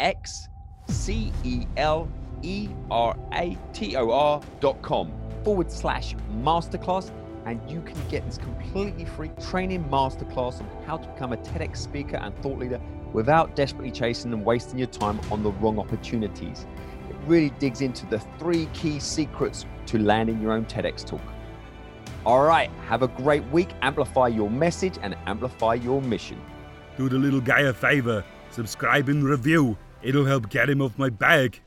x 0.00 0.48
c 0.88 1.32
e 1.44 1.66
l 1.76 2.08
e 2.42 2.68
r 2.90 3.16
a 3.32 3.56
t 3.72 3.96
o 3.96 4.10
r.com 4.10 5.12
forward 5.44 5.70
slash 5.70 6.14
masterclass 6.42 7.10
and 7.46 7.60
you 7.70 7.80
can 7.82 7.96
get 8.08 8.24
this 8.24 8.38
completely 8.38 9.04
free 9.04 9.30
training 9.40 9.84
masterclass 9.84 10.60
on 10.60 10.68
how 10.86 10.96
to 10.96 11.08
become 11.08 11.32
a 11.32 11.36
TEDx 11.36 11.76
speaker 11.76 12.16
and 12.16 12.36
thought 12.38 12.58
leader 12.58 12.80
without 13.12 13.56
desperately 13.56 13.90
chasing 13.90 14.32
and 14.32 14.44
wasting 14.44 14.78
your 14.78 14.88
time 14.88 15.20
on 15.30 15.42
the 15.42 15.50
wrong 15.52 15.78
opportunities. 15.78 16.66
It 17.10 17.16
really 17.26 17.50
digs 17.58 17.80
into 17.80 18.06
the 18.06 18.20
three 18.38 18.66
key 18.72 19.00
secrets 19.00 19.66
to 19.86 19.98
landing 19.98 20.40
your 20.40 20.52
own 20.52 20.64
TEDx 20.66 21.04
talk. 21.04 21.20
All 22.24 22.44
right, 22.44 22.70
have 22.86 23.02
a 23.02 23.08
great 23.08 23.44
week, 23.48 23.70
amplify 23.82 24.28
your 24.28 24.48
message, 24.48 24.96
and 25.02 25.16
amplify 25.26 25.74
your 25.74 26.00
mission. 26.00 26.40
Do 26.96 27.08
the 27.08 27.18
little 27.18 27.40
guy 27.40 27.62
a 27.62 27.72
favor, 27.72 28.24
subscribe 28.50 29.08
and 29.08 29.24
review. 29.24 29.76
It'll 30.02 30.24
help 30.24 30.48
get 30.48 30.70
him 30.70 30.80
off 30.82 30.96
my 30.98 31.08
back. 31.08 31.60